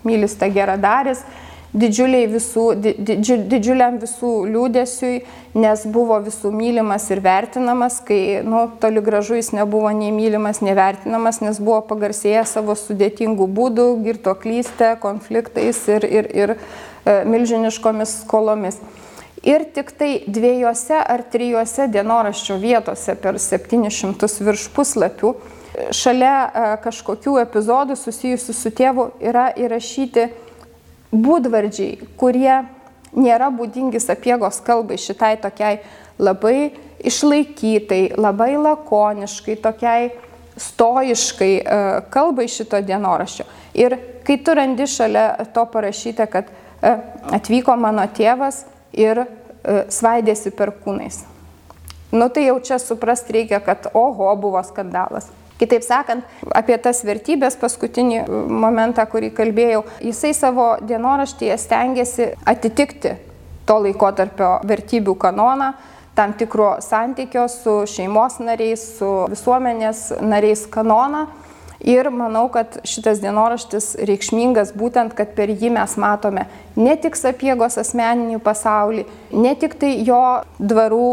mylista 0.04 0.50
geradaris, 0.52 1.22
didžiuliai 1.74 2.28
visų, 2.28 2.66
didžiu, 2.76 3.38
didžiuliam 3.50 3.96
visų 4.02 4.32
liūdėsiui, 4.52 5.22
nes 5.56 5.86
buvo 5.88 6.20
visų 6.26 6.52
mylimas 6.52 7.08
ir 7.16 7.24
vertinamas, 7.24 8.02
kai, 8.04 8.44
nu, 8.44 8.66
toli 8.84 9.00
gražu 9.06 9.40
jis 9.40 9.54
nebuvo 9.56 9.94
nei 9.96 10.12
mylimas, 10.12 10.60
nei 10.60 10.76
vertinamas, 10.76 11.40
nes 11.40 11.62
buvo 11.64 11.80
pagarsėjęs 11.88 12.58
savo 12.60 12.76
sudėtingų 12.76 13.48
būdų, 13.48 13.88
girto 14.04 14.36
klystę, 14.36 14.98
konfliktais 15.00 15.80
ir, 15.88 16.04
ir, 16.04 16.30
ir 16.36 16.56
e, 16.58 17.24
milžiniškomis 17.32 18.20
skolomis 18.26 18.84
ir 19.44 19.66
tik 19.76 19.92
tai 19.98 20.12
dviejose 20.28 20.98
ar 20.98 21.26
trijose 21.32 21.88
dienoraščio 21.92 22.58
vietose 22.62 23.16
per 23.20 23.40
700 23.40 24.30
virš 24.48 24.70
puslapių 24.76 25.34
šalia 25.94 26.36
e, 26.46 26.64
kažkokių 26.84 27.38
epizodų 27.44 27.98
susijusių 27.98 28.56
su 28.56 28.72
tėvu 28.76 29.10
yra 29.24 29.50
įrašyti 29.58 30.30
būdvardžiai, 31.14 32.10
kurie 32.18 32.64
nėra 33.14 33.50
būdingi 33.54 34.02
sapiegos 34.02 34.62
kalbai 34.66 34.98
šitai 35.02 35.36
tokiai 35.42 35.82
labai 36.22 36.74
išlaikytai, 37.04 38.14
labai 38.18 38.54
lakoniškai, 38.58 39.58
tokiai 39.62 40.12
stoiškai 40.58 41.54
e, 41.58 41.80
kalbai 42.14 42.48
šito 42.50 42.80
dienoraščio. 42.86 43.48
Ir 43.74 43.98
kai 44.26 44.38
tu 44.46 44.54
randi 44.56 44.88
šalia 44.88 45.50
to 45.54 45.66
parašyta, 45.74 46.30
kad 46.30 46.50
e, 46.50 46.94
atvyko 47.34 47.76
mano 47.82 48.06
tėvas, 48.14 48.64
ir 48.94 49.24
e, 49.24 49.28
svaidėsi 49.92 50.54
per 50.56 50.74
kūnais. 50.84 51.24
Nu 52.14 52.30
tai 52.30 52.48
jau 52.48 52.60
čia 52.62 52.78
suprast 52.82 53.32
reikia, 53.34 53.60
kad 53.64 53.90
oho 53.94 54.30
buvo 54.38 54.62
skandalas. 54.66 55.32
Kitaip 55.58 55.86
sakant, 55.86 56.26
apie 56.54 56.76
tas 56.82 57.04
vertybės 57.06 57.58
paskutinį 57.62 58.20
e, 58.22 58.26
momentą, 58.64 59.06
kurį 59.10 59.32
kalbėjau, 59.38 59.84
jisai 60.04 60.34
savo 60.38 60.74
dienoraštyje 60.82 61.58
stengiasi 61.62 62.30
atitikti 62.46 63.16
to 63.68 63.80
laikotarpio 63.86 64.58
vertybių 64.68 65.16
kanoną, 65.20 65.72
tam 66.14 66.34
tikro 66.38 66.76
santykio 66.84 67.48
su 67.50 67.80
šeimos 67.90 68.38
nariais, 68.44 68.84
su 69.00 69.10
visuomenės 69.32 70.12
nariais 70.22 70.68
kanoną 70.70 71.26
Ir 71.84 72.08
manau, 72.16 72.46
kad 72.48 72.78
šitas 72.88 73.20
dienoraštis 73.20 73.90
reikšmingas 74.08 74.72
būtent, 74.80 75.12
kad 75.18 75.34
per 75.36 75.52
jį 75.52 75.74
mes 75.76 75.98
matome 76.00 76.46
ne 76.80 76.96
tik 76.96 77.20
sapiegos 77.20 77.76
asmeninį 77.82 78.40
pasaulį, 78.46 79.04
ne 79.36 79.52
tik 79.60 79.76
tai 79.82 79.92
jo 80.08 80.22
dvarų 80.64 81.04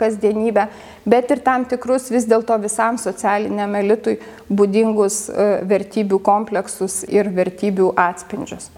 kasdienybę, 0.00 0.66
bet 1.04 1.36
ir 1.36 1.44
tam 1.44 1.68
tikrus 1.68 2.08
vis 2.14 2.24
dėlto 2.30 2.56
visam 2.64 2.96
socialiniam 2.96 3.76
elitui 3.76 4.16
būdingus 4.48 5.26
vertybių 5.68 6.22
kompleksus 6.24 7.02
ir 7.04 7.28
vertybių 7.28 7.92
atspindžius. 8.08 8.70